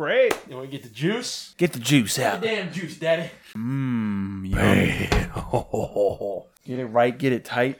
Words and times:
Great. 0.00 0.32
You 0.48 0.56
want 0.56 0.70
to 0.70 0.72
get 0.74 0.82
the 0.82 0.88
juice? 0.88 1.54
Get 1.58 1.74
the 1.74 1.78
juice 1.78 2.18
out. 2.18 2.40
Damn 2.40 2.72
juice, 2.72 2.96
daddy. 2.98 3.28
Mmm, 3.54 4.48
yummy. 4.48 5.10
Get 6.64 6.78
it 6.78 6.86
right, 6.86 7.18
get 7.18 7.34
it 7.34 7.44
tight. 7.44 7.78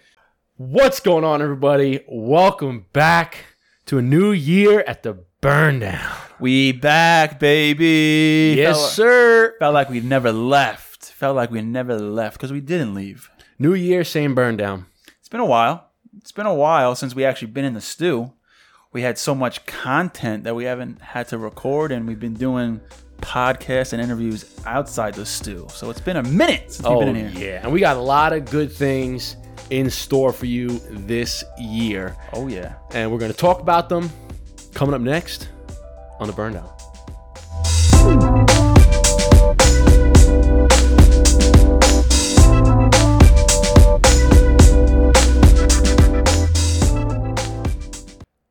What's 0.59 1.01
going 1.01 1.25
on, 1.25 1.41
everybody? 1.41 2.05
Welcome 2.07 2.85
back 2.93 3.47
to 3.87 3.97
a 3.97 4.03
new 4.03 4.33
year 4.33 4.85
at 4.87 5.03
the 5.03 5.25
Burn 5.41 5.79
Down. 5.81 6.15
We 6.39 6.73
back, 6.73 7.41
baby. 7.41 8.53
Yes, 8.55 8.77
Felt- 8.77 8.91
sir. 8.91 9.55
Felt 9.59 9.73
like 9.73 9.89
we 9.89 10.01
never 10.01 10.31
left. 10.31 11.07
Felt 11.07 11.37
like 11.37 11.51
we 11.51 11.63
never 11.63 11.99
left 11.99 12.37
because 12.37 12.53
we 12.53 12.61
didn't 12.61 12.95
leave. 12.95 13.31
New 13.59 13.73
year, 13.73 14.05
same 14.05 14.35
Burn 14.35 14.59
Down. 14.59 14.85
It's 15.21 15.31
been 15.31 15.41
a 15.41 15.47
while. 15.47 15.89
It's 16.19 16.33
been 16.33 16.45
a 16.45 16.53
while 16.53 16.95
since 16.95 17.15
we 17.15 17.25
actually 17.25 17.53
been 17.53 17.65
in 17.65 17.73
the 17.73 17.81
stew. 17.81 18.35
We 18.93 19.03
had 19.03 19.19
so 19.19 19.35
much 19.37 19.65
content 19.67 20.45
that 20.45 20.55
we 20.57 20.65
haven't 20.65 21.01
had 21.01 21.29
to 21.29 21.39
record, 21.39 21.93
and 21.93 22.09
we've 22.09 22.19
been 22.19 22.35
doing 22.35 22.81
podcasts 23.21 23.93
and 23.93 24.03
interviews 24.03 24.45
outside 24.67 25.15
the 25.15 25.25
stew. 25.27 25.69
So 25.71 25.91
it's 25.91 26.01
been 26.01 26.17
a 26.17 26.23
minute 26.25 26.73
since 26.73 26.89
we've 26.89 26.97
Oh, 26.97 27.01
been 27.01 27.15
in 27.15 27.27
oh, 27.27 27.29
here. 27.29 27.53
yeah. 27.55 27.61
And 27.63 27.73
we 27.73 27.79
got 27.81 27.97
a 27.97 28.01
lot 28.01 28.33
of 28.33 28.47
good 28.47 28.73
things 28.73 29.37
in 29.71 29.89
store 29.91 30.33
for 30.33 30.47
you 30.47 30.81
this 30.91 31.45
year. 31.59 32.17
Oh 32.33 32.49
yeah. 32.49 32.75
And 32.93 33.13
we're 33.13 33.19
going 33.19 33.31
to 33.31 33.37
talk 33.37 33.61
about 33.61 33.89
them 33.89 34.11
coming 34.75 34.95
up 34.95 35.03
next 35.03 35.51
on 36.19 36.27
the 36.27 36.33
Burn 36.33 36.55
Down. 36.55 36.69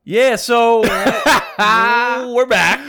Yeah. 0.10 0.38
So 0.38 0.82
we're 2.34 2.48
back. 2.48 2.80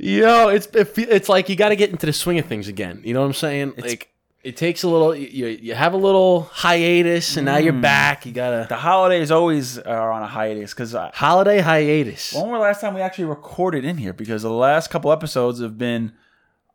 Yo, 0.00 0.48
it's 0.48 0.66
it, 0.74 0.98
it's 0.98 1.28
like 1.28 1.48
you 1.48 1.54
got 1.54 1.68
to 1.68 1.76
get 1.76 1.90
into 1.90 2.04
the 2.04 2.12
swing 2.12 2.40
of 2.40 2.46
things 2.46 2.66
again. 2.66 3.00
You 3.04 3.14
know 3.14 3.20
what 3.20 3.26
I'm 3.26 3.32
saying? 3.32 3.74
like 3.76 4.12
it 4.42 4.56
takes 4.56 4.82
a 4.82 4.88
little. 4.88 5.14
You 5.14 5.46
you 5.46 5.72
have 5.76 5.94
a 5.94 5.96
little 5.96 6.42
hiatus, 6.50 7.36
and 7.36 7.44
now 7.46 7.58
you're 7.58 7.72
mm. 7.72 7.82
back. 7.82 8.26
You 8.26 8.32
got 8.32 8.50
to. 8.62 8.66
The 8.68 8.74
holidays 8.74 9.30
always 9.30 9.78
are 9.78 10.10
on 10.10 10.24
a 10.24 10.26
hiatus 10.26 10.74
because 10.74 10.96
holiday 11.14 11.60
hiatus. 11.60 12.32
when 12.32 12.48
was 12.48 12.58
the 12.58 12.58
last 12.58 12.80
time 12.80 12.94
we 12.94 13.02
actually 13.02 13.26
recorded 13.26 13.84
in 13.84 13.96
here? 13.96 14.12
Because 14.12 14.42
the 14.42 14.50
last 14.50 14.90
couple 14.90 15.12
episodes 15.12 15.60
have 15.60 15.78
been 15.78 16.10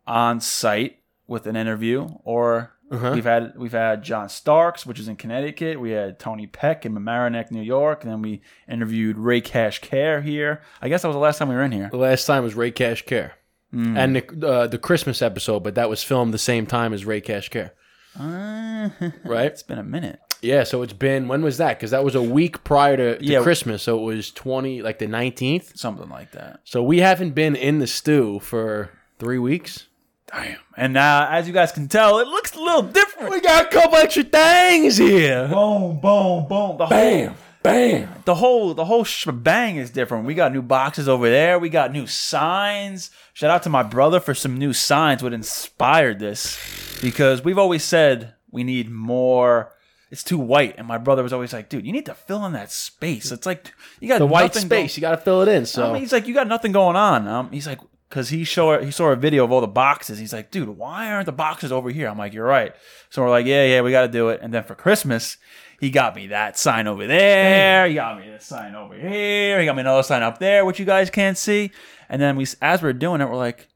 on 0.05 0.39
site 0.39 0.99
with 1.27 1.45
an 1.45 1.57
interview, 1.57 2.07
or 2.23 2.71
Uh-huh. 2.89 3.11
we've 3.15 3.25
had 3.25 3.53
we've 3.57 3.73
had 3.73 4.01
John 4.03 4.29
Starks, 4.29 4.85
which 4.85 4.99
is 4.99 5.07
in 5.09 5.15
Connecticut. 5.17 5.79
We 5.79 5.91
had 5.91 6.19
Tony 6.19 6.47
Peck 6.47 6.85
in 6.85 6.93
Mamaroneck, 6.93 7.51
New 7.51 7.61
York, 7.61 8.03
and 8.03 8.11
then 8.11 8.21
we 8.21 8.41
interviewed 8.69 9.17
Ray 9.17 9.41
Cash 9.41 9.79
Care 9.79 10.21
here. 10.21 10.61
I 10.81 10.87
guess 10.87 11.01
that 11.01 11.09
was 11.09 11.15
the 11.15 11.19
last 11.19 11.37
time 11.37 11.49
we 11.49 11.55
were 11.55 11.63
in 11.63 11.71
here. 11.73 11.89
The 11.91 11.97
last 11.97 12.25
time 12.25 12.43
was 12.43 12.55
Ray 12.55 12.71
Cash 12.71 13.01
Care, 13.05 13.33
and 13.73 14.15
the 14.15 14.47
uh, 14.47 14.67
the 14.67 14.77
Christmas 14.77 15.21
episode, 15.21 15.63
but 15.63 15.75
that 15.75 15.89
was 15.89 16.01
filmed 16.03 16.33
the 16.33 16.37
same 16.37 16.65
time 16.65 16.93
as 16.93 17.03
Ray 17.05 17.19
Cash 17.21 17.49
Care, 17.49 17.73
Uh, 18.17 18.89
right? 19.25 19.47
it's 19.47 19.63
been 19.63 19.79
a 19.79 19.83
minute. 19.83 20.19
Yeah. 20.41 20.63
So 20.63 20.81
it's 20.83 20.93
been 20.93 21.27
when 21.27 21.41
was 21.41 21.57
that? 21.57 21.77
Because 21.77 21.91
that 21.91 22.03
was 22.03 22.15
a 22.15 22.21
week 22.21 22.63
prior 22.63 22.95
to, 22.95 23.17
to 23.17 23.25
Yeah. 23.25 23.41
Christmas, 23.41 23.83
so 23.83 23.99
it 23.99 24.03
was 24.03 24.31
twenty 24.31 24.81
like 24.81 24.99
the 24.99 25.07
nineteenth. 25.07 25.73
Something 25.75 26.09
like 26.09 26.31
that. 26.31 26.61
So 26.63 26.83
we 26.83 26.99
haven't 26.99 27.31
been 27.31 27.55
in 27.55 27.79
the 27.79 27.87
stew 27.87 28.39
for 28.39 28.91
three 29.19 29.39
weeks. 29.39 29.87
Damn. 30.31 30.57
And 30.75 30.97
uh, 30.97 31.27
as 31.31 31.47
you 31.47 31.53
guys 31.53 31.71
can 31.71 31.87
tell, 31.87 32.19
it 32.19 32.27
looks 32.27 32.53
a 32.55 32.59
little 32.59 32.81
different. 32.83 33.31
We 33.31 33.39
got 33.41 33.65
a 33.65 33.69
couple 33.69 33.97
extra 33.97 34.23
things 34.23 34.97
here. 34.97 35.47
Boom, 35.47 35.99
boom, 35.99 36.47
boom. 36.47 36.77
The 36.77 36.85
Bam, 36.87 37.35
bam. 37.63 38.09
the 38.25 38.35
whole 38.35 38.73
the 38.73 38.85
whole 38.85 39.03
shebang 39.05 39.77
is 39.77 39.89
different. 39.89 40.25
We 40.25 40.33
got 40.35 40.51
new 40.51 40.61
boxes 40.61 41.07
over 41.07 41.29
there. 41.29 41.57
We 41.59 41.69
got 41.69 41.93
new 41.93 42.07
signs. 42.07 43.09
Shout 43.33 43.49
out 43.49 43.63
to 43.63 43.69
my 43.69 43.83
brother 43.83 44.19
for 44.19 44.33
some 44.33 44.57
new 44.57 44.73
signs. 44.73 45.23
What 45.23 45.33
inspired 45.33 46.19
this? 46.19 46.57
Because 47.01 47.43
we've 47.43 47.57
always 47.57 47.83
said 47.83 48.33
we 48.51 48.63
need 48.63 48.89
more. 48.91 49.71
It's 50.09 50.23
too 50.23 50.37
white, 50.37 50.75
and 50.77 50.87
my 50.87 50.97
brother 50.97 51.21
was 51.23 51.33
always 51.33 51.51
like, 51.51 51.67
"Dude, 51.69 51.85
you 51.85 51.91
need 51.91 52.05
to 52.05 52.13
fill 52.13 52.45
in 52.45 52.53
that 52.53 52.71
space. 52.71 53.31
It's 53.31 53.45
like 53.45 53.73
you 53.99 54.07
got 54.07 54.19
The 54.19 54.25
white 54.25 54.55
space, 54.55 54.95
you 54.97 55.01
got 55.01 55.11
to 55.11 55.17
fill 55.17 55.41
it 55.41 55.47
in. 55.49 55.65
So 55.65 55.89
I 55.89 55.93
mean, 55.93 56.01
he's 56.01 56.13
like, 56.13 56.27
you 56.27 56.33
got 56.33 56.47
nothing 56.47 56.71
going 56.71 56.95
on. 56.95 57.27
Um, 57.27 57.51
he's 57.51 57.67
like, 57.67 57.79
because 58.09 58.29
he 58.29 58.45
saw 58.45 58.79
he 58.79 58.91
saw 58.91 59.09
a 59.09 59.15
video 59.15 59.43
of 59.43 59.51
all 59.51 59.61
the 59.61 59.67
boxes. 59.67 60.19
He's 60.19 60.33
like, 60.33 60.51
dude, 60.51 60.69
why 60.69 61.11
aren't 61.11 61.25
the 61.25 61.31
boxes 61.31 61.71
over 61.71 61.89
here? 61.89 62.07
I'm 62.07 62.17
like, 62.17 62.33
you're 62.33 62.45
right. 62.45 62.73
So 63.09 63.21
we're 63.21 63.29
like, 63.29 63.45
yeah, 63.45 63.65
yeah, 63.65 63.81
we 63.81 63.91
got 63.91 64.03
to 64.03 64.07
do 64.07 64.29
it. 64.29 64.41
And 64.41 64.53
then 64.53 64.63
for 64.63 64.75
Christmas, 64.75 65.37
he 65.79 65.89
got 65.89 66.15
me 66.15 66.27
that 66.27 66.57
sign 66.57 66.87
over 66.87 67.05
there. 67.05 67.87
He 67.87 67.95
got 67.95 68.19
me 68.19 68.29
this 68.29 68.45
sign 68.45 68.75
over 68.75 68.95
here. 68.95 69.59
He 69.59 69.65
got 69.65 69.75
me 69.75 69.81
another 69.81 70.03
sign 70.03 70.23
up 70.23 70.39
there, 70.39 70.65
which 70.65 70.79
you 70.79 70.85
guys 70.85 71.09
can't 71.09 71.37
see. 71.37 71.71
And 72.09 72.21
then 72.21 72.35
we, 72.35 72.45
as 72.61 72.81
we're 72.81 72.93
doing 72.93 73.21
it, 73.21 73.29
we're 73.29 73.35
like, 73.35 73.67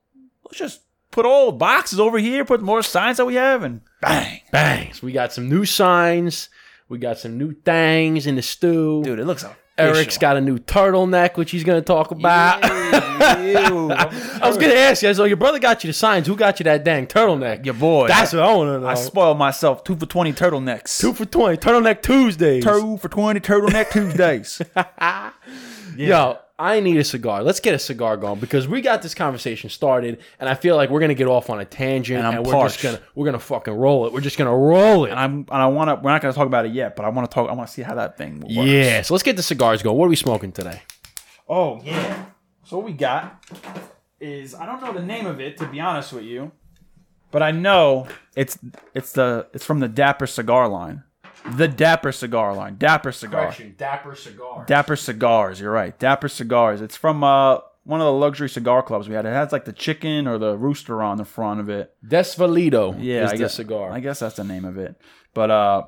let's 0.45 0.57
just 0.57 0.81
put 1.11 1.25
all 1.25 1.51
the 1.51 1.57
boxes 1.57 1.99
over 1.99 2.17
here, 2.17 2.45
put 2.45 2.61
more 2.61 2.81
signs 2.81 3.17
that 3.17 3.25
we 3.25 3.35
have, 3.35 3.63
and 3.63 3.81
bang, 4.01 4.41
bang. 4.51 4.93
So 4.93 5.05
we 5.05 5.11
got 5.11 5.33
some 5.33 5.49
new 5.49 5.65
signs. 5.65 6.49
We 6.89 6.97
got 6.97 7.19
some 7.19 7.37
new 7.37 7.53
things 7.53 8.27
in 8.27 8.35
the 8.35 8.41
stew. 8.41 9.03
dude, 9.03 9.19
it 9.19 9.25
looks. 9.25 9.45
Eric's 9.77 10.17
got 10.17 10.37
a 10.37 10.41
new 10.41 10.59
turtleneck, 10.59 11.37
which 11.37 11.51
he's 11.51 11.63
going 11.63 11.81
to 11.81 11.85
talk 11.85 12.11
about. 12.11 12.59
I 12.63 14.39
was 14.43 14.57
going 14.57 14.71
to 14.71 14.77
ask 14.77 15.01
you, 15.01 15.13
so 15.13 15.23
your 15.23 15.37
brother 15.37 15.59
got 15.59 15.83
you 15.83 15.87
the 15.89 15.93
signs. 15.93 16.27
Who 16.27 16.35
got 16.35 16.59
you 16.59 16.65
that 16.65 16.83
dang 16.83 17.07
turtleneck? 17.07 17.65
your 17.65 17.73
boy. 17.73 18.07
That's 18.07 18.33
what 18.33 18.43
I 18.43 18.53
want 18.53 18.67
to 18.69 18.79
know. 18.79 18.87
I 18.87 18.95
spoiled 18.95 19.37
myself. 19.37 19.83
Two 19.83 19.95
for 19.95 20.05
twenty 20.05 20.33
turtlenecks. 20.33 20.99
Two 20.99 21.13
for 21.13 21.25
20. 21.25 21.57
Turtleneck 21.57 22.01
Tuesdays. 22.01 22.63
two 22.63 22.97
for 22.97 23.09
twenty 23.09 23.39
turtleneck 23.39 23.91
Tuesdays. 23.91 24.61
Yo, 25.97 26.37
I 26.61 26.79
need 26.79 26.97
a 26.97 27.03
cigar. 27.03 27.41
Let's 27.43 27.59
get 27.59 27.73
a 27.73 27.79
cigar 27.79 28.17
going 28.17 28.39
because 28.39 28.67
we 28.67 28.81
got 28.81 29.01
this 29.01 29.15
conversation 29.15 29.69
started, 29.69 30.19
and 30.39 30.47
I 30.47 30.53
feel 30.53 30.75
like 30.75 30.89
we're 30.91 30.99
gonna 30.99 31.15
get 31.15 31.27
off 31.27 31.49
on 31.49 31.59
a 31.59 31.65
tangent, 31.65 32.19
And 32.19 32.27
and, 32.27 32.37
I'm 32.37 32.43
we're 32.43 32.51
parched. 32.53 32.79
just 32.79 32.83
gonna 32.83 33.03
we're 33.15 33.25
gonna 33.25 33.39
fucking 33.39 33.73
roll 33.73 34.05
it. 34.05 34.13
We're 34.13 34.21
just 34.21 34.37
gonna 34.37 34.55
roll 34.55 35.05
it. 35.05 35.09
and 35.11 35.19
I'm 35.19 35.33
and 35.39 35.49
I 35.49 35.67
want 35.67 35.89
to. 35.89 35.95
We're 35.95 36.11
not 36.11 36.21
going 36.21 36.31
to 36.33 36.37
talk 36.37 36.47
about 36.47 36.65
it 36.65 36.73
yet, 36.73 36.95
but 36.95 37.03
I 37.05 37.09
want 37.09 37.29
to 37.29 37.33
talk. 37.33 37.49
I 37.49 37.53
want 37.53 37.67
to 37.67 37.73
see 37.73 37.81
how 37.81 37.95
that 37.95 38.17
thing 38.17 38.41
works. 38.41 38.53
yeah, 38.53 39.01
so 39.01 39.13
let's 39.13 39.23
get 39.23 39.35
the 39.37 39.43
cigars 39.43 39.81
going. 39.81 39.97
What 39.97 40.05
are 40.05 40.09
we 40.09 40.15
smoking 40.15 40.51
today? 40.51 40.81
Oh 41.49 41.81
yeah. 41.83 42.25
So 42.63 42.77
what 42.77 42.85
we 42.85 42.93
got 42.93 43.43
is 44.19 44.53
I 44.53 44.65
don't 44.65 44.81
know 44.81 44.93
the 44.93 45.01
name 45.05 45.25
of 45.25 45.39
it 45.41 45.57
to 45.57 45.65
be 45.67 45.79
honest 45.79 46.13
with 46.13 46.23
you, 46.23 46.51
but 47.31 47.41
I 47.41 47.51
know 47.51 48.07
it's 48.35 48.57
it's 48.93 49.13
the 49.13 49.47
it's 49.53 49.65
from 49.65 49.79
the 49.79 49.87
Dapper 49.87 50.27
cigar 50.27 50.67
line, 50.67 51.03
the 51.55 51.67
Dapper 51.67 52.11
cigar 52.11 52.55
line, 52.55 52.77
Dapper 52.77 53.11
cigar, 53.11 53.53
Dapper 53.77 54.15
cigar. 54.15 54.63
Dapper 54.67 54.95
cigars. 54.95 55.59
You're 55.59 55.71
right, 55.71 55.97
Dapper 55.99 56.27
cigars. 56.29 56.81
It's 56.81 56.95
from 56.97 57.23
uh 57.23 57.59
one 57.83 57.99
of 57.99 58.05
the 58.05 58.13
luxury 58.13 58.47
cigar 58.49 58.83
clubs 58.83 59.09
we 59.09 59.15
had. 59.15 59.25
It 59.25 59.29
has 59.33 59.51
like 59.51 59.65
the 59.65 59.73
chicken 59.73 60.27
or 60.27 60.37
the 60.37 60.55
rooster 60.55 61.01
on 61.01 61.17
the 61.17 61.25
front 61.25 61.59
of 61.59 61.67
it. 61.69 61.93
Desvalido 62.05 62.95
Yeah, 62.99 63.23
is 63.25 63.29
I 63.31 63.33
the 63.33 63.37
guess, 63.43 63.55
cigar. 63.55 63.91
I 63.91 63.99
guess 63.99 64.19
that's 64.19 64.35
the 64.35 64.43
name 64.43 64.65
of 64.65 64.77
it. 64.77 64.95
But 65.33 65.49
uh, 65.49 65.83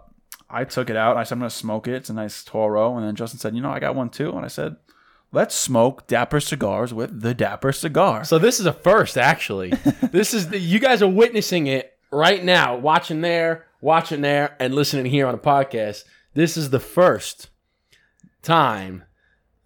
I 0.50 0.64
took 0.64 0.90
it 0.90 0.96
out. 0.96 1.18
I 1.18 1.24
said 1.24 1.34
I'm 1.36 1.40
gonna 1.40 1.50
smoke 1.52 1.88
it. 1.88 1.94
It's 1.94 2.10
a 2.10 2.14
nice 2.14 2.44
Toro. 2.44 2.98
And 2.98 3.06
then 3.08 3.16
Justin 3.16 3.40
said, 3.40 3.56
you 3.56 3.62
know, 3.62 3.70
I 3.72 3.80
got 3.80 3.96
one 3.96 4.10
too. 4.10 4.32
And 4.32 4.44
I 4.44 4.48
said, 4.48 4.76
let's 5.32 5.54
smoke 5.54 6.08
Dapper 6.08 6.40
cigars 6.40 6.94
with 6.96 7.22
the 7.22 7.36
Dapper 7.36 7.72
cigar. 7.72 8.24
so 8.24 8.40
this 8.40 8.60
is 8.60 8.66
a 8.66 8.74
first, 8.74 9.16
actually. 9.18 9.70
this 10.12 10.34
is 10.34 10.50
the, 10.50 10.58
you 10.60 10.80
guys 10.80 11.04
are 11.04 11.10
witnessing 11.10 11.68
it 11.68 11.96
right 12.12 12.44
now, 12.44 12.76
watching 12.76 13.22
there, 13.22 13.66
watching 13.84 14.22
there, 14.22 14.56
and 14.60 14.74
listening 14.74 15.06
here 15.06 15.28
on 15.28 15.36
a 15.36 15.40
podcast. 15.40 16.06
This 16.34 16.58
is 16.58 16.70
the 16.70 16.80
first 16.80 17.50
time 18.42 19.04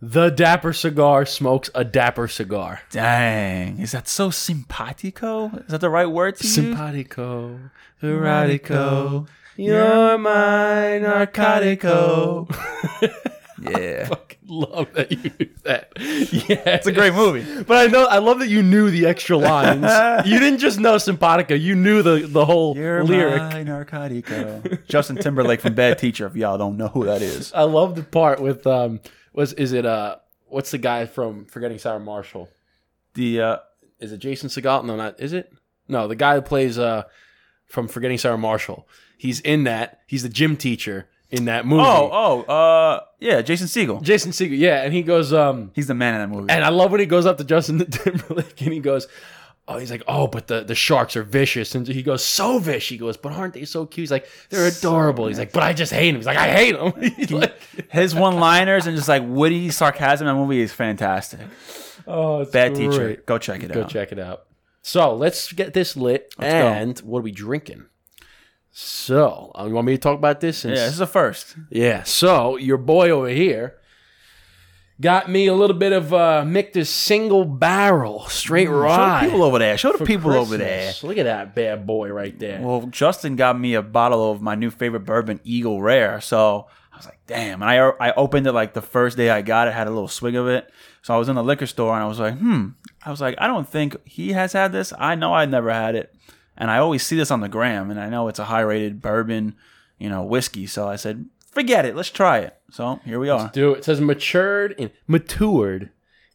the 0.01 0.29
Dapper 0.29 0.73
cigar 0.73 1.25
smokes 1.25 1.69
a 1.73 1.83
Dapper 1.85 2.27
cigar. 2.27 2.81
Dang, 2.91 3.79
is 3.79 3.91
that 3.91 4.07
so 4.07 4.29
simpatico? 4.29 5.51
Is 5.65 5.67
that 5.67 5.81
the 5.81 5.89
right 5.89 6.07
word 6.07 6.35
to 6.37 6.43
use? 6.43 6.55
Simpatico, 6.55 7.59
erotico, 8.01 9.27
you're 9.55 10.17
my 10.17 10.99
narcotico. 10.99 12.47
Yeah, 13.61 14.05
Fucking 14.07 14.37
love 14.47 14.93
that 14.93 15.11
you 15.11 15.31
knew 15.39 15.49
that. 15.63 15.91
Yeah, 15.97 16.75
it's 16.75 16.85
a 16.85 16.91
great 16.91 17.13
movie. 17.15 17.63
But 17.63 17.77
I 17.77 17.91
know, 17.91 18.05
I 18.05 18.19
love 18.19 18.37
that 18.39 18.49
you 18.49 18.61
knew 18.61 18.91
the 18.91 19.07
extra 19.07 19.35
lines. 19.35 19.83
you 20.27 20.39
didn't 20.39 20.59
just 20.59 20.79
know 20.79 20.97
simpatico; 20.99 21.55
you 21.55 21.73
knew 21.73 22.03
the 22.03 22.27
the 22.27 22.45
whole 22.45 22.75
You're 22.77 23.03
lyric. 23.03 23.41
my 23.41 23.63
narcotico. 23.63 24.85
Justin 24.87 25.15
Timberlake 25.17 25.61
from 25.61 25.73
Bad 25.73 25.97
Teacher. 25.97 26.27
If 26.27 26.35
y'all 26.35 26.57
don't 26.59 26.77
know 26.77 26.89
who 26.89 27.05
that 27.05 27.21
is, 27.23 27.51
I 27.53 27.63
love 27.63 27.95
the 27.95 28.03
part 28.03 28.39
with 28.39 28.67
um, 28.67 28.99
was 29.33 29.53
is 29.53 29.73
it 29.73 29.85
uh, 29.87 30.17
what's 30.45 30.69
the 30.69 30.77
guy 30.77 31.07
from 31.07 31.45
Forgetting 31.45 31.79
Sarah 31.79 31.99
Marshall? 31.99 32.49
the 33.15 33.41
uh, 33.41 33.57
Is 33.99 34.11
it 34.11 34.19
Jason 34.19 34.49
Segel? 34.49 34.85
No, 34.85 34.95
not 34.95 35.19
is 35.19 35.33
it? 35.33 35.51
No, 35.87 36.07
the 36.07 36.15
guy 36.15 36.35
who 36.35 36.41
plays 36.43 36.77
uh, 36.77 37.03
from 37.65 37.87
Forgetting 37.87 38.19
Sarah 38.19 38.37
Marshall. 38.37 38.87
He's 39.17 39.39
in 39.39 39.63
that. 39.63 40.01
He's 40.05 40.21
the 40.21 40.29
gym 40.29 40.57
teacher 40.57 41.07
in 41.31 41.45
that 41.45 41.65
movie. 41.65 41.83
oh 41.85 42.09
oh 42.47 42.53
uh 42.53 43.01
yeah, 43.19 43.41
Jason 43.41 43.67
Segel. 43.67 44.01
Jason 44.01 44.31
Segel, 44.31 44.57
yeah, 44.57 44.83
and 44.83 44.93
he 44.93 45.01
goes, 45.01 45.33
um, 45.33 45.71
He's 45.73 45.87
the 45.87 45.95
man 45.95 46.13
in 46.15 46.21
that 46.29 46.35
movie. 46.35 46.51
and 46.51 46.63
I 46.63 46.69
love 46.69 46.91
when 46.91 46.99
he 46.99 47.05
goes 47.07 47.25
up 47.25 47.37
to 47.39 47.43
Justin 47.43 47.79
Timberlake 47.89 48.61
and 48.61 48.71
he 48.73 48.79
goes, 48.79 49.07
oh, 49.69 49.77
he's 49.79 49.91
like, 49.91 50.03
oh, 50.07 50.27
but 50.27 50.47
the, 50.47 50.63
the 50.63 50.75
sharks 50.75 51.17
are 51.17 51.23
vicious, 51.23 51.75
and 51.75 51.85
he 51.85 52.01
goes, 52.01 52.23
so 52.23 52.57
vicious. 52.59 52.87
He 52.89 52.97
goes, 52.97 53.17
but 53.17 53.33
aren't 53.33 53.53
they 53.53 53.65
so 53.65 53.85
cute? 53.85 54.03
He's 54.03 54.11
like, 54.11 54.27
they're 54.49 54.65
adorable. 54.67 55.27
He's 55.27 55.37
like, 55.39 55.51
but 55.51 55.61
I 55.63 55.73
just 55.73 55.91
hate 55.91 56.09
him. 56.09 56.15
He's 56.15 56.25
like, 56.25 56.37
I 56.37 56.47
hate 56.53 56.75
him. 56.75 56.93
He's 57.17 57.31
like, 57.31 57.59
His 57.89 58.15
one 58.15 58.39
liners 58.39 58.87
and 58.87 58.95
just 58.95 59.09
like 59.09 59.23
witty 59.25 59.69
sarcasm 59.71 60.25
in 60.27 60.33
that 60.35 60.39
movie 60.39 60.61
is 60.61 60.71
fantastic. 60.71 61.41
Oh, 62.07 62.41
it's 62.41 62.51
Bad 62.51 62.75
great. 62.75 62.91
teacher. 62.91 63.23
Go 63.25 63.37
check 63.37 63.63
it 63.63 63.71
out. 63.71 63.73
Go 63.73 63.81
out. 63.81 63.89
check 63.89 64.11
it 64.13 64.19
out. 64.19 64.45
So 64.83 65.13
let's 65.15 65.51
get 65.51 65.73
this 65.73 65.97
lit. 65.97 66.33
And 66.39 66.97
what 66.99 67.19
are 67.19 67.23
we 67.23 67.31
drinking? 67.31 67.87
So, 68.79 69.51
uh, 69.57 69.65
you 69.65 69.73
want 69.73 69.87
me 69.87 69.93
to 69.93 69.97
talk 69.97 70.19
about 70.19 70.39
this? 70.39 70.63
Yeah, 70.63 70.75
this 70.75 70.93
is 70.93 70.99
a 70.99 71.07
first. 71.07 71.55
Yeah. 71.71 72.03
So 72.03 72.57
your 72.57 72.77
boy 72.77 73.09
over 73.09 73.27
here 73.27 73.79
got 75.01 75.31
me 75.31 75.47
a 75.47 75.55
little 75.55 75.75
bit 75.75 75.93
of 75.93 76.13
uh, 76.13 76.45
Michter's 76.45 76.87
single 76.87 77.43
barrel 77.43 78.27
straight 78.27 78.67
Show 78.67 78.73
the 78.73 78.79
rye. 78.79 79.25
people 79.25 79.41
over 79.41 79.57
there. 79.57 79.79
Show 79.79 79.93
the 79.93 80.05
people 80.05 80.31
over 80.31 80.57
there. 80.57 80.93
Look 81.01 81.17
at 81.17 81.23
that 81.23 81.55
bad 81.55 81.87
boy 81.87 82.09
right 82.09 82.37
there. 82.37 82.61
Well, 82.61 82.81
Justin 82.81 83.35
got 83.35 83.59
me 83.59 83.73
a 83.73 83.81
bottle 83.81 84.31
of 84.31 84.43
my 84.43 84.53
new 84.53 84.69
favorite 84.69 85.05
bourbon, 85.05 85.39
Eagle 85.43 85.81
Rare. 85.81 86.21
So 86.21 86.67
I 86.93 86.97
was 86.97 87.05
like, 87.07 87.19
damn. 87.25 87.63
And 87.63 87.71
I 87.71 87.77
I 87.77 88.13
opened 88.13 88.45
it 88.45 88.51
like 88.51 88.75
the 88.75 88.83
first 88.83 89.17
day 89.17 89.31
I 89.31 89.41
got 89.41 89.67
it, 89.67 89.73
had 89.73 89.87
a 89.87 89.89
little 89.89 90.07
swig 90.07 90.35
of 90.35 90.47
it. 90.47 90.71
So 91.01 91.15
I 91.15 91.17
was 91.17 91.29
in 91.29 91.35
the 91.35 91.43
liquor 91.43 91.65
store 91.65 91.95
and 91.95 92.03
I 92.03 92.07
was 92.07 92.19
like, 92.19 92.37
hmm. 92.37 92.67
I 93.03 93.09
was 93.09 93.21
like, 93.21 93.33
I 93.39 93.47
don't 93.47 93.67
think 93.67 93.95
he 94.05 94.33
has 94.33 94.53
had 94.53 94.71
this. 94.71 94.93
I 94.99 95.15
know 95.15 95.33
I 95.33 95.47
never 95.47 95.73
had 95.73 95.95
it. 95.95 96.13
And 96.57 96.71
I 96.71 96.79
always 96.79 97.05
see 97.05 97.15
this 97.15 97.31
on 97.31 97.41
the 97.41 97.49
gram, 97.49 97.91
and 97.91 97.99
I 97.99 98.09
know 98.09 98.27
it's 98.27 98.39
a 98.39 98.45
high 98.45 98.61
rated 98.61 99.01
bourbon, 99.01 99.55
you 99.99 100.09
know, 100.09 100.23
whiskey. 100.23 100.65
So 100.65 100.87
I 100.87 100.95
said, 100.95 101.25
forget 101.51 101.85
it. 101.85 101.95
Let's 101.95 102.09
try 102.09 102.39
it. 102.39 102.57
So 102.71 102.99
here 103.05 103.19
we 103.19 103.29
are. 103.29 103.49
Do 103.53 103.73
it. 103.73 103.79
It 103.79 103.85
says 103.85 104.01
matured 104.01 104.75
in 104.77 104.91
matured 105.07 105.91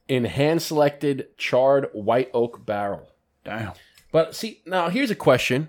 in 0.09 0.25
hand 0.25 0.63
selected 0.63 1.29
charred 1.37 1.89
white 1.93 2.31
oak 2.33 2.65
barrel. 2.65 3.09
Damn. 3.45 3.73
But 4.11 4.35
see, 4.35 4.61
now 4.67 4.89
here's 4.89 5.11
a 5.11 5.17
question. 5.17 5.69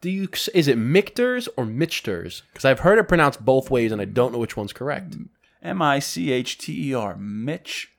Do 0.00 0.10
you 0.10 0.28
is 0.54 0.68
it 0.68 0.76
Michter's 0.76 1.48
or 1.56 1.64
Michters? 1.64 2.42
Because 2.52 2.64
I've 2.64 2.80
heard 2.80 2.98
it 2.98 3.08
pronounced 3.08 3.44
both 3.44 3.70
ways 3.70 3.92
and 3.92 4.00
I 4.00 4.04
don't 4.04 4.32
know 4.32 4.38
which 4.38 4.56
one's 4.56 4.72
correct. 4.72 5.16
M 5.62 5.82
I 5.82 5.98
C 5.98 6.30
H 6.30 6.58
T 6.58 6.90
E 6.90 6.94
R. 6.94 7.16
Mitch 7.16 7.92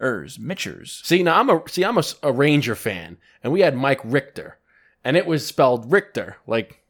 Ers. 0.00 0.38
Mitchers. 0.38 1.00
See, 1.04 1.22
now 1.22 1.40
I'm 1.40 1.50
a 1.50 1.62
see 1.68 1.84
I'm 1.84 1.98
a, 1.98 2.04
a 2.22 2.32
Ranger 2.32 2.74
fan 2.74 3.16
and 3.42 3.52
we 3.52 3.60
had 3.60 3.76
Mike 3.76 4.00
Richter 4.04 4.58
and 5.06 5.16
it 5.16 5.24
was 5.24 5.46
spelled 5.46 5.90
Richter. 5.92 6.36
Like 6.48 6.82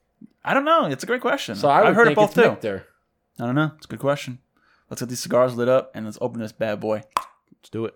I 0.43 0.55
don't 0.55 0.65
know. 0.65 0.87
It's 0.87 1.05
a 1.05 1.07
great 1.07 1.21
question. 1.21 1.55
so 1.55 1.69
I 1.69 1.81
would 1.81 1.89
I've 1.89 1.95
heard 1.95 2.07
it 2.09 2.17
think 2.17 2.17
both 2.17 2.39
it's 2.39 2.63
too. 2.63 2.69
Michter. 2.69 2.85
I 3.39 3.45
don't 3.45 3.55
know. 3.55 3.73
It's 3.77 3.85
a 3.85 3.89
good 3.89 4.01
question. 4.01 4.39
Let's 4.89 5.03
get 5.03 5.11
these 5.11 5.21
cigars 5.21 5.55
lit 5.55 5.69
up 5.69 5.91
and 5.95 6.07
let's 6.07 6.17
open 6.21 6.41
this 6.41 6.53
bad 6.53 6.81
boy. 6.81 7.03
Let's 7.53 7.69
do 7.71 7.85
it. 7.85 7.95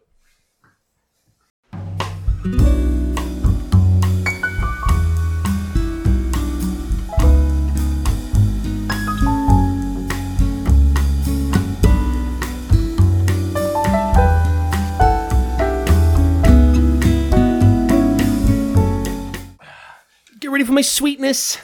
Get 20.51 20.55
ready 20.55 20.65
for 20.65 20.73
my 20.73 20.81
sweetness. 20.81 21.59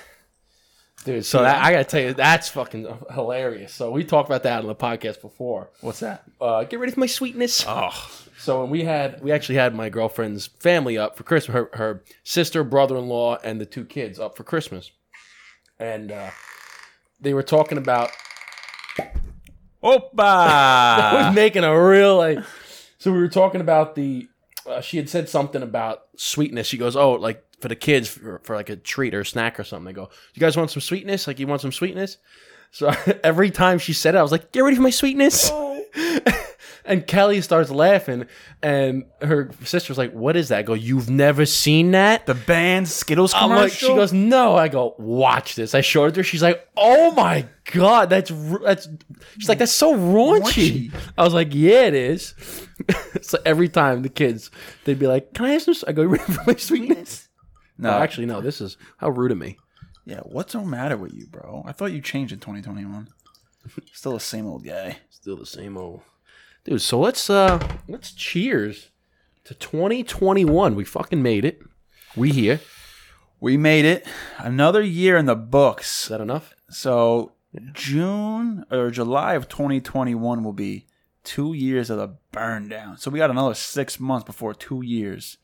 Dude, 1.05 1.25
so 1.25 1.43
that, 1.43 1.61
I 1.61 1.73
gotta 1.73 1.83
tell 1.83 2.01
you, 2.01 2.15
that's 2.15 2.49
fucking 2.51 2.87
hilarious. 3.11 3.75
So 3.75 3.91
we 3.91 4.05
talked 4.05 4.29
about 4.29 4.45
that 4.45 4.61
on 4.61 4.69
the 4.69 4.77
podcast 4.77 5.21
before. 5.21 5.71
What's 5.81 5.99
that? 5.99 6.23
Uh, 6.41 6.63
get 6.63 6.79
ready 6.79 6.93
for 6.93 7.01
my 7.01 7.07
sweetness. 7.07 7.65
Oh, 7.67 7.91
So 8.39 8.61
when 8.61 8.71
we 8.71 8.85
had, 8.85 9.21
we 9.25 9.33
actually 9.33 9.57
had 9.57 9.75
my 9.75 9.89
girlfriend's 9.89 10.47
family 10.47 10.97
up 10.97 11.17
for 11.17 11.25
Christmas. 11.25 11.53
Her, 11.53 11.71
her 11.73 12.05
sister, 12.23 12.63
brother-in-law, 12.63 13.39
and 13.43 13.61
the 13.61 13.67
two 13.67 13.85
kids 13.85 14.21
up 14.21 14.37
for 14.37 14.45
Christmas, 14.45 14.93
and 15.81 16.13
uh, 16.13 16.31
they 17.21 17.35
were 17.35 17.43
talking 17.43 17.79
about. 17.79 18.11
I 20.17 21.25
was 21.27 21.35
making 21.35 21.65
a 21.65 21.77
real 21.77 22.19
like. 22.19 22.39
So 22.99 23.11
we 23.11 23.19
were 23.19 23.27
talking 23.27 23.61
about 23.61 23.97
the. 23.97 24.29
Uh, 24.65 24.81
she 24.81 24.97
had 24.97 25.09
said 25.09 25.29
something 25.29 25.63
about 25.63 26.03
sweetness. 26.17 26.69
She 26.69 26.79
goes, 26.79 26.95
"Oh, 26.95 27.15
like 27.15 27.46
for 27.61 27.69
the 27.69 27.77
kids 27.77 28.09
for, 28.09 28.41
for 28.45 28.57
like 28.57 28.69
a 28.69 28.77
treat 28.77 29.15
or 29.15 29.21
a 29.21 29.27
snack 29.27 29.59
or 29.59 29.65
something." 29.65 29.87
They 29.87 29.93
go, 29.93 30.11
"You 30.35 30.41
guys 30.41 30.57
want 30.57 30.71
some 30.71 30.83
sweetness? 30.83 31.27
Like 31.27 31.39
you 31.39 31.47
want 31.47 31.61
some 31.61 31.73
sweetness?" 31.73 32.19
So 32.71 32.93
every 33.25 33.51
time 33.51 33.79
she 33.79 33.93
said 33.93 34.15
it, 34.15 34.19
I 34.19 34.23
was 34.23 34.33
like, 34.33 34.53
"Get 34.53 34.61
ready 34.61 34.77
for 34.77 34.83
my 34.83 34.91
sweetness." 34.91 35.51
and 36.85 37.07
Kelly 37.07 37.41
starts 37.41 37.71
laughing, 37.71 38.27
and 38.63 39.05
her 39.21 39.51
sister's 39.65 39.99
like, 39.99 40.13
"What 40.13 40.37
is 40.37 40.49
that?" 40.49 40.59
I 40.59 40.63
go, 40.63 40.75
"You've 40.75 41.11
never 41.11 41.47
seen 41.47 41.93
that?" 41.93 42.27
the 42.27 42.35
banned 42.35 42.89
Skittles 42.89 43.35
I'm 43.35 43.49
commercial. 43.49 43.63
like, 43.63 43.73
she 43.73 43.87
goes, 43.89 44.13
"No." 44.13 44.57
I 44.57 44.69
go, 44.69 44.95
"Watch 44.99 45.55
this." 45.55 45.75
I 45.75 45.81
showed 45.81 46.07
it 46.07 46.17
her. 46.17 46.23
She's 46.23 46.43
like, 46.43 46.67
"Oh 46.77 47.13
my 47.13 47.47
god, 47.73 48.11
that's 48.11 48.31
that's." 48.63 48.89
She's 49.39 49.49
like, 49.49 49.59
"That's 49.59 49.73
so 49.73 49.95
raunchy." 49.95 50.91
Raunchy. 50.91 50.95
I 51.19 51.25
was 51.25 51.35
like, 51.35 51.49
"Yeah, 51.53 51.87
it 51.87 51.95
is." 51.95 52.35
so 53.23 53.39
every 53.45 53.69
time 53.69 54.03
the 54.03 54.09
kids, 54.09 54.51
they'd 54.85 54.99
be 54.99 55.07
like, 55.07 55.35
"Can 55.35 55.47
I 55.47 55.51
have 55.51 55.63
some?" 55.63 55.75
I 55.87 55.93
go, 55.93 56.03
"You 56.03 56.09
ready 56.09 56.25
for 56.25 56.45
my 56.47 56.57
sweetness?" 56.57 57.29
No, 57.79 57.91
actually, 57.91 58.27
no. 58.27 58.41
This 58.41 58.61
is 58.61 58.77
how 58.99 59.11
rude 59.11 59.33
of 59.33 59.39
me. 59.39 59.59
yeah. 60.05 60.21
What's 60.21 60.53
the 60.53 60.63
matter 60.63 60.97
with 60.97 61.13
you, 61.15 61.27
bro? 61.27 61.63
I 61.67 61.73
thought 61.73 61.93
you 61.93 62.01
changed 62.01 62.33
in 62.33 62.39
2021. 62.39 63.09
Still 63.93 64.13
the 64.13 64.21
same 64.21 64.47
old 64.47 64.65
guy. 64.65 64.99
Still 65.11 65.37
the 65.37 65.47
same 65.47 65.77
old 65.77 66.03
dude. 66.65 66.81
So 66.81 67.01
let's 67.01 67.29
uh 67.29 67.59
let's 67.89 68.13
cheers 68.13 68.91
to 69.45 69.55
2021. 69.55 70.75
We 70.75 70.85
fucking 70.85 71.23
made 71.23 71.45
it. 71.45 71.61
We 72.17 72.31
here. 72.31 72.61
We 73.41 73.57
made 73.57 73.85
it. 73.85 74.07
Another 74.39 74.83
year 74.83 75.17
in 75.17 75.27
the 75.27 75.35
books. 75.35 76.05
Is 76.05 76.09
books. 76.09 76.09
that 76.09 76.21
enough? 76.21 76.55
So 76.71 77.33
June 77.73 78.65
or 78.71 78.91
July 78.91 79.35
of 79.35 79.49
2021 79.49 80.45
will 80.45 80.53
be 80.53 80.87
two 81.25 81.53
years 81.53 81.91
of 81.91 81.99
the 81.99 82.17
burn 82.33 82.69
down. 82.69 82.97
So 82.99 83.11
we 83.11 83.19
got 83.19 83.31
another 83.31 83.55
six 83.55 83.99
months 83.99 84.25
before 84.25 84.55
two 84.55 84.83
years. 84.83 85.39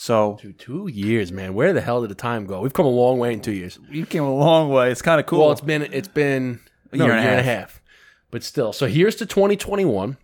So 0.00 0.38
Dude, 0.40 0.58
two 0.58 0.88
years, 0.88 1.30
man. 1.30 1.52
Where 1.52 1.74
the 1.74 1.82
hell 1.82 2.00
did 2.00 2.08
the 2.08 2.14
time 2.14 2.46
go? 2.46 2.62
We've 2.62 2.72
come 2.72 2.86
a 2.86 2.88
long 2.88 3.18
way 3.18 3.34
in 3.34 3.40
two 3.42 3.52
years. 3.52 3.78
we 3.90 4.06
came 4.06 4.22
a 4.22 4.34
long 4.34 4.70
way. 4.70 4.90
It's 4.90 5.02
kind 5.02 5.20
of 5.20 5.26
cool. 5.26 5.40
Well, 5.40 5.52
it's 5.52 5.60
been 5.60 5.82
it's 5.82 6.08
been 6.08 6.60
a 6.90 6.96
year 6.96 7.08
year, 7.08 7.16
and 7.16 7.26
a 7.26 7.30
and 7.32 7.40
a 7.40 7.42
half. 7.42 7.60
half, 7.60 7.82
but 8.30 8.42
still. 8.42 8.72
So 8.72 8.86
here's 8.86 9.16
to 9.16 9.26
2021. 9.26 10.16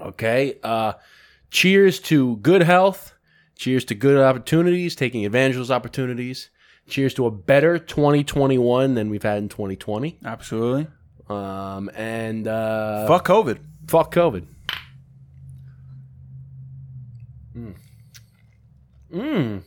Okay. 0.00 0.60
Uh, 0.62 0.92
cheers 1.50 1.98
to 2.02 2.36
good 2.36 2.62
health. 2.62 3.12
Cheers 3.56 3.84
to 3.86 3.96
good 3.96 4.16
opportunities, 4.16 4.94
taking 4.94 5.26
advantage 5.26 5.56
of 5.56 5.62
those 5.62 5.72
opportunities. 5.72 6.50
Cheers 6.88 7.12
to 7.14 7.26
a 7.26 7.32
better 7.32 7.80
2021 7.80 8.94
than 8.94 9.10
we've 9.10 9.24
had 9.24 9.38
in 9.38 9.48
2020. 9.48 10.20
Absolutely. 10.24 10.86
Um, 11.28 11.90
and 11.96 12.46
uh, 12.46 13.08
Fuck 13.08 13.26
COVID. 13.26 13.58
fuck 13.88 14.14
COVID. 14.14 14.46
Mm. 19.12 19.62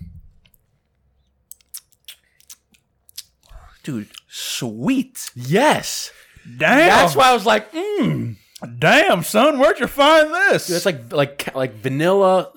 Dude, 3.84 4.08
sweet. 4.30 5.30
Yes. 5.36 6.12
Damn. 6.58 6.78
That's 6.88 7.16
why 7.16 7.30
I 7.30 7.34
was 7.34 7.46
like, 7.46 7.72
mm. 7.72 8.38
Damn, 8.80 9.24
son, 9.24 9.60
where'd 9.60 9.80
you 9.80 9.88
find 9.88 10.34
this? 10.34 10.70
It's 10.70 10.86
like 10.86 11.12
like 11.12 11.54
like 11.54 11.74
vanilla. 11.76 12.52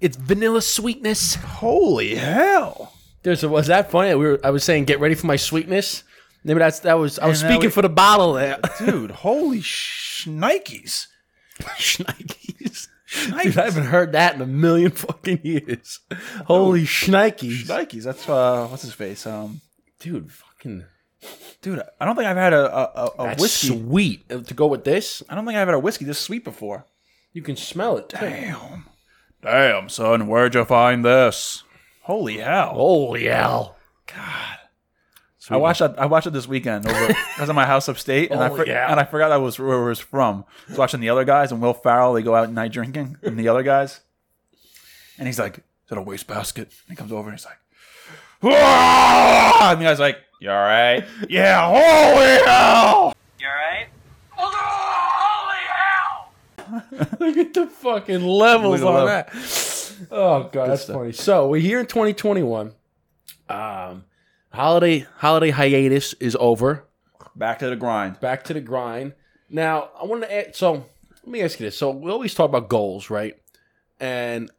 It's 0.00 0.16
vanilla 0.16 0.60
sweetness. 0.60 1.36
holy 1.36 2.14
hell. 2.16 2.92
Dude, 3.22 3.38
so 3.38 3.48
was 3.48 3.66
that 3.68 3.90
funny? 3.90 4.14
We 4.14 4.26
were, 4.26 4.40
I 4.44 4.50
was 4.50 4.64
saying, 4.64 4.84
get 4.84 5.00
ready 5.00 5.14
for 5.14 5.26
my 5.26 5.36
sweetness. 5.36 6.04
Maybe 6.44 6.58
that's 6.58 6.80
that 6.80 6.94
was. 6.98 7.18
I 7.18 7.26
was 7.26 7.42
And 7.42 7.50
speaking 7.50 7.66
was- 7.68 7.74
for 7.74 7.82
the 7.82 7.88
bottle 7.88 8.34
there. 8.34 8.58
Dude, 8.78 9.10
holy 9.10 9.60
shnikes. 9.60 11.06
Schnikes. 11.60 12.88
Dude, 13.42 13.58
I 13.58 13.64
haven't 13.64 13.84
heard 13.86 14.12
that 14.12 14.34
in 14.36 14.40
a 14.40 14.46
million 14.46 14.90
fucking 15.06 15.40
years. 15.42 16.00
Holy 16.46 16.84
shnikes. 16.84 17.64
Shnikes. 17.64 18.04
That's 18.04 18.28
uh 18.28 18.66
what's 18.68 18.82
his 18.82 18.92
face? 18.94 19.26
Um 19.26 19.60
Dude, 19.98 20.30
fucking. 20.32 20.84
dude, 21.60 21.82
I 22.00 22.04
don't 22.04 22.14
think 22.16 22.26
I've 22.28 22.36
had 22.36 22.52
a 22.54 22.74
a, 22.74 22.82
a, 22.82 23.06
a 23.18 23.24
That's 23.28 23.42
whiskey. 23.42 23.68
sweet. 23.68 24.24
Uh, 24.30 24.38
To 24.42 24.54
go 24.54 24.66
with 24.66 24.84
this, 24.84 25.22
I 25.28 25.34
don't 25.34 25.44
think 25.44 25.56
I've 25.58 25.68
had 25.68 25.74
a 25.74 25.78
whiskey 25.80 26.04
this 26.04 26.18
sweet 26.20 26.44
before. 26.44 26.86
you 27.32 27.42
can 27.42 27.56
smell 27.56 27.96
it. 27.98 28.08
Too. 28.10 28.18
Damn. 28.20 28.86
Damn, 29.42 29.88
son, 29.88 30.26
where'd 30.28 30.54
you 30.54 30.64
find 30.64 31.04
this? 31.04 31.64
Holy 32.02 32.38
hell. 32.38 32.74
Holy 32.74 33.24
hell. 33.24 33.76
I 35.50 35.56
watched 35.56 35.80
that 35.80 35.98
I 35.98 36.06
watched 36.06 36.26
it 36.26 36.32
this 36.32 36.46
weekend 36.48 36.86
over 36.86 36.96
I 37.36 37.40
was 37.40 37.48
at 37.50 37.54
my 37.54 37.66
house 37.66 37.88
upstate 37.88 38.30
and 38.30 38.40
I 38.42 38.48
Oh, 38.48 38.56
for, 38.56 38.66
yeah. 38.66 38.90
and 38.90 38.98
I 39.00 39.04
forgot 39.04 39.30
that 39.30 39.40
was 39.40 39.58
where 39.58 39.78
it 39.82 39.88
was 39.88 39.98
from. 39.98 40.44
I 40.68 40.70
was 40.72 40.78
watching 40.78 41.00
the 41.00 41.10
other 41.10 41.24
guys 41.24 41.50
and 41.52 41.60
Will 41.60 41.74
Ferrell, 41.74 42.12
they 42.14 42.22
go 42.22 42.34
out 42.34 42.50
night 42.52 42.72
drinking 42.72 43.16
and 43.22 43.38
the 43.38 43.48
other 43.48 43.62
guys. 43.62 44.00
And 45.18 45.26
he's 45.26 45.38
like, 45.38 45.58
Is 45.58 45.62
that 45.88 45.98
a 45.98 46.02
wastebasket? 46.02 46.68
And 46.68 46.90
he 46.90 46.96
comes 46.96 47.12
over 47.12 47.28
and 47.28 47.38
he's 47.38 47.44
like, 47.46 47.58
"Ah!" 48.42 49.72
and 49.72 49.80
the 49.80 49.84
guy's 49.84 50.00
like, 50.00 50.18
You 50.40 50.50
alright? 50.50 51.04
yeah, 51.28 51.66
holy 51.66 52.44
hell! 52.46 53.14
You 53.38 53.46
alright? 53.46 53.88
Holy 54.30 55.58
hell! 56.96 57.16
Look 57.20 57.36
at 57.36 57.54
the 57.54 57.66
fucking 57.66 58.22
levels 58.24 58.80
Look 58.82 58.90
at 58.94 58.96
on 58.96 59.06
the 59.06 59.06
that. 59.06 60.08
Oh 60.10 60.44
god, 60.52 60.70
that's 60.70 60.82
stuff. 60.84 60.96
funny. 60.96 61.12
So 61.12 61.48
we're 61.48 61.60
here 61.60 61.80
in 61.80 61.86
2021. 61.86 62.72
Um, 63.50 64.04
holiday 64.52 65.06
holiday 65.18 65.50
hiatus 65.50 66.14
is 66.14 66.36
over. 66.40 66.84
Back 67.36 67.58
to 67.60 67.68
the 67.70 67.76
grind. 67.76 68.20
Back 68.20 68.44
to 68.44 68.54
the 68.54 68.60
grind. 68.60 69.12
Now 69.48 69.90
I 70.00 70.04
want 70.04 70.22
to 70.22 70.32
add. 70.34 70.56
So 70.56 70.72
let 71.22 71.28
me 71.28 71.42
ask 71.42 71.58
you 71.60 71.66
this. 71.66 71.76
So 71.78 71.90
we 71.90 72.10
always 72.10 72.34
talk 72.34 72.48
about 72.48 72.68
goals, 72.68 73.10
right? 73.10 73.36
and 73.98 74.50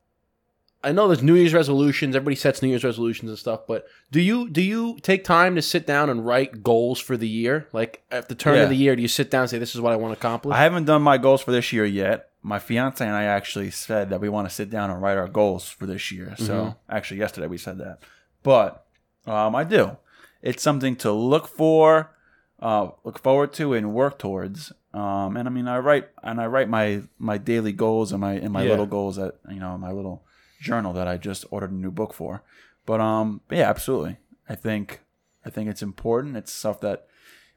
I 0.83 0.91
know 0.91 1.07
there's 1.07 1.21
New 1.21 1.35
Year's 1.35 1.53
resolutions. 1.53 2.15
Everybody 2.15 2.35
sets 2.35 2.63
New 2.63 2.69
Year's 2.69 2.83
resolutions 2.83 3.29
and 3.29 3.37
stuff, 3.37 3.61
but 3.67 3.85
do 4.11 4.19
you 4.19 4.49
do 4.49 4.61
you 4.63 4.97
take 5.03 5.23
time 5.23 5.53
to 5.55 5.61
sit 5.61 5.85
down 5.85 6.09
and 6.09 6.25
write 6.25 6.63
goals 6.63 6.99
for 6.99 7.15
the 7.17 7.27
year? 7.27 7.67
Like 7.71 8.03
at 8.09 8.29
the 8.29 8.35
turn 8.35 8.55
Yeah. 8.55 8.63
of 8.63 8.69
the 8.69 8.75
year, 8.75 8.95
do 8.95 9.01
you 9.03 9.07
sit 9.07 9.29
down 9.29 9.41
and 9.41 9.49
say, 9.51 9.59
"This 9.59 9.75
is 9.75 9.81
what 9.81 9.93
I 9.93 9.95
want 9.95 10.13
to 10.13 10.19
accomplish"? 10.19 10.55
I 10.55 10.63
haven't 10.63 10.85
done 10.85 11.03
my 11.03 11.19
goals 11.19 11.41
for 11.41 11.51
this 11.51 11.71
year 11.71 11.85
yet. 11.85 12.29
My 12.41 12.57
fiance 12.57 13.05
and 13.05 13.15
I 13.15 13.25
actually 13.25 13.69
said 13.69 14.09
that 14.09 14.21
we 14.21 14.29
want 14.29 14.49
to 14.49 14.55
sit 14.55 14.71
down 14.71 14.89
and 14.89 14.99
write 14.99 15.17
our 15.19 15.27
goals 15.27 15.67
for 15.69 15.85
this 15.85 16.11
year. 16.11 16.33
So 16.39 16.53
Mm-hmm. 16.53 16.95
actually, 16.95 17.19
yesterday 17.19 17.45
we 17.47 17.59
said 17.59 17.77
that. 17.77 17.99
But 18.41 18.83
um, 19.27 19.55
I 19.55 19.63
do. 19.63 19.97
It's 20.41 20.63
something 20.63 20.95
to 20.97 21.11
look 21.11 21.47
for, 21.47 22.15
uh, 22.59 22.89
look 23.03 23.19
forward 23.19 23.53
to, 23.53 23.73
and 23.73 23.93
work 23.93 24.17
towards. 24.19 24.71
Um, 24.93 25.37
and 25.37 25.47
I 25.47 25.51
mean, 25.51 25.67
I 25.67 25.77
write 25.79 26.09
and 26.23 26.41
I 26.41 26.47
write 26.47 26.67
my 26.67 27.03
my 27.17 27.37
daily 27.37 27.71
goals 27.71 28.11
and 28.11 28.19
my 28.21 28.33
and 28.33 28.51
my 28.51 28.63
Yeah. 28.63 28.71
little 28.71 28.85
goals 28.87 29.15
that 29.15 29.35
you 29.49 29.59
know 29.59 29.77
my 29.77 29.91
little 29.91 30.23
journal 30.59 30.91
that 30.93 31.07
I 31.07 31.17
just 31.17 31.45
ordered 31.51 31.71
a 31.71 31.75
new 31.75 31.91
book 31.91 32.13
for. 32.13 32.43
But 32.85 32.99
um, 32.99 33.41
but 33.47 33.57
yeah, 33.57 33.69
absolutely. 33.69 34.17
I 34.49 34.55
think 34.55 35.01
I 35.45 35.49
think 35.49 35.69
it's 35.69 35.81
important. 35.81 36.35
It's 36.35 36.51
stuff 36.51 36.81
that 36.81 37.07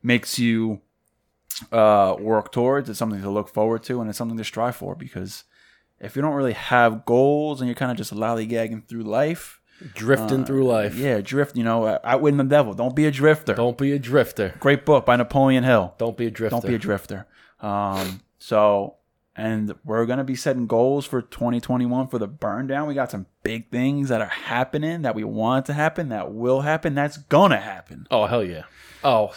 makes 0.02 0.38
you 0.38 0.80
uh, 1.72 2.16
work 2.18 2.52
towards. 2.52 2.88
It's 2.88 2.98
something 2.98 3.22
to 3.22 3.30
look 3.30 3.48
forward 3.48 3.82
to, 3.84 4.00
and 4.00 4.08
it's 4.08 4.18
something 4.18 4.38
to 4.38 4.44
strive 4.44 4.76
for. 4.76 4.94
Because 4.94 5.44
if 6.00 6.16
you 6.16 6.22
don't 6.22 6.34
really 6.34 6.52
have 6.52 7.04
goals 7.04 7.60
and 7.60 7.68
you're 7.68 7.74
kind 7.74 7.90
of 7.90 7.96
just 7.96 8.12
lollygagging 8.14 8.86
through 8.86 9.02
life, 9.04 9.60
Drifting 9.94 10.44
through 10.44 10.64
life. 10.66 10.96
yeah, 10.96 11.20
drift. 11.20 11.56
You 11.56 11.64
know, 11.64 11.98
outwitting 12.04 12.38
the 12.38 12.44
devil. 12.44 12.74
Don't 12.74 12.94
be 12.96 13.06
a 13.06 13.10
drifter. 13.10 13.54
Don't 13.54 13.76
be 13.76 13.92
a 13.92 13.98
drifter. 13.98 14.54
Great 14.60 14.84
book 14.84 15.04
by 15.06 15.16
Napoleon 15.16 15.64
Hill. 15.64 15.94
Don't 15.98 16.16
be 16.16 16.26
a 16.26 16.30
drifter. 16.30 16.54
Don't 16.60 16.66
be 16.66 16.74
a 16.74 16.78
drifter. 16.78 17.26
Um, 17.60 18.20
so, 18.38 18.96
and 19.36 19.74
we're 19.84 20.06
gonna 20.06 20.24
be 20.24 20.36
setting 20.36 20.66
goals 20.66 21.06
for 21.06 21.20
2021 21.20 22.08
for 22.08 22.18
the 22.18 22.26
burn 22.26 22.66
down. 22.66 22.86
We 22.86 22.94
got 22.94 23.10
some 23.10 23.26
big 23.42 23.70
things 23.70 24.08
that 24.10 24.20
are 24.20 24.26
happening 24.28 25.02
that 25.02 25.14
we 25.14 25.24
want 25.24 25.66
to 25.66 25.72
happen, 25.72 26.08
that 26.10 26.32
will 26.32 26.60
happen, 26.60 26.94
that's 26.94 27.16
gonna 27.16 27.60
happen. 27.60 28.06
oh 28.10 28.26
hell 28.26 28.44
yeah! 28.44 28.62
Oh 29.02 29.32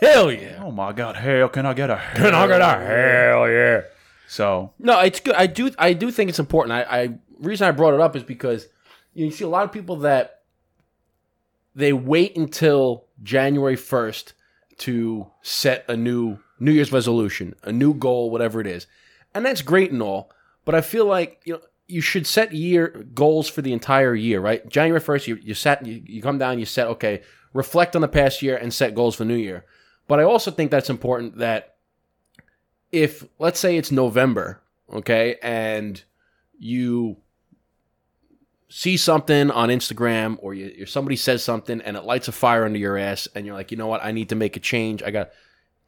hell 0.00 0.30
yeah! 0.30 0.62
Oh 0.62 0.70
my 0.70 0.92
God, 0.92 1.16
hell, 1.16 1.48
can 1.48 1.66
I 1.66 1.72
get 1.74 1.88
a 1.90 1.96
hell? 1.96 2.26
Can 2.26 2.34
I 2.34 2.46
get 2.46 2.60
a 2.60 2.78
hell 2.78 3.48
yeah? 3.48 3.80
So 4.28 4.72
No, 4.78 5.00
it's 5.00 5.20
good. 5.20 5.34
I 5.34 5.46
do. 5.46 5.70
I 5.78 5.94
do 5.94 6.10
think 6.10 6.28
it's 6.28 6.38
important. 6.38 6.72
I, 6.72 6.82
I 7.02 7.18
reason 7.38 7.66
I 7.66 7.70
brought 7.70 7.94
it 7.94 8.00
up 8.00 8.14
is 8.16 8.22
because 8.22 8.66
you 9.24 9.30
see 9.30 9.44
a 9.44 9.48
lot 9.48 9.64
of 9.64 9.72
people 9.72 9.96
that 9.96 10.42
they 11.74 11.92
wait 11.92 12.36
until 12.36 13.06
January 13.22 13.76
first 13.76 14.34
to 14.78 15.26
set 15.42 15.84
a 15.88 15.96
new 15.96 16.38
New 16.60 16.72
Year's 16.72 16.92
resolution, 16.92 17.54
a 17.62 17.72
new 17.72 17.94
goal, 17.94 18.30
whatever 18.30 18.60
it 18.60 18.66
is, 18.66 18.86
and 19.34 19.44
that's 19.44 19.62
great 19.62 19.92
and 19.92 20.02
all. 20.02 20.30
But 20.64 20.74
I 20.74 20.80
feel 20.80 21.06
like 21.06 21.40
you 21.44 21.54
know 21.54 21.60
you 21.86 22.00
should 22.00 22.26
set 22.26 22.52
year 22.52 23.06
goals 23.14 23.48
for 23.48 23.62
the 23.62 23.72
entire 23.72 24.14
year, 24.14 24.40
right? 24.40 24.68
January 24.68 25.00
first, 25.00 25.26
you 25.26 25.38
you 25.42 25.54
set 25.54 25.84
you, 25.86 26.02
you 26.04 26.22
come 26.22 26.38
down, 26.38 26.58
you 26.58 26.66
set 26.66 26.86
okay, 26.88 27.22
reflect 27.52 27.96
on 27.96 28.02
the 28.02 28.08
past 28.08 28.42
year 28.42 28.56
and 28.56 28.72
set 28.72 28.94
goals 28.94 29.14
for 29.14 29.24
New 29.24 29.36
Year. 29.36 29.64
But 30.06 30.20
I 30.20 30.24
also 30.24 30.50
think 30.50 30.70
that's 30.70 30.90
important 30.90 31.38
that 31.38 31.76
if 32.92 33.24
let's 33.38 33.58
say 33.58 33.76
it's 33.76 33.90
November, 33.90 34.60
okay, 34.92 35.36
and 35.42 36.02
you 36.58 37.16
see 38.68 38.96
something 38.96 39.50
on 39.50 39.68
Instagram 39.70 40.36
or 40.40 40.54
you, 40.54 40.86
somebody 40.86 41.16
says 41.16 41.42
something 41.42 41.80
and 41.80 41.96
it 41.96 42.04
lights 42.04 42.28
a 42.28 42.32
fire 42.32 42.64
under 42.64 42.78
your 42.78 42.98
ass 42.98 43.26
and 43.34 43.46
you're 43.46 43.54
like, 43.54 43.70
you 43.70 43.76
know 43.76 43.86
what, 43.86 44.04
I 44.04 44.12
need 44.12 44.28
to 44.28 44.34
make 44.34 44.56
a 44.56 44.60
change. 44.60 45.02
I 45.02 45.10
got. 45.10 45.30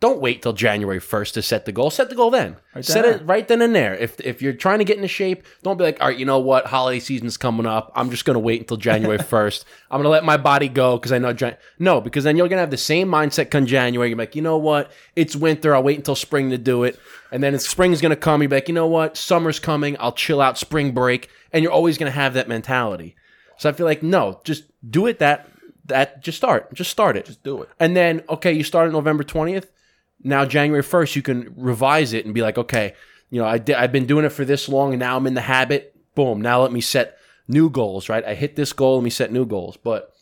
Don't 0.01 0.19
wait 0.19 0.41
till 0.41 0.55
January 0.55 0.99
first 0.99 1.35
to 1.35 1.43
set 1.43 1.67
the 1.67 1.73
goal. 1.73 1.91
Set 1.91 2.09
the 2.09 2.15
goal 2.15 2.31
then. 2.31 2.57
Right 2.75 2.83
set 2.83 3.05
it 3.05 3.23
right 3.27 3.47
then 3.47 3.61
and 3.61 3.75
there. 3.75 3.95
If 3.95 4.19
if 4.21 4.41
you're 4.41 4.55
trying 4.55 4.79
to 4.79 4.85
get 4.85 4.97
into 4.97 5.09
shape, 5.09 5.45
don't 5.63 5.77
be 5.77 5.85
like, 5.85 6.01
all 6.01 6.09
right, 6.09 6.19
you 6.19 6.25
know 6.25 6.39
what, 6.39 6.67
holiday 6.67 7.01
season's 7.01 7.37
coming 7.37 7.67
up. 7.67 7.93
I'm 7.95 8.11
just 8.11 8.25
gonna 8.25 8.39
wait 8.39 8.61
until 8.61 8.79
January 8.79 9.19
first. 9.23 9.67
I'm 9.91 9.99
gonna 9.99 10.09
let 10.09 10.25
my 10.25 10.39
body 10.39 10.69
go 10.69 10.97
because 10.97 11.13
I 11.13 11.19
know. 11.19 11.35
Jan-. 11.35 11.59
No, 11.79 12.01
because 12.01 12.25
then 12.25 12.39
you're 12.39 12.49
gonna 12.49 12.63
have 12.63 12.71
the 12.71 12.79
same 12.79 13.09
mindset 13.09 13.51
come 13.51 13.67
January. 13.67 14.09
You're 14.09 14.17
like, 14.19 14.35
you 14.35 14.41
know 14.41 14.57
what, 14.57 14.91
it's 15.17 15.37
winter. 15.37 15.75
I'll 15.75 15.83
wait 15.83 15.99
until 15.99 16.17
spring 16.17 16.49
to 16.49 16.59
do 16.59 16.85
it. 16.85 16.99
And 17.31 17.43
then 17.43 17.59
spring's 17.59 18.01
gonna 18.01 18.17
come. 18.17 18.41
You're 18.41 18.51
like, 18.51 18.69
you 18.69 18.75
know 18.75 18.87
what, 18.87 19.19
summer's 19.19 19.59
coming. 19.59 19.97
I'll 20.01 20.13
chill 20.13 20.41
out 20.41 20.57
spring 20.57 20.93
break. 20.93 21.29
And 21.53 21.63
you're 21.63 21.73
always 21.73 21.99
gonna 21.99 22.11
have 22.11 22.33
that 22.35 22.49
mentality. 22.49 23.17
So 23.59 23.69
I 23.69 23.73
feel 23.73 23.85
like 23.85 24.03
no, 24.03 24.41
just 24.45 24.65
do 24.91 25.07
it. 25.07 25.19
That 25.19 25.47
that 25.85 26.23
just 26.23 26.39
start. 26.39 26.73
Just 26.73 26.91
start 26.91 27.19
it. 27.19 27.27
just 27.27 27.43
do 27.43 27.61
it. 27.63 27.69
And 27.79 27.95
then, 27.95 28.23
okay, 28.31 28.53
you 28.53 28.65
start 28.65 28.91
November 28.91 29.25
20th. 29.25 29.67
Now, 30.23 30.45
January 30.45 30.83
1st, 30.83 31.17
you 31.17 31.23
can 31.23 31.53
revise 31.57 32.13
it 32.13 32.25
and 32.25 32.35
be 32.35 32.43
like, 32.43 32.59
okay, 32.59 32.95
you 33.31 33.41
know, 33.41 33.47
I 33.47 33.59
di- 33.59 33.75
I've 33.75 33.93
been 33.93 34.07
doing 34.07 34.25
it 34.25 34.31
for 34.31 34.45
this 34.45 34.69
long 34.69 34.93
and 34.93 35.01
now 35.01 35.17
I'm 35.17 35.27
in 35.27 35.35
the 35.35 35.41
habit. 35.41 35.95
Boom. 36.15 36.41
Now 36.43 36.63
let 36.63 36.73
me 36.73 36.81
set 36.81 37.17
new 37.49 37.71
goals, 37.71 38.09
right? 38.09 38.25
I 38.25 38.35
hit 38.35 38.57
this 38.57 38.73
goal. 38.73 38.97
Let 38.97 39.05
me 39.05 39.11
set 39.11 39.33
new 39.33 39.47
goals. 39.47 39.77
But 39.77 40.13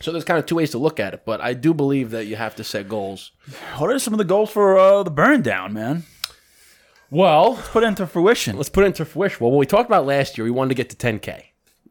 so 0.00 0.12
there's 0.12 0.24
kind 0.24 0.38
of 0.38 0.46
two 0.46 0.54
ways 0.56 0.70
to 0.70 0.78
look 0.78 0.98
at 0.98 1.12
it. 1.14 1.24
But 1.26 1.40
I 1.40 1.52
do 1.54 1.74
believe 1.74 2.10
that 2.10 2.26
you 2.26 2.36
have 2.36 2.56
to 2.56 2.64
set 2.64 2.88
goals. 2.88 3.32
What 3.78 3.90
are 3.90 3.98
some 3.98 4.14
of 4.14 4.18
the 4.18 4.24
goals 4.24 4.50
for 4.50 4.78
uh, 4.78 5.02
the 5.02 5.10
burn 5.10 5.42
down, 5.42 5.72
man? 5.72 6.04
Well, 7.10 7.56
Put 7.70 7.82
it 7.84 7.86
into 7.86 8.06
fruition. 8.06 8.56
let's 8.56 8.68
put 8.70 8.84
it 8.84 8.88
into 8.88 9.04
fruition. 9.04 9.38
Well, 9.40 9.50
what 9.52 9.58
we 9.58 9.66
talked 9.66 9.88
about 9.88 10.06
last 10.06 10.36
year, 10.38 10.44
we 10.44 10.50
wanted 10.50 10.70
to 10.70 10.74
get 10.74 10.90
to 10.90 10.96
10K. 10.96 11.42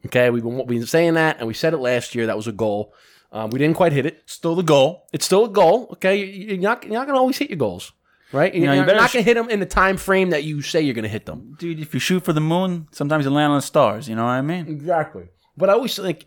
Okay. 0.07 0.29
We've 0.29 0.43
been, 0.43 0.57
we've 0.57 0.67
been 0.79 0.85
saying 0.85 1.13
that 1.13 1.37
and 1.39 1.47
we 1.47 1.53
said 1.53 1.73
it 1.73 1.77
last 1.77 2.15
year. 2.15 2.25
That 2.27 2.35
was 2.37 2.47
a 2.47 2.51
goal. 2.51 2.93
Um, 3.33 3.49
we 3.49 3.57
didn't 3.59 3.75
quite 3.75 3.91
hit 3.93 4.05
it. 4.05 4.21
Still 4.27 4.53
the 4.55 4.61
goal. 4.63 5.07
It's 5.11 5.25
still 5.25 5.45
a 5.45 5.49
goal. 5.49 5.89
Okay, 5.93 6.17
You- 6.23 6.47
you're 6.49 6.57
not 6.57 6.83
you're 6.83 6.93
not 6.93 7.07
gonna 7.07 7.17
always 7.19 7.37
hit 7.37 7.49
your 7.49 7.57
goals, 7.57 7.91
right? 8.31 8.53
You're, 8.53 8.67
know, 8.67 8.71
you 8.73 8.77
you're 8.77 8.85
better 8.85 8.99
not 8.99 9.09
sh- 9.09 9.13
gonna 9.13 9.23
hit 9.23 9.33
them 9.33 9.49
in 9.49 9.59
the 9.59 9.65
time 9.65 9.97
frame 9.97 10.29
that 10.29 10.43
you 10.43 10.61
say 10.61 10.81
you're 10.81 10.93
gonna 10.93 11.07
hit 11.07 11.25
them. 11.25 11.55
Dude, 11.57 11.79
if 11.79 11.93
you 11.95 11.99
shoot 11.99 12.23
for 12.23 12.31
the 12.33 12.41
moon, 12.41 12.87
sometimes 12.91 13.25
you 13.25 13.31
land 13.31 13.51
on 13.51 13.57
the 13.57 13.61
stars. 13.63 14.07
You 14.07 14.15
know 14.15 14.23
what 14.23 14.31
I 14.31 14.41
mean? 14.41 14.67
Exactly. 14.67 15.25
But 15.57 15.69
I 15.69 15.73
always 15.73 15.95
think, 15.95 16.25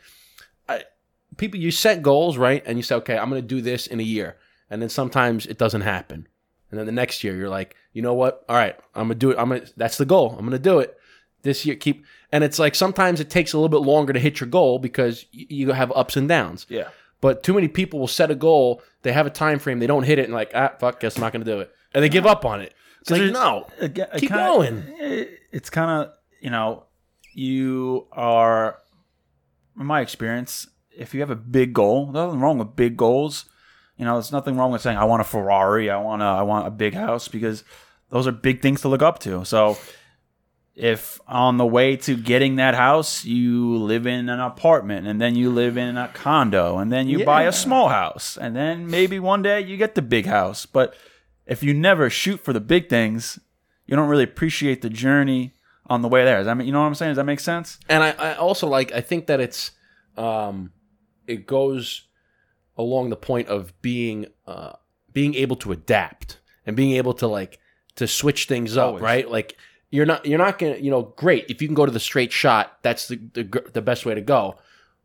I, 0.69 0.83
people, 1.37 1.59
you 1.61 1.71
set 1.71 2.03
goals, 2.03 2.37
right? 2.37 2.63
And 2.67 2.77
you 2.79 2.83
say, 2.83 2.97
okay, 2.97 3.17
I'm 3.17 3.29
gonna 3.29 3.41
do 3.43 3.61
this 3.61 3.87
in 3.87 4.01
a 4.01 4.05
year, 4.05 4.37
and 4.71 4.83
then 4.83 4.89
sometimes 4.89 5.47
it 5.47 5.59
doesn't 5.59 5.83
happen, 5.83 6.27
and 6.71 6.79
then 6.79 6.87
the 6.87 6.93
next 6.93 7.23
year 7.23 7.37
you're 7.37 7.49
like, 7.49 7.77
you 7.93 8.03
know 8.03 8.15
what? 8.15 8.45
All 8.49 8.57
right, 8.57 8.77
I'm 8.97 9.05
gonna 9.05 9.15
do 9.15 9.31
it. 9.31 9.39
I'm 9.39 9.49
gonna. 9.51 9.63
That's 9.77 9.97
the 9.99 10.07
goal. 10.07 10.35
I'm 10.37 10.45
gonna 10.45 10.59
do 10.59 10.81
it 10.81 10.97
this 11.43 11.65
year. 11.65 11.77
Keep. 11.77 12.05
And 12.33 12.43
it's 12.45 12.59
like 12.59 12.75
sometimes 12.75 13.21
it 13.21 13.31
takes 13.31 13.53
a 13.53 13.57
little 13.59 13.69
bit 13.69 13.87
longer 13.87 14.13
to 14.13 14.19
hit 14.19 14.41
your 14.41 14.49
goal 14.49 14.79
because 14.79 15.25
y- 15.35 15.47
you 15.49 15.73
have 15.73 15.93
ups 15.93 16.17
and 16.17 16.29
downs. 16.29 16.67
Yeah. 16.69 16.89
But 17.21 17.43
too 17.43 17.55
many 17.55 17.69
people 17.69 17.99
will 18.01 18.09
set 18.09 18.31
a 18.31 18.35
goal, 18.35 18.83
they 19.03 19.13
have 19.13 19.27
a 19.27 19.31
time 19.31 19.59
frame, 19.59 19.79
they 19.79 19.87
don't 19.87 20.03
hit 20.03 20.19
it, 20.19 20.25
and 20.27 20.35
like, 20.35 20.51
ah, 20.55 20.73
fuck, 20.79 21.01
guess 21.01 21.17
I'm 21.17 21.23
not 21.23 21.33
gonna 21.33 21.45
do 21.45 21.61
it, 21.61 21.71
and 21.95 22.03
they 22.05 22.09
give 22.09 22.27
up 22.27 22.45
on 22.45 22.61
it. 22.61 22.75
It's 23.01 23.11
like, 23.11 23.21
there's- 23.21 23.33
no, 23.33 23.69
Again, 23.79 24.09
Keep 24.19 24.31
going. 24.33 24.85
It's 25.53 25.71
kind 25.71 25.91
of 25.91 26.13
you 26.41 26.51
know, 26.51 26.85
you 27.33 28.07
are, 28.13 28.79
in 29.79 29.87
my 29.87 30.01
experience, 30.01 30.67
if 30.97 31.15
you 31.15 31.21
have 31.21 31.31
a 31.31 31.37
big 31.37 31.73
goal, 31.73 32.07
there's 32.07 32.27
nothing 32.27 32.41
wrong 32.41 32.59
with 32.59 32.77
big 32.77 32.97
goals. 32.97 33.47
You 33.97 34.05
know, 34.05 34.15
there's 34.15 34.33
nothing 34.33 34.57
wrong 34.57 34.73
with 34.73 34.83
saying 34.83 34.99
I 34.99 35.05
want 35.05 35.21
a 35.23 35.25
Ferrari, 35.25 35.91
I 35.91 35.97
want 35.99 36.23
a, 36.23 36.27
I 36.27 36.43
want 36.43 36.67
a 36.67 36.71
big 36.71 36.95
house 36.95 37.29
because 37.29 37.65
those 38.11 38.27
are 38.27 38.33
big 38.33 38.61
things 38.63 38.81
to 38.83 38.89
look 38.89 39.03
up 39.03 39.19
to. 39.21 39.45
So. 39.45 39.79
If 40.77 41.19
on 41.27 41.57
the 41.57 41.65
way 41.65 41.97
to 41.97 42.15
getting 42.19 42.57
that 42.57 42.75
house, 42.75 43.25
you 43.25 43.79
live 43.79 44.07
in 44.07 44.29
an 44.29 44.41
apartment 44.41 45.07
and 45.07 45.19
then 45.19 45.35
you 45.35 45.49
live 45.51 45.79
in 45.79 45.97
a 45.97 46.09
condo 46.09 46.77
and 46.77 46.93
then 46.93 47.09
you 47.09 47.25
buy 47.25 47.45
a 47.45 47.53
small 47.53 47.89
house 47.89 48.37
and 48.37 48.55
then 48.55 48.87
maybe 48.87 49.19
one 49.19 49.41
day 49.41 49.63
you 49.63 49.79
get 49.79 49.95
the 49.95 50.03
big 50.03 50.27
house. 50.27 50.67
But 50.67 50.95
if 51.47 51.63
you 51.63 51.73
never 51.73 52.11
shoot 52.11 52.41
for 52.45 52.53
the 52.53 52.61
big 52.61 52.91
things, 52.91 53.39
you 53.87 53.97
don't 53.97 54.09
really 54.09 54.25
appreciate 54.25 54.83
the 54.83 54.91
journey 54.91 55.55
on 55.87 56.03
the 56.03 56.09
way 56.09 56.27
there. 56.27 56.37
Does 56.37 56.47
that 56.47 56.57
mean, 56.59 56.67
you 56.67 56.75
know 56.75 56.81
what 56.81 56.89
I'm 56.89 56.95
saying? 56.95 57.11
Does 57.11 57.17
that 57.17 57.25
make 57.25 57.41
sense? 57.41 57.79
and 57.89 58.05
I, 58.05 58.11
I 58.11 58.35
also 58.35 58.67
like, 58.67 58.93
I 58.93 59.01
think 59.01 59.29
that 59.29 59.41
it's, 59.41 59.71
um, 60.19 60.73
it 61.27 61.47
goes 61.47 62.03
along 62.77 63.09
the 63.09 63.17
point 63.17 63.49
of 63.49 63.73
being, 63.81 64.27
uh, 64.47 64.73
being 65.15 65.35
able 65.37 65.57
to 65.57 65.73
adapt 65.73 66.41
and 66.67 66.77
being 66.77 66.93
able 66.97 67.15
to 67.15 67.27
like 67.27 67.61
to 67.95 68.07
switch 68.07 68.45
things 68.47 68.77
up, 68.77 68.89
Always. 68.89 69.03
right? 69.03 69.31
Like 69.31 69.57
you're 69.97 70.07
not, 70.07 70.27
you're 70.27 70.39
not 70.39 70.59
gonna, 70.59 70.77
you 70.77 70.91
know, 70.91 71.15
great 71.17 71.47
if 71.49 71.61
you 71.63 71.69
can 71.69 71.75
go 71.75 71.87
to 71.87 71.93
the 71.93 72.01
straight 72.01 72.33
shot, 72.33 72.79
that's 72.83 73.09
the 73.09 73.17
the, 73.33 73.65
the 73.73 73.83
best 73.83 74.07
way 74.07 74.15
to 74.15 74.21
go. 74.21 74.57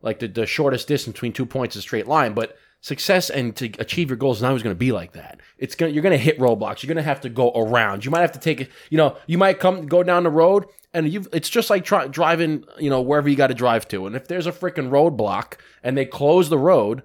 Like 0.02 0.18
the, 0.18 0.28
the 0.28 0.46
shortest 0.46 0.88
distance 0.88 1.14
between 1.14 1.32
two 1.32 1.46
points 1.46 1.76
is 1.76 1.80
a 1.80 1.82
straight 1.82 2.06
line, 2.06 2.34
but 2.34 2.56
success 2.80 3.30
and 3.30 3.54
to 3.56 3.66
achieve 3.78 4.10
your 4.10 4.16
goals 4.16 4.38
is 4.38 4.42
not 4.42 4.48
always 4.48 4.62
going 4.62 4.74
to 4.74 4.78
be 4.78 4.92
like 4.92 5.12
that. 5.12 5.40
It's 5.58 5.74
gonna 5.74 5.92
you're 5.92 6.02
going 6.02 6.18
to 6.18 6.18
hit 6.18 6.38
roadblocks. 6.38 6.82
You're 6.82 6.88
going 6.88 6.96
to 6.96 7.02
have 7.02 7.20
to 7.22 7.28
go 7.28 7.52
around. 7.52 8.04
You 8.04 8.10
might 8.10 8.20
have 8.20 8.32
to 8.32 8.40
take 8.40 8.60
it. 8.60 8.70
You 8.90 8.98
know, 8.98 9.16
you 9.26 9.38
might 9.38 9.60
come 9.60 9.86
go 9.86 10.02
down 10.02 10.24
the 10.24 10.30
road, 10.30 10.66
and 10.92 11.08
you 11.08 11.24
it's 11.32 11.48
just 11.48 11.70
like 11.70 11.84
try, 11.84 12.08
driving. 12.08 12.64
You 12.78 12.90
know, 12.90 13.00
wherever 13.00 13.28
you 13.28 13.36
got 13.36 13.46
to 13.46 13.54
drive 13.54 13.88
to, 13.88 14.06
and 14.06 14.16
if 14.16 14.28
there's 14.28 14.46
a 14.46 14.52
freaking 14.52 14.90
roadblock 14.90 15.54
and 15.82 15.96
they 15.96 16.04
close 16.04 16.48
the 16.48 16.58
road. 16.58 17.02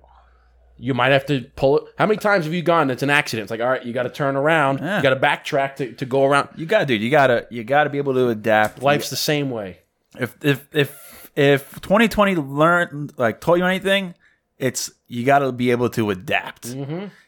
You 0.80 0.94
might 0.94 1.12
have 1.12 1.26
to 1.28 1.42
pull 1.56 1.80
it. 1.80 1.84
How 1.98 2.06
many 2.06 2.18
times 2.18 2.46
have 2.46 2.54
you 2.54 2.62
gone? 2.62 2.90
It's 2.92 3.04
an 3.04 3.10
accident. 3.10 3.46
It's 3.46 3.52
like, 3.52 3.62
all 3.62 3.70
right, 3.70 3.84
you 3.84 3.94
got 3.94 4.04
to 4.04 4.10
turn 4.10 4.36
around. 4.36 4.80
Yeah. 4.80 4.98
You 4.98 5.04
got 5.04 5.10
to 5.10 5.20
backtrack 5.20 5.76
to, 5.78 5.94
to 5.94 6.06
go 6.06 6.26
around. 6.26 6.50
You 6.56 6.66
got 6.66 6.80
to, 6.80 6.86
dude. 6.86 7.02
You 7.02 7.10
gotta, 7.10 7.48
you 7.50 7.64
gotta 7.64 7.90
be 7.90 7.98
able 7.98 8.14
to 8.14 8.30
adapt. 8.30 8.82
Life's 8.82 9.10
the 9.10 9.16
same 9.16 9.50
way. 9.50 9.80
if 10.20 10.36
if 10.44 10.68
if 10.74 11.32
if 11.36 11.82
2020 11.82 12.36
learned 12.36 13.14
like 13.18 13.40
taught 13.42 13.56
you 13.56 13.66
anything, 13.66 14.16
it's 14.58 14.92
you 15.08 15.24
got 15.24 15.40
to 15.40 15.52
be 15.52 15.72
able 15.72 15.90
to 15.92 16.10
adapt. 16.10 16.66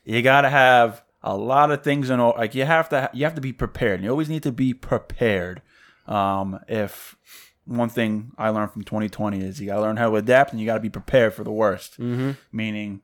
You 0.03 0.21
got 0.21 0.41
to 0.41 0.49
have 0.49 1.03
a 1.21 1.35
lot 1.35 1.71
of 1.71 1.83
things 1.83 2.09
in 2.09 2.19
order. 2.19 2.37
Like 2.39 2.55
you 2.55 2.65
have 2.65 2.89
to, 2.89 3.09
you 3.13 3.25
have 3.25 3.35
to 3.35 3.41
be 3.41 3.53
prepared. 3.53 4.01
You 4.01 4.09
always 4.09 4.29
need 4.29 4.43
to 4.43 4.51
be 4.51 4.73
prepared. 4.73 5.61
Um, 6.07 6.59
if 6.67 7.15
one 7.65 7.89
thing 7.89 8.31
I 8.37 8.49
learned 8.49 8.71
from 8.71 8.83
2020 8.83 9.41
is 9.41 9.61
you 9.61 9.67
got 9.67 9.75
to 9.75 9.81
learn 9.81 9.97
how 9.97 10.09
to 10.09 10.15
adapt 10.15 10.51
and 10.51 10.59
you 10.59 10.65
got 10.65 10.75
to 10.75 10.79
be 10.79 10.89
prepared 10.89 11.33
for 11.35 11.43
the 11.43 11.51
worst. 11.51 11.99
Mm-hmm. 11.99 12.31
Meaning, 12.51 13.01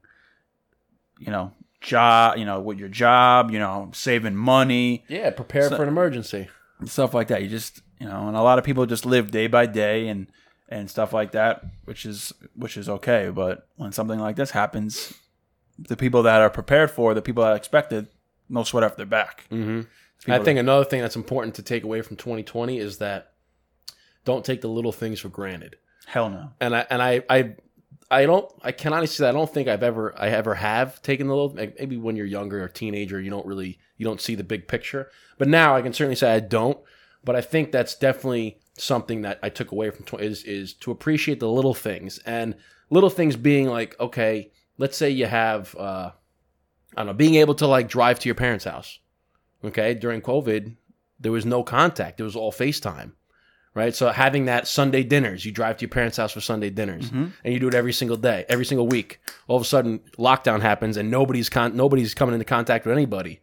you 1.19 1.31
know, 1.31 1.51
job, 1.81 2.37
you 2.37 2.45
know, 2.45 2.59
with 2.59 2.79
your 2.79 2.89
job, 2.89 3.51
you 3.51 3.59
know, 3.59 3.89
saving 3.93 4.35
money, 4.35 5.03
Yeah, 5.07 5.29
prepare 5.31 5.69
for 5.69 5.83
an 5.83 5.89
emergency. 5.89 6.49
stuff 6.85 7.13
like 7.13 7.27
that. 7.29 7.41
You 7.43 7.49
just, 7.49 7.81
you 7.99 8.07
know, 8.07 8.27
and 8.27 8.35
a 8.35 8.41
lot 8.41 8.57
of 8.59 8.65
people 8.65 8.85
just 8.85 9.05
live 9.05 9.31
day 9.31 9.47
by 9.47 9.65
day 9.65 10.07
and 10.07 10.27
and 10.67 10.89
stuff 10.89 11.13
like 11.13 11.31
that, 11.33 11.63
which 11.85 12.05
is 12.05 12.33
which 12.55 12.75
is 12.77 12.89
okay. 12.89 13.29
But 13.29 13.67
when 13.75 13.91
something 13.91 14.19
like 14.19 14.35
this 14.35 14.51
happens, 14.51 15.13
the 15.77 15.95
people 15.95 16.23
that 16.23 16.41
are 16.41 16.49
prepared 16.49 16.91
for, 16.91 17.13
the 17.13 17.21
people 17.21 17.43
that 17.43 17.55
expected, 17.55 18.07
no 18.49 18.63
sweat 18.63 18.83
off 18.83 18.97
their 18.97 19.05
back. 19.05 19.45
Mm-hmm. 19.51 19.81
I 20.31 20.39
think 20.39 20.57
another 20.57 20.85
thing 20.85 21.01
that's 21.01 21.15
important 21.15 21.55
to 21.55 21.61
take 21.61 21.83
away 21.83 22.01
from 22.01 22.15
2020 22.17 22.79
is 22.79 22.97
that 22.97 23.33
don't 24.23 24.43
take 24.43 24.61
the 24.61 24.67
little 24.69 24.91
things 24.91 25.19
for 25.19 25.29
granted. 25.29 25.75
Hell 26.07 26.29
no. 26.29 26.49
And 26.59 26.75
I 26.75 26.85
and 26.89 27.01
I 27.01 27.23
I 27.29 27.55
I 28.09 28.25
don't 28.25 28.51
I 28.61 28.71
can 28.71 28.93
honestly 28.93 29.15
say 29.15 29.29
I 29.29 29.31
don't 29.31 29.51
think 29.51 29.67
I've 29.67 29.83
ever 29.83 30.13
I 30.17 30.29
ever 30.29 30.55
have 30.55 31.01
taken 31.01 31.27
the 31.27 31.35
little 31.35 31.55
like, 31.55 31.75
maybe 31.79 31.97
when 31.97 32.15
you're 32.15 32.25
younger 32.25 32.63
or 32.63 32.67
teenager 32.67 33.19
you 33.19 33.29
don't 33.29 33.45
really 33.45 33.79
you 33.97 34.05
don't 34.05 34.21
see 34.21 34.35
the 34.35 34.43
big 34.43 34.67
picture. 34.67 35.09
But 35.37 35.47
now 35.47 35.75
I 35.75 35.81
can 35.81 35.93
certainly 35.93 36.15
say 36.15 36.33
I 36.33 36.39
don't. 36.39 36.77
But 37.23 37.35
I 37.35 37.41
think 37.41 37.71
that's 37.71 37.95
definitely 37.95 38.59
something 38.77 39.21
that 39.21 39.39
I 39.41 39.49
took 39.49 39.71
away 39.71 39.89
from 39.89 40.05
is 40.19 40.43
is 40.43 40.73
to 40.75 40.91
appreciate 40.91 41.39
the 41.39 41.49
little 41.49 41.73
things 41.73 42.19
and 42.19 42.55
little 42.89 43.09
things 43.09 43.35
being 43.35 43.67
like 43.67 43.99
okay, 43.99 44.51
let's 44.77 44.97
say 44.97 45.09
you 45.09 45.25
have 45.25 45.75
uh, 45.75 46.11
I 46.95 46.97
don't 46.97 47.07
know 47.07 47.13
being 47.13 47.35
able 47.35 47.55
to 47.55 47.67
like 47.67 47.87
drive 47.87 48.19
to 48.19 48.29
your 48.29 48.35
parents' 48.35 48.65
house. 48.65 48.99
Okay, 49.63 49.95
during 49.95 50.21
COVID, 50.21 50.75
there 51.19 51.31
was 51.31 51.45
no 51.45 51.63
contact; 51.63 52.19
it 52.19 52.23
was 52.23 52.35
all 52.35 52.51
FaceTime 52.51 53.13
right? 53.75 53.93
So 53.93 54.09
having 54.09 54.45
that 54.45 54.67
Sunday 54.67 55.03
dinners, 55.03 55.45
you 55.45 55.51
drive 55.51 55.77
to 55.77 55.81
your 55.83 55.89
parents' 55.89 56.17
house 56.17 56.31
for 56.33 56.41
Sunday 56.41 56.71
dinners, 56.71 57.05
mm-hmm. 57.05 57.27
and 57.43 57.53
you 57.53 57.59
do 57.59 57.67
it 57.67 57.75
every 57.75 57.93
single 57.93 58.17
day, 58.17 58.45
every 58.49 58.65
single 58.65 58.87
week. 58.87 59.19
All 59.47 59.57
of 59.57 59.61
a 59.61 59.65
sudden, 59.65 59.99
lockdown 60.17 60.61
happens, 60.61 60.97
and 60.97 61.11
nobody's 61.11 61.49
con- 61.49 61.75
nobody's 61.75 62.15
coming 62.15 62.33
into 62.33 62.45
contact 62.45 62.85
with 62.85 62.93
anybody. 62.95 63.41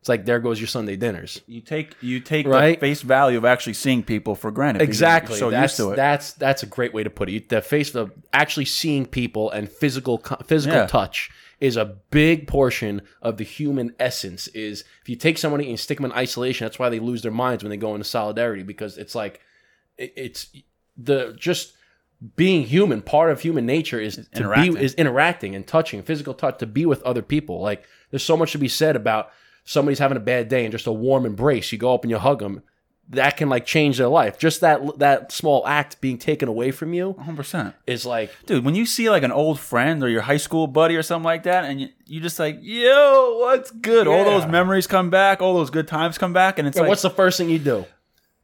It's 0.00 0.08
like 0.08 0.24
there 0.24 0.40
goes 0.40 0.58
your 0.58 0.66
Sunday 0.66 0.96
dinners. 0.96 1.42
You 1.46 1.60
take 1.60 1.94
you 2.00 2.18
take 2.18 2.44
Right? 2.48 2.80
the 2.80 2.86
face 2.86 3.02
value 3.02 3.38
of 3.38 3.44
actually 3.44 3.74
seeing 3.74 4.02
people 4.02 4.34
for 4.34 4.50
granted. 4.50 4.82
Exactly. 4.82 5.38
So 5.38 5.48
that's, 5.50 5.74
used 5.74 5.76
to 5.76 5.92
it. 5.92 5.96
That's 5.96 6.32
that's 6.32 6.64
a 6.64 6.66
great 6.66 6.92
way 6.92 7.04
to 7.04 7.10
put 7.10 7.28
it. 7.28 7.50
The 7.50 7.62
face 7.62 7.94
of 7.94 8.10
actually 8.32 8.64
seeing 8.64 9.06
people 9.06 9.50
and 9.50 9.68
physical 9.70 10.18
physical 10.44 10.78
Yeah. 10.78 10.86
touch 10.86 11.30
is 11.60 11.76
a 11.76 11.84
big 12.10 12.48
portion 12.48 13.02
of 13.20 13.36
the 13.36 13.44
human 13.44 13.94
essence. 14.00 14.48
Is 14.48 14.82
if 15.02 15.08
you 15.08 15.14
take 15.14 15.38
somebody 15.38 15.68
and 15.68 15.78
stick 15.78 15.98
them 15.98 16.06
in 16.06 16.12
isolation, 16.12 16.64
that's 16.64 16.80
why 16.80 16.88
they 16.88 16.98
lose 16.98 17.22
their 17.22 17.30
minds 17.30 17.62
when 17.62 17.70
they 17.70 17.76
go 17.76 17.94
into 17.94 18.02
solidarity 18.04 18.64
because 18.64 18.98
it's 18.98 19.14
like 19.14 19.40
it's 19.98 20.48
the 20.96 21.34
just 21.38 21.74
being 22.36 22.66
human. 22.66 23.02
Part 23.02 23.30
of 23.30 23.40
human 23.40 23.66
nature 23.66 24.00
is 24.00 24.16
to 24.16 24.26
interacting. 24.34 24.74
be 24.74 24.84
is 24.84 24.94
interacting 24.94 25.54
and 25.54 25.66
touching, 25.66 26.02
physical 26.02 26.34
touch, 26.34 26.58
to 26.58 26.66
be 26.66 26.86
with 26.86 27.02
other 27.02 27.22
people. 27.22 27.60
Like 27.60 27.84
there's 28.10 28.24
so 28.24 28.36
much 28.36 28.52
to 28.52 28.58
be 28.58 28.68
said 28.68 28.96
about 28.96 29.30
somebody's 29.64 29.98
having 29.98 30.16
a 30.16 30.20
bad 30.20 30.48
day 30.48 30.64
and 30.64 30.72
just 30.72 30.86
a 30.86 30.92
warm 30.92 31.26
embrace. 31.26 31.72
You 31.72 31.78
go 31.78 31.94
up 31.94 32.04
and 32.04 32.10
you 32.10 32.18
hug 32.18 32.40
them. 32.40 32.62
That 33.08 33.36
can 33.36 33.48
like 33.48 33.66
change 33.66 33.98
their 33.98 34.08
life. 34.08 34.38
Just 34.38 34.60
that 34.60 34.98
that 35.00 35.32
small 35.32 35.66
act 35.66 36.00
being 36.00 36.16
taken 36.18 36.48
away 36.48 36.70
from 36.70 36.94
you 36.94 37.14
100%. 37.14 37.74
is 37.86 38.06
like 38.06 38.30
Dude, 38.46 38.64
when 38.64 38.76
you 38.76 38.86
see 38.86 39.10
like 39.10 39.24
an 39.24 39.32
old 39.32 39.58
friend 39.58 40.02
or 40.02 40.08
your 40.08 40.22
high 40.22 40.36
school 40.36 40.68
buddy 40.68 40.94
or 40.94 41.02
something 41.02 41.24
like 41.24 41.42
that, 41.42 41.64
and 41.64 41.80
you, 41.80 41.88
you 42.06 42.20
just 42.20 42.38
like, 42.38 42.58
yo, 42.62 43.38
what's 43.40 43.72
good? 43.72 44.06
All 44.06 44.24
those 44.24 44.46
memories 44.46 44.86
come 44.86 45.10
back, 45.10 45.42
all 45.42 45.54
those 45.54 45.70
good 45.70 45.88
times 45.88 46.16
come 46.16 46.32
back, 46.32 46.58
and 46.58 46.68
it's 46.68 46.78
like, 46.78 46.88
what's 46.88 47.02
the 47.02 47.10
first 47.10 47.38
thing 47.38 47.50
you 47.50 47.58
do? 47.58 47.84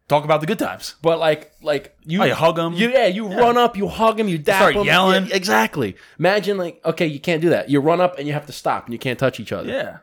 Talk 0.08 0.24
about 0.24 0.40
the 0.40 0.46
good 0.46 0.58
times. 0.58 0.94
But 1.02 1.18
like 1.18 1.52
like 1.62 1.96
you, 2.04 2.22
Oh, 2.22 2.24
you 2.24 2.34
hug 2.34 2.58
'em? 2.58 2.72
You, 2.72 2.90
yeah, 2.90 3.06
you 3.06 3.26
run 3.28 3.56
up, 3.56 3.76
you 3.76 3.88
hug 3.88 4.16
them, 4.16 4.28
you 4.28 4.38
dap 4.38 4.70
Start 4.72 4.86
yelling. 4.86 5.26
Yeah, 5.26 5.36
exactly. 5.36 5.96
Imagine 6.18 6.56
like 6.58 6.80
okay, 6.84 7.06
you 7.06 7.20
can't 7.20 7.42
do 7.42 7.50
that. 7.50 7.68
You 7.70 7.80
run 7.80 8.00
up 8.00 8.18
and 8.18 8.26
you 8.26 8.32
have 8.32 8.46
to 8.46 8.52
stop 8.52 8.86
and 8.86 8.92
you 8.92 8.98
can't 8.98 9.18
touch 9.18 9.38
each 9.40 9.52
other. 9.52 9.68
Yeah. 9.68 9.98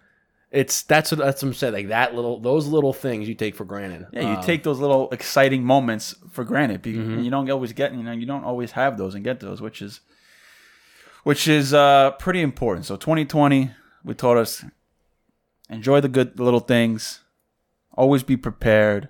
It's 0.51 0.83
that's 0.83 1.11
what 1.11 1.17
that's 1.19 1.41
what 1.43 1.49
I'm 1.49 1.53
saying. 1.53 1.73
Like 1.73 1.87
that 1.89 2.15
little 2.15 2.39
those 2.39 2.65
little 2.67 2.93
things 2.93 3.27
you 3.27 3.35
take 3.35 3.55
for 3.55 3.65
granted. 3.65 4.07
Yeah, 4.13 4.21
you 4.21 4.37
Um, 4.37 4.43
take 4.43 4.63
those 4.63 4.79
little 4.79 5.09
exciting 5.11 5.63
moments 5.65 6.15
for 6.31 6.43
granted. 6.45 6.81
be- 6.81 6.93
Mm-hmm. 6.93 7.23
You 7.23 7.29
don't 7.31 7.49
always 7.49 7.73
get, 7.73 7.93
you 7.93 8.03
know, 8.03 8.13
you 8.13 8.25
don't 8.25 8.43
always 8.45 8.71
have 8.71 8.97
those 8.97 9.15
and 9.15 9.23
get 9.23 9.39
those, 9.41 9.59
which 9.61 9.81
is, 9.81 9.99
which 11.23 11.47
is 11.47 11.73
uh, 11.73 12.11
pretty 12.11 12.41
important. 12.41 12.85
So 12.85 12.95
2020, 12.95 13.71
we 14.05 14.13
taught 14.13 14.37
us 14.37 14.63
enjoy 15.69 15.99
the 15.99 16.07
good 16.07 16.39
little 16.39 16.59
things, 16.61 17.21
always 17.97 18.23
be 18.23 18.37
prepared, 18.37 19.09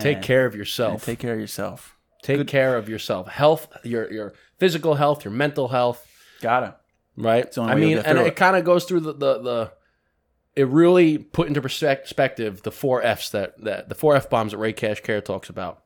take 0.00 0.22
care 0.22 0.46
of 0.46 0.54
yourself. 0.54 1.04
take 1.04 1.18
care 1.18 1.34
of 1.34 1.40
yourself. 1.40 1.96
take 2.22 2.46
care 2.46 2.76
of 2.76 2.88
yourself. 2.88 3.28
Health, 3.28 3.68
your 3.84 4.10
your 4.12 4.34
physical 4.58 4.94
health, 4.94 5.24
your 5.24 5.32
mental 5.32 5.68
health. 5.68 6.06
Gotta. 6.40 6.76
right? 7.16 7.50
the 7.50 7.60
only 7.60 7.72
I 7.72 7.76
mean, 7.76 7.98
and 7.98 8.18
it, 8.18 8.26
it. 8.28 8.36
kind 8.36 8.56
of 8.56 8.64
goes 8.64 8.84
through 8.84 9.00
the, 9.00 9.12
the 9.12 9.38
the. 9.42 9.72
It 10.54 10.68
really 10.68 11.16
put 11.16 11.48
into 11.48 11.62
perspective 11.62 12.62
the 12.62 12.70
four 12.70 13.02
Fs 13.02 13.30
that 13.30 13.62
that 13.64 13.88
the 13.88 13.94
four 13.94 14.14
F 14.16 14.28
bombs 14.28 14.52
that 14.52 14.58
Ray 14.58 14.72
Cash 14.72 15.00
Care 15.00 15.20
talks 15.20 15.48
about. 15.48 15.82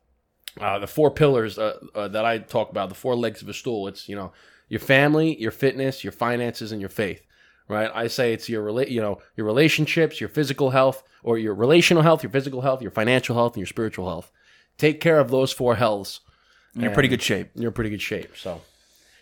Uh, 0.60 0.78
the 0.78 0.86
four 0.86 1.10
pillars 1.10 1.58
uh, 1.58 1.78
uh, 1.94 2.08
that 2.08 2.24
I 2.24 2.38
talk 2.38 2.70
about, 2.70 2.88
the 2.88 2.94
four 2.94 3.14
legs 3.14 3.42
of 3.42 3.48
a 3.48 3.54
stool. 3.54 3.88
It's 3.88 4.08
you 4.08 4.16
know 4.16 4.32
your 4.68 4.80
family, 4.80 5.40
your 5.40 5.50
fitness, 5.50 6.02
your 6.02 6.12
finances, 6.12 6.72
and 6.72 6.80
your 6.80 6.90
faith. 6.90 7.25
Right? 7.68 7.90
I 7.94 8.06
say 8.06 8.32
it's 8.32 8.48
your 8.48 8.64
rela- 8.66 8.90
you 8.90 9.00
know 9.00 9.18
your 9.36 9.46
relationships, 9.46 10.20
your 10.20 10.28
physical 10.28 10.70
health, 10.70 11.02
or 11.22 11.36
your 11.38 11.54
relational 11.54 12.02
health, 12.02 12.22
your 12.22 12.30
physical 12.30 12.60
health, 12.60 12.80
your 12.82 12.90
financial 12.92 13.34
health, 13.34 13.54
and 13.54 13.60
your 13.60 13.66
spiritual 13.66 14.08
health. 14.08 14.30
Take 14.78 15.00
care 15.00 15.18
of 15.18 15.30
those 15.30 15.52
four 15.52 15.74
healths. 15.76 16.20
You're 16.74 16.88
in 16.88 16.92
pretty 16.94 17.08
good 17.08 17.22
shape. 17.22 17.48
You're 17.54 17.68
in 17.68 17.74
pretty 17.74 17.90
good 17.90 18.02
shape. 18.02 18.36
So 18.36 18.60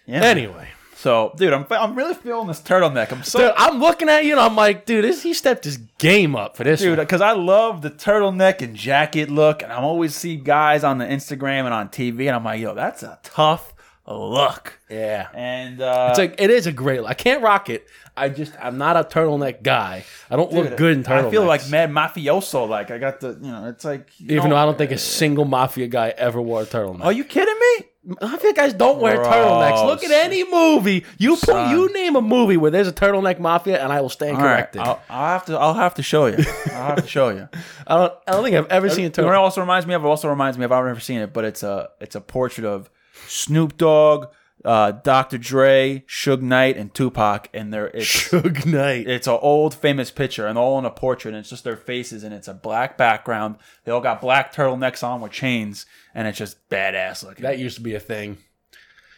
Yeah. 0.06 0.22
anyway. 0.24 0.68
So, 0.96 1.34
dude, 1.36 1.52
I'm, 1.52 1.66
I'm 1.70 1.94
really 1.96 2.14
feeling 2.14 2.46
this 2.48 2.60
turtleneck. 2.62 3.12
I'm 3.12 3.22
so 3.24 3.38
Dude, 3.40 3.52
I'm 3.56 3.78
looking 3.78 4.08
at 4.08 4.24
you 4.24 4.32
and 4.32 4.40
I'm 4.40 4.56
like, 4.56 4.86
dude, 4.86 5.04
this, 5.04 5.22
he 5.22 5.34
stepped 5.34 5.64
his 5.64 5.76
game 5.98 6.34
up 6.34 6.56
for 6.56 6.64
this. 6.64 6.80
dude 6.80 6.98
because 6.98 7.20
i 7.20 7.32
love 7.32 7.82
the 7.82 7.90
turtleneck 7.90 8.62
and 8.62 8.74
jacket 8.74 9.28
look 9.30 9.62
and 9.62 9.70
I'm 9.72 9.84
always 9.84 10.14
see 10.14 10.36
guys 10.36 10.82
on 10.84 10.98
the 10.98 11.04
instagram 11.04 11.64
and 11.64 11.74
on 11.74 11.88
tv 11.88 12.26
and 12.26 12.30
i'm 12.36 12.44
like 12.44 12.60
yo 12.60 12.74
that's 12.74 13.02
a 13.02 13.18
tough 13.22 13.73
look 14.06 14.78
Yeah. 14.90 15.28
and 15.32 15.80
uh 15.80 16.08
It's 16.10 16.18
like 16.18 16.34
it 16.38 16.50
is 16.50 16.66
a 16.66 16.72
great. 16.72 17.00
I 17.04 17.14
can't 17.14 17.42
rock 17.42 17.70
it. 17.70 17.86
I 18.16 18.28
just 18.28 18.52
I'm 18.62 18.78
not 18.78 18.96
a 18.96 19.04
turtleneck 19.04 19.62
guy. 19.62 20.04
I 20.30 20.36
don't 20.36 20.52
look 20.52 20.76
good 20.76 20.96
in 20.96 21.02
turtlenecks. 21.02 21.26
i 21.26 21.30
feel 21.30 21.44
like 21.44 21.68
mad 21.68 21.90
mafioso 21.90 22.68
like 22.68 22.90
i 22.90 22.98
got 22.98 23.18
the 23.20 23.30
you 23.40 23.50
know 23.50 23.66
it's 23.68 23.84
like 23.84 24.08
even 24.20 24.36
know- 24.36 24.50
though 24.50 24.56
I 24.56 24.64
don't 24.66 24.78
think 24.78 24.90
a 24.92 24.98
single 24.98 25.44
mafia 25.44 25.88
guy 25.88 26.14
ever 26.16 26.40
wore 26.40 26.62
a 26.62 26.66
turtleneck. 26.66 27.04
are 27.04 27.12
you 27.12 27.24
kidding 27.24 27.54
me 27.58 27.86
Mafia 28.20 28.52
guys 28.52 28.74
don't 28.74 29.00
wear 29.00 29.16
Gross. 29.16 29.28
turtlenecks. 29.28 29.86
Look 29.86 30.04
at 30.04 30.10
any 30.10 30.44
movie. 30.44 31.06
You 31.16 31.36
put 31.36 31.70
you 31.70 31.90
name 31.94 32.16
a 32.16 32.20
movie 32.20 32.58
where 32.58 32.70
there's 32.70 32.86
a 32.86 32.92
turtleneck 32.92 33.38
mafia, 33.38 33.82
and 33.82 33.90
I 33.90 34.02
will 34.02 34.10
stand 34.10 34.36
all 34.36 34.42
right 34.42 34.56
corrected. 34.56 34.82
I'll, 34.82 35.00
I'll 35.08 35.28
have 35.32 35.46
to 35.46 35.58
i'll 35.58 35.72
have 35.72 35.94
to 35.94 36.02
show 36.02 36.26
you 36.26 36.36
i'll 36.66 36.86
have 36.88 36.96
to 37.02 37.06
show 37.08 37.30
you 37.30 37.48
I 37.86 37.96
don't. 37.96 38.12
I 38.26 38.32
don't 38.32 38.44
think 38.44 38.56
I've 38.56 38.66
ever 38.66 38.90
seen 38.90 39.06
a 39.06 39.08
You 39.08 39.22
know 39.22 39.32
it 39.32 39.36
also 39.36 39.62
reminds 39.62 39.86
me 39.86 39.94
of? 39.94 40.04
It 40.04 40.06
also 40.06 40.28
reminds 40.28 40.58
me 40.58 40.66
of. 40.66 40.72
I've 40.72 40.84
never 40.84 41.00
seen 41.00 41.20
it, 41.20 41.32
but 41.32 41.46
it's 41.46 41.62
a 41.62 41.88
it's 41.98 42.14
a 42.14 42.20
portrait 42.20 42.66
of 42.66 42.90
Snoop 43.28 43.76
Dogg, 43.76 44.26
uh, 44.64 44.92
Dr. 44.92 45.36
Dre, 45.38 46.04
Suge 46.08 46.40
Knight, 46.40 46.76
and 46.76 46.92
Tupac, 46.94 47.48
and 47.52 47.72
they're 47.72 47.88
it's 47.88 48.06
Suge 48.06 48.64
Knight. 48.64 49.06
it's 49.06 49.26
an 49.26 49.38
old 49.42 49.74
famous 49.74 50.10
picture, 50.10 50.46
and 50.46 50.56
all 50.56 50.78
in 50.78 50.84
a 50.84 50.90
portrait, 50.90 51.32
and 51.32 51.40
it's 51.40 51.50
just 51.50 51.64
their 51.64 51.76
faces, 51.76 52.24
and 52.24 52.34
it's 52.34 52.48
a 52.48 52.54
black 52.54 52.96
background. 52.96 53.56
They 53.84 53.92
all 53.92 54.00
got 54.00 54.20
black 54.20 54.54
turtlenecks 54.54 55.02
on 55.02 55.20
with 55.20 55.32
chains, 55.32 55.84
and 56.14 56.26
it's 56.26 56.38
just 56.38 56.68
badass 56.70 57.22
looking. 57.24 57.42
That 57.42 57.58
used 57.58 57.76
to 57.76 57.82
be 57.82 57.94
a 57.94 58.00
thing. 58.00 58.38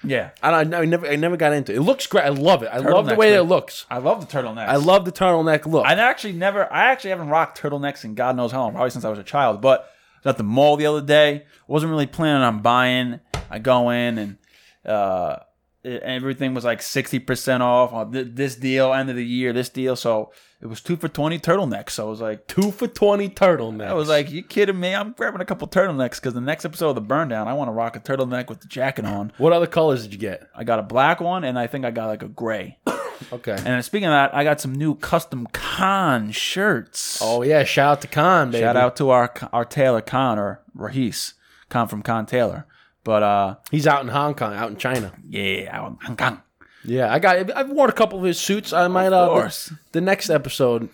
yeah, 0.04 0.30
I, 0.42 0.50
I 0.52 0.64
never. 0.64 1.06
I 1.06 1.16
never 1.16 1.36
got 1.36 1.52
into 1.52 1.72
it. 1.72 1.76
It 1.76 1.82
looks 1.82 2.06
great. 2.06 2.24
I 2.24 2.30
love 2.30 2.62
it. 2.62 2.66
I 2.66 2.78
love 2.78 3.06
the 3.06 3.14
way 3.14 3.34
it 3.34 3.42
looks. 3.42 3.86
I 3.88 3.98
love 3.98 4.20
the 4.20 4.26
turtleneck. 4.26 4.66
I 4.66 4.76
love 4.76 5.04
the 5.04 5.12
turtleneck 5.12 5.64
look. 5.66 5.86
I 5.86 5.92
actually 5.94 6.32
never. 6.32 6.70
I 6.72 6.90
actually 6.90 7.10
haven't 7.10 7.28
rocked 7.28 7.60
turtlenecks 7.60 8.04
in 8.04 8.14
God 8.14 8.36
knows 8.36 8.50
how 8.52 8.62
long, 8.62 8.72
probably 8.72 8.90
since 8.90 9.04
I 9.04 9.10
was 9.10 9.18
a 9.18 9.24
child. 9.24 9.60
But 9.60 9.80
I 9.80 10.28
was 10.28 10.34
at 10.34 10.38
the 10.38 10.44
mall 10.44 10.76
the 10.76 10.86
other 10.86 11.00
day. 11.02 11.46
wasn't 11.68 11.90
really 11.90 12.06
planning 12.06 12.42
on 12.42 12.62
buying. 12.62 13.20
I 13.50 13.59
go 13.59 13.90
in 13.90 14.18
and 14.18 14.38
uh, 14.85 15.38
it- 15.82 16.02
everything 16.02 16.54
was 16.54 16.64
like 16.64 16.82
sixty 16.82 17.18
percent 17.18 17.62
off 17.62 17.92
on 17.92 18.12
th- 18.12 18.28
this 18.32 18.56
deal, 18.56 18.92
end 18.92 19.11
of 19.11 19.16
the 19.16 19.24
year, 19.24 19.52
this 19.52 19.68
deal. 19.68 19.96
So 19.96 20.32
it 20.61 20.66
was 20.66 20.80
two 20.80 20.96
for 20.96 21.09
twenty 21.09 21.38
turtlenecks. 21.38 21.90
So 21.90 22.06
I 22.06 22.11
was 22.11 22.20
like, 22.20 22.46
Two 22.46 22.70
for 22.72 22.87
twenty 22.87 23.28
turtlenecks. 23.28 23.88
I 23.88 23.94
was 23.94 24.09
like, 24.09 24.30
you 24.30 24.42
kidding 24.42 24.78
me? 24.80 24.94
I'm 24.94 25.12
grabbing 25.12 25.40
a 25.40 25.44
couple 25.44 25.68
turtlenecks 25.68 26.16
because 26.16 26.35
the 26.35 26.40
next 26.40 26.64
episode 26.64 26.90
of 26.90 26.94
the 26.96 27.00
Burn 27.02 27.28
Down, 27.28 27.46
I 27.48 27.52
want 27.54 27.68
to 27.68 27.72
rock 27.72 27.94
a 27.96 28.00
turtleneck 28.00 28.48
with 28.48 28.61
the 28.61 28.68
jacket 28.68 29.04
on. 29.04 29.32
what 29.38 29.52
other 29.52 29.66
colors 29.66 30.02
did 30.02 30.12
you 30.12 30.18
get? 30.18 30.48
I 30.54 30.64
got 30.64 30.78
a 30.78 30.82
black 30.82 31.20
one, 31.20 31.44
and 31.44 31.59
I 31.59 31.66
think 31.66 31.85
I 31.85 31.90
got 31.90 32.06
like 32.06 32.22
a 32.22 32.28
gray. 32.28 32.78
Okay. 33.32 33.56
And 33.64 33.82
speaking 33.82 34.09
of 34.09 34.12
that, 34.12 34.35
I 34.35 34.44
got 34.44 34.61
some 34.61 34.74
new 34.74 34.94
custom 34.94 35.46
Khan 35.50 36.32
shirts. 36.32 37.18
oh 37.22 37.40
yeah, 37.42 37.64
shout 37.64 37.92
out 37.92 38.00
to 38.02 38.09
Khan, 38.09 38.50
baby. 38.50 38.62
Shout 38.62 38.76
out 38.76 38.94
to 38.96 39.09
our 39.09 39.32
our 39.54 39.64
Taylor 39.64 40.02
Khan 40.02 40.38
or 40.38 40.61
Rahis 40.76 41.32
Khan 41.70 41.88
from 41.88 42.02
Khan 42.02 42.26
Taylor. 42.26 42.66
But 43.06 43.22
uh, 43.22 43.54
He's 43.70 43.86
out 43.86 44.02
in 44.02 44.08
Hong 44.08 44.34
Kong, 44.34 44.52
out 44.52 44.68
in 44.68 44.76
China. 44.76 45.12
yeah, 45.28 45.68
out 45.70 45.92
in 45.92 45.96
Hong 46.06 46.16
Kong. 46.16 46.42
Yeah, 46.84 47.12
I 47.14 47.20
got. 47.20 47.50
I've 47.56 47.70
worn 47.70 47.88
a 47.88 47.92
couple 47.92 48.18
of 48.18 48.24
his 48.24 48.38
suits. 48.40 48.72
I 48.72 48.88
might. 48.88 49.12
Uh, 49.12 49.28
course. 49.28 49.66
The, 49.68 49.78
the 49.92 50.00
next 50.00 50.28
episode, 50.28 50.88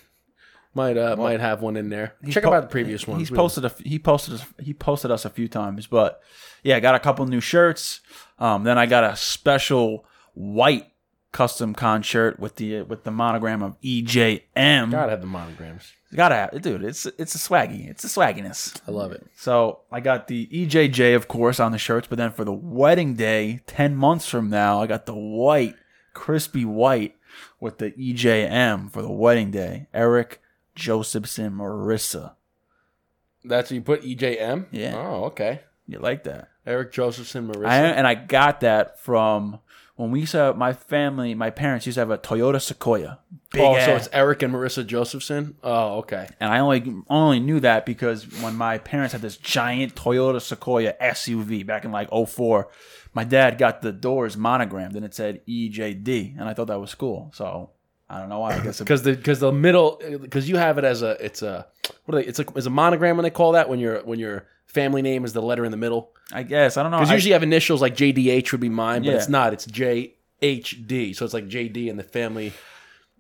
Might 0.75 0.99
uh, 0.99 1.17
might 1.17 1.41
have 1.41 1.63
one 1.63 1.75
in 1.77 1.89
there. 1.89 2.15
Check 2.31 2.45
po- 2.45 2.53
out 2.53 2.61
the 2.61 2.67
previous 2.69 3.07
ones. 3.07 3.21
He's 3.23 3.31
We- 3.31 3.37
posted 3.39 3.65
a, 3.65 3.73
he 3.83 3.99
posted 3.99 4.35
us, 4.35 4.45
he 4.61 4.75
posted 4.75 5.11
us 5.11 5.25
a 5.25 5.31
few 5.31 5.49
times, 5.49 5.87
but 5.87 6.21
yeah, 6.63 6.77
I 6.77 6.81
got 6.81 6.95
a 6.95 7.01
couple 7.01 7.25
new 7.27 7.41
shirts. 7.41 8.01
Um, 8.39 8.65
then 8.65 8.77
I 8.77 8.85
got 8.87 9.05
a 9.05 9.17
special 9.17 10.05
white 10.35 10.87
custom 11.33 11.75
Khan 11.75 12.03
shirt 12.03 12.39
with 12.39 12.57
the 12.57 12.83
with 12.83 13.05
the 13.05 13.11
monogram 13.11 13.63
of 13.63 13.81
EJM. 13.81 14.91
Gotta 14.91 15.11
have 15.11 15.21
the 15.23 15.27
monograms. 15.27 15.93
Gotta 16.15 16.35
have, 16.35 16.63
dude. 16.63 16.85
It's 16.85 17.07
it's 17.07 17.35
a 17.35 17.39
swaggy. 17.39 17.89
It's 17.89 18.05
a 18.05 18.09
swagginess. 18.09 18.81
I 18.87 18.91
love 18.91 19.13
it. 19.13 19.27
So 19.35 19.81
I 19.91 20.01
got 20.01 20.29
the 20.29 20.47
EJJ, 20.47 21.17
of 21.17 21.27
course, 21.27 21.59
on 21.59 21.73
the 21.73 21.79
shirts, 21.79 22.07
but 22.07 22.19
then 22.19 22.33
for 22.33 22.45
the 22.45 22.53
wedding 22.53 23.15
day, 23.15 23.61
ten 23.67 23.97
months 23.97 24.29
from 24.29 24.51
now, 24.51 24.83
I 24.83 24.87
got 24.87 25.07
the 25.07 25.15
white, 25.15 25.77
crispy 26.13 26.65
white 26.65 27.17
with 27.61 27.79
the 27.79 27.93
EJM 27.93 28.93
for 28.93 29.01
the 29.01 29.11
wedding 29.11 29.51
day. 29.51 29.87
Eric 29.95 30.43
Josephson 30.75 31.55
Marissa. 31.55 32.35
That's 33.45 33.71
what 33.71 33.75
you 33.75 33.83
put 33.83 34.03
EJM. 34.03 34.67
Yeah. 34.71 34.95
Oh, 34.97 35.25
okay. 35.27 35.61
You 35.87 35.99
like 35.99 36.25
that? 36.25 36.49
Eric 36.67 36.93
Josephson 36.93 37.49
Marissa. 37.49 37.67
I 37.67 37.79
and 37.79 38.07
I 38.07 38.15
got 38.15 38.61
that 38.61 39.01
from 39.01 39.61
when 40.03 40.11
we 40.11 40.21
used 40.21 40.33
to 40.33 40.39
have, 40.39 40.57
my 40.59 40.73
family, 40.73 41.33
my 41.33 41.51
parents 41.51 41.87
used 41.87 41.95
to 41.95 42.01
have 42.01 42.11
a 42.11 42.19
Toyota 42.19 42.61
Sequoia. 42.61 43.21
Big 43.53 43.63
oh, 43.63 43.79
so 43.79 43.95
it's 43.95 44.09
Eric 44.13 44.43
and 44.43 44.53
Marissa 44.53 44.85
Josephson. 44.85 45.57
Oh, 45.63 45.99
okay. 45.99 46.29
and 46.41 46.53
I 46.53 46.59
only 46.59 46.93
only 47.09 47.39
knew 47.39 47.61
that 47.61 47.87
because 47.87 48.25
when 48.43 48.57
my 48.57 48.79
parents 48.79 49.13
had 49.13 49.23
this 49.23 49.37
giant 49.37 49.95
Toyota 49.95 50.41
Sequoia 50.41 50.95
SUV 51.01 51.65
back 51.65 51.85
in 51.85 51.93
like 51.93 52.09
04, 52.11 52.69
my 53.15 53.23
dad 53.23 53.59
got 53.59 53.81
the 53.81 53.93
doors 53.93 54.37
monogrammed 54.37 54.97
and 54.97 55.05
it 55.05 55.15
said 55.15 55.41
EJD, 55.47 56.37
and 56.37 56.49
I 56.49 56.55
thought 56.55 56.67
that 56.67 56.81
was 56.81 56.97
cool. 56.97 57.31
So 57.33 57.71
I 58.11 58.19
don't 58.19 58.29
know 58.29 58.41
why. 58.41 58.57
I 58.57 58.61
guess 58.61 58.81
Because 58.81 59.03
the 59.05 59.15
because 59.15 59.39
the 59.39 59.53
middle 59.53 60.01
because 60.21 60.49
you 60.49 60.57
have 60.57 60.79
it 60.79 60.85
as 60.85 61.03
a 61.03 61.25
it's 61.25 61.43
a 61.43 61.69
what 62.07 62.17
are 62.17 62.23
they, 62.23 62.27
it's 62.27 62.41
a 62.41 62.47
it's 62.57 62.67
a 62.67 62.71
monogram 62.71 63.17
when 63.17 63.23
they 63.23 63.31
call 63.31 63.53
that 63.53 63.69
when 63.69 63.79
you're 63.79 64.03
when 64.03 64.19
your 64.19 64.49
family 64.73 65.03
name 65.03 65.25
is 65.25 65.33
the 65.33 65.43
letter 65.43 65.65
in 65.65 65.71
the 65.71 65.77
middle. 65.77 66.11
I 66.33 66.43
guess 66.43 66.77
I 66.77 66.83
don't 66.83 66.91
know. 66.93 66.99
Because 66.99 67.11
I- 67.11 67.15
usually 67.15 67.31
you 67.31 67.35
have 67.35 67.43
initials 67.43 67.81
like 67.83 67.95
JDH 67.97 68.53
would 68.53 68.61
be 68.61 68.69
mine, 68.69 69.03
but 69.03 69.11
Yeah. 69.11 69.17
it's 69.17 69.29
not. 69.29 69.53
It's 69.53 69.67
JHD. 70.41 71.15
So 71.15 71.25
it's 71.25 71.35
like 71.35 71.49
JD 71.49 71.89
and 71.91 71.99
the 71.99 72.05
family. 72.05 72.53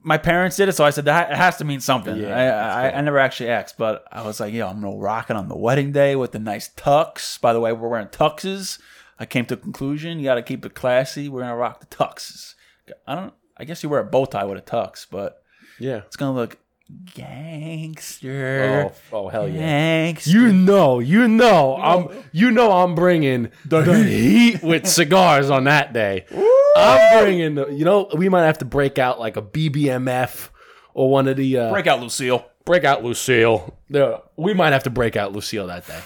my 0.04 0.18
parents 0.18 0.56
did 0.56 0.68
it, 0.68 0.72
so 0.72 0.84
I 0.84 0.90
said 0.90 1.04
that 1.04 1.30
it 1.30 1.36
has 1.36 1.58
to 1.58 1.64
mean 1.64 1.78
something. 1.80 2.16
Yeah, 2.16 2.36
I, 2.36 2.88
I. 2.88 2.98
I 2.98 3.00
never 3.02 3.18
actually 3.18 3.50
asked, 3.50 3.78
but 3.78 4.04
I 4.10 4.22
was 4.26 4.40
like, 4.40 4.52
yo, 4.52 4.66
I'm 4.66 4.80
gonna 4.80 4.96
rock 4.96 5.30
it 5.30 5.36
on 5.36 5.48
the 5.48 5.56
wedding 5.56 5.92
day 5.92 6.16
with 6.16 6.32
the 6.32 6.40
nice 6.40 6.70
tux. 6.70 7.40
By 7.40 7.52
the 7.52 7.60
way, 7.60 7.72
we're 7.72 7.88
wearing 7.88 8.08
tuxes. 8.08 8.80
I 9.20 9.26
came 9.26 9.44
to 9.46 9.54
a 9.54 9.58
conclusion: 9.58 10.18
you 10.18 10.24
got 10.24 10.34
to 10.34 10.42
keep 10.42 10.66
it 10.66 10.74
classy. 10.74 11.28
We're 11.28 11.42
gonna 11.42 11.54
rock 11.56 11.78
the 11.78 11.86
tuxes. 11.86 12.54
I 13.06 13.14
don't. 13.14 13.32
I 13.56 13.64
guess 13.64 13.82
you 13.84 13.88
wear 13.90 14.00
a 14.00 14.04
bow 14.04 14.24
tie 14.24 14.44
with 14.44 14.58
a 14.58 14.62
tux, 14.62 15.06
but 15.08 15.40
Yeah. 15.78 15.98
it's 15.98 16.16
gonna 16.16 16.34
look 16.34 16.58
gangster. 17.14 18.90
Oh, 19.12 19.16
oh 19.24 19.28
hell 19.28 19.48
yeah. 19.48 19.58
Gangster. 19.58 20.30
You 20.30 20.52
know, 20.52 20.98
you 20.98 21.28
know, 21.28 21.76
I'm, 21.76 22.08
you 22.32 22.50
know, 22.50 22.72
I'm 22.72 22.94
bringing 22.94 23.50
the, 23.64 23.82
heat 24.04 24.62
with 24.62 24.86
cigars 24.88 25.50
on 25.50 25.64
that 25.64 25.92
day. 25.92 26.26
I'm 26.76 27.22
bringing, 27.22 27.54
the, 27.56 27.68
you 27.68 27.84
know, 27.84 28.08
we 28.16 28.28
might 28.28 28.44
have 28.44 28.58
to 28.58 28.64
break 28.64 28.98
out 28.98 29.20
like 29.20 29.36
a 29.36 29.42
BBMF 29.42 30.48
or 30.94 31.10
one 31.10 31.28
of 31.28 31.36
the 31.36 31.58
uh, 31.58 31.70
break, 31.70 31.84
break 31.84 31.94
out, 31.94 32.00
Lucille. 32.00 32.44
Break 32.64 32.84
out 32.84 33.02
Lucille. 33.02 33.76
The, 33.90 34.22
we 34.36 34.54
might 34.54 34.72
have 34.72 34.84
to 34.84 34.90
break 34.90 35.16
out 35.16 35.32
Lucille 35.32 35.66
that 35.66 35.86
day. 35.86 36.00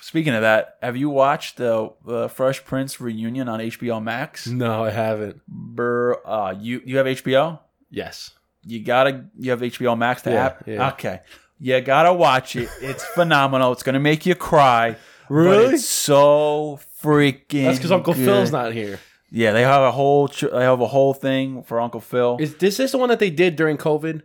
Speaking 0.00 0.34
of 0.34 0.40
that, 0.40 0.78
have 0.80 0.96
you 0.96 1.10
watched 1.10 1.58
the 1.58 1.92
the 2.06 2.30
Fresh 2.30 2.64
Prince 2.64 2.98
reunion 2.98 3.46
on 3.46 3.60
HBO 3.60 4.02
Max? 4.02 4.46
No, 4.46 4.82
I 4.84 4.90
haven't. 4.90 5.42
Burr, 5.46 6.14
uh, 6.24 6.54
you 6.58 6.80
you 6.86 6.96
have 6.96 7.04
HBO? 7.04 7.60
Yes. 7.90 8.30
You 8.68 8.80
gotta 8.84 9.24
you 9.38 9.50
have 9.50 9.60
HBO 9.60 9.96
Max 9.96 10.22
the 10.22 10.30
Yeah, 10.32 10.44
app? 10.46 10.62
yeah. 10.66 10.88
Okay. 10.92 11.20
You 11.58 11.80
gotta 11.80 12.12
watch 12.12 12.54
it. 12.54 12.68
It's 12.80 13.04
phenomenal. 13.14 13.72
It's 13.72 13.82
gonna 13.82 13.98
make 14.00 14.26
you 14.26 14.34
cry. 14.34 14.96
Really? 15.28 15.74
it's 15.74 15.84
so 15.86 16.78
freaking 17.02 17.64
That's 17.64 17.78
because 17.78 17.92
Uncle 17.92 18.14
good. 18.14 18.24
Phil's 18.24 18.52
not 18.52 18.72
here. 18.72 19.00
Yeah, 19.30 19.52
they 19.52 19.62
have 19.62 19.82
a 19.82 19.90
whole 19.90 20.28
tr- 20.28 20.48
they 20.48 20.62
have 20.62 20.80
a 20.80 20.86
whole 20.86 21.12
thing 21.14 21.62
for 21.62 21.80
Uncle 21.80 22.00
Phil. 22.00 22.36
Is 22.40 22.56
this 22.56 22.78
is 22.80 22.92
the 22.92 22.98
one 22.98 23.08
that 23.10 23.18
they 23.18 23.30
did 23.30 23.56
during 23.56 23.76
COVID? 23.76 24.22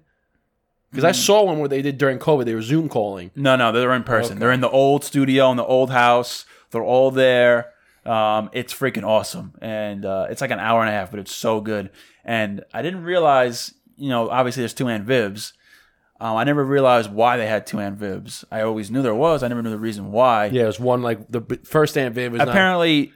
Because 0.91 1.03
I 1.03 1.11
saw 1.11 1.43
one 1.43 1.57
where 1.59 1.67
they 1.67 1.81
did 1.81 1.97
during 1.97 2.19
COVID. 2.19 2.45
They 2.45 2.53
were 2.53 2.61
Zoom 2.61 2.87
calling. 2.87 3.31
no, 3.35 3.55
no, 3.55 3.71
they're 3.71 3.93
in 3.93 4.03
person. 4.03 4.33
Okay. 4.33 4.39
They're 4.39 4.51
in 4.51 4.61
the 4.61 4.69
old 4.69 5.03
studio 5.03 5.49
in 5.51 5.57
the 5.57 5.65
old 5.65 5.89
house. 5.89 6.45
They're 6.71 6.83
all 6.83 7.09
there. 7.11 7.71
Um, 8.05 8.49
it's 8.53 8.73
freaking 8.73 9.03
awesome, 9.05 9.53
and 9.61 10.05
uh, 10.05 10.27
it's 10.29 10.41
like 10.41 10.51
an 10.51 10.59
hour 10.59 10.81
and 10.81 10.89
a 10.89 10.91
half, 10.91 11.09
but 11.09 11.19
it's 11.21 11.33
so 11.33 11.61
good. 11.61 11.89
And 12.25 12.63
I 12.73 12.81
didn't 12.81 13.03
realize, 13.05 13.73
you 14.03 14.09
know, 14.09 14.29
obviously 14.29 14.61
there's 14.61 14.73
two 14.73 14.89
Aunt 14.89 15.05
Vivs. 15.07 15.53
Um, 16.19 16.35
I 16.37 16.43
never 16.43 16.63
realized 16.63 17.11
why 17.11 17.37
they 17.37 17.47
had 17.47 17.65
two 17.65 17.79
Aunt 17.79 17.97
Vivs. 17.99 18.43
I 18.51 18.61
always 18.61 18.91
knew 18.91 19.01
there 19.01 19.15
was. 19.15 19.43
I 19.43 19.47
never 19.47 19.61
knew 19.63 19.69
the 19.77 19.85
reason 19.89 20.11
why. 20.11 20.45
Yeah, 20.47 20.63
it 20.63 20.71
was 20.73 20.79
one 20.79 21.01
like 21.01 21.19
the 21.29 21.41
b- 21.41 21.59
first 21.63 21.97
Aunt 21.97 22.13
Viv 22.15 22.31
was 22.33 22.39
not, 22.39 22.49
apparently 22.49 23.11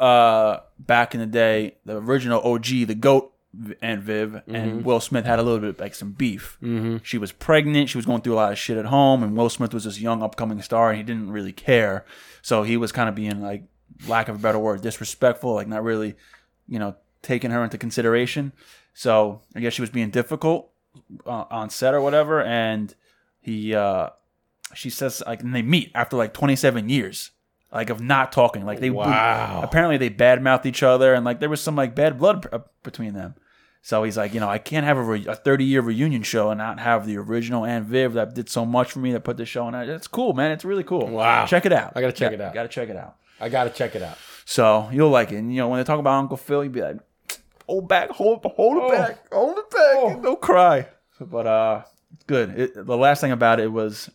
uh 0.00 0.58
back 0.78 1.14
in 1.14 1.20
the 1.20 1.26
day 1.44 1.76
the 1.84 1.96
original 1.98 2.40
og 2.44 2.64
the 2.64 2.94
goat 2.94 3.32
and 3.80 4.02
viv 4.02 4.30
Mm-hmm. 4.32 4.54
and 4.56 4.84
will 4.84 4.98
smith 4.98 5.24
had 5.24 5.38
a 5.38 5.42
little 5.44 5.60
bit 5.60 5.78
like 5.78 5.94
some 5.94 6.10
beef 6.10 6.58
she 7.04 7.16
was 7.18 7.30
pregnant 7.30 7.88
she 7.88 7.96
was 7.98 8.04
going 8.04 8.20
through 8.20 8.34
a 8.34 8.40
lot 8.42 8.50
of 8.52 8.58
shit 8.58 8.76
at 8.76 8.86
home 8.86 9.22
and 9.22 9.36
will 9.36 9.48
smith 9.48 9.72
was 9.72 9.84
this 9.84 10.00
young 10.00 10.20
upcoming 10.24 10.60
star 10.62 10.90
and 10.90 10.96
he 10.98 11.04
didn't 11.04 11.30
really 11.30 11.52
care 11.52 12.04
so 12.42 12.64
he 12.64 12.76
was 12.76 12.90
kind 12.90 13.08
of 13.08 13.14
being 13.14 13.40
like 13.40 13.62
lack 14.08 14.28
of 14.28 14.34
a 14.34 14.38
better 14.40 14.58
word 14.58 14.82
disrespectful 14.82 15.54
like 15.54 15.68
not 15.68 15.84
really 15.84 16.16
you 16.66 16.80
know 16.80 16.96
taking 17.22 17.52
her 17.52 17.62
into 17.62 17.78
consideration 17.78 18.52
so 18.94 19.40
i 19.54 19.60
guess 19.60 19.72
she 19.74 19.82
was 19.82 19.90
being 19.90 20.08
difficult 20.10 20.70
uh, 21.26 21.44
on 21.50 21.68
set 21.68 21.92
or 21.92 22.00
whatever 22.00 22.40
and 22.42 22.94
he 23.40 23.74
uh 23.74 24.08
she 24.74 24.88
says 24.88 25.22
like 25.26 25.42
and 25.42 25.54
they 25.54 25.62
meet 25.62 25.90
after 25.94 26.16
like 26.16 26.32
27 26.32 26.88
years 26.88 27.32
like 27.72 27.90
of 27.90 28.00
not 28.00 28.30
talking 28.32 28.64
like 28.64 28.80
they 28.80 28.90
Wow. 28.90 29.60
apparently 29.62 29.96
they 29.98 30.08
badmouthed 30.10 30.64
each 30.66 30.82
other 30.82 31.12
and 31.12 31.24
like 31.24 31.40
there 31.40 31.50
was 31.50 31.60
some 31.60 31.76
like 31.76 31.94
bad 31.94 32.18
blood 32.18 32.46
uh, 32.52 32.60
between 32.82 33.12
them 33.14 33.34
so 33.82 34.02
he's 34.04 34.16
like 34.16 34.32
you 34.32 34.40
know 34.40 34.48
i 34.48 34.58
can't 34.58 34.86
have 34.86 34.96
a, 34.96 35.02
re- 35.02 35.26
a 35.26 35.34
30 35.34 35.64
year 35.64 35.80
reunion 35.82 36.22
show 36.22 36.50
and 36.50 36.58
not 36.58 36.78
have 36.80 37.04
the 37.06 37.16
original 37.18 37.64
Aunt 37.64 37.86
viv 37.86 38.12
that 38.14 38.34
did 38.34 38.48
so 38.48 38.64
much 38.64 38.92
for 38.92 39.00
me 39.00 39.12
that 39.12 39.20
put 39.24 39.36
this 39.36 39.48
show 39.48 39.64
on 39.64 39.74
it's 39.74 40.06
cool 40.06 40.32
man 40.32 40.52
it's 40.52 40.64
really 40.64 40.84
cool 40.84 41.08
Wow. 41.08 41.46
check 41.46 41.66
it 41.66 41.72
out 41.72 41.92
I 41.96 42.00
gotta 42.00 42.12
check 42.12 42.30
Yeah, 42.30 42.36
it 42.36 42.40
out. 42.40 42.54
gotta 42.54 42.68
check 42.68 42.88
it 42.88 42.96
out 42.96 43.16
I 43.40 43.48
gotta 43.48 43.70
check 43.70 43.96
it 43.96 44.02
out. 44.02 44.16
so 44.44 44.88
you'll 44.92 45.10
like 45.10 45.32
it 45.32 45.36
and 45.38 45.52
you 45.52 45.58
know 45.60 45.68
when 45.68 45.80
they 45.80 45.84
talk 45.84 45.98
about 45.98 46.18
uncle 46.20 46.36
phil 46.36 46.62
you'd 46.62 46.72
be 46.72 46.80
like 46.82 46.98
hold 47.66 47.88
back 47.88 48.10
hold, 48.10 48.44
hold 48.44 48.76
it 48.78 48.82
Oh. 48.84 48.90
back 48.90 49.32
hold 49.32 49.58
it 49.58 49.70
back 49.70 50.22
don't 50.22 50.40
cry 50.40 50.86
but 51.20 51.46
uh 51.46 51.82
good 52.26 52.58
it, 52.58 52.86
the 52.86 52.96
last 52.96 53.20
thing 53.20 53.32
about 53.32 53.60
it 53.60 53.70
was 53.72 54.10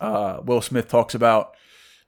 uh 0.00 0.40
will 0.44 0.60
smith 0.60 0.88
talks 0.88 1.14
about 1.14 1.52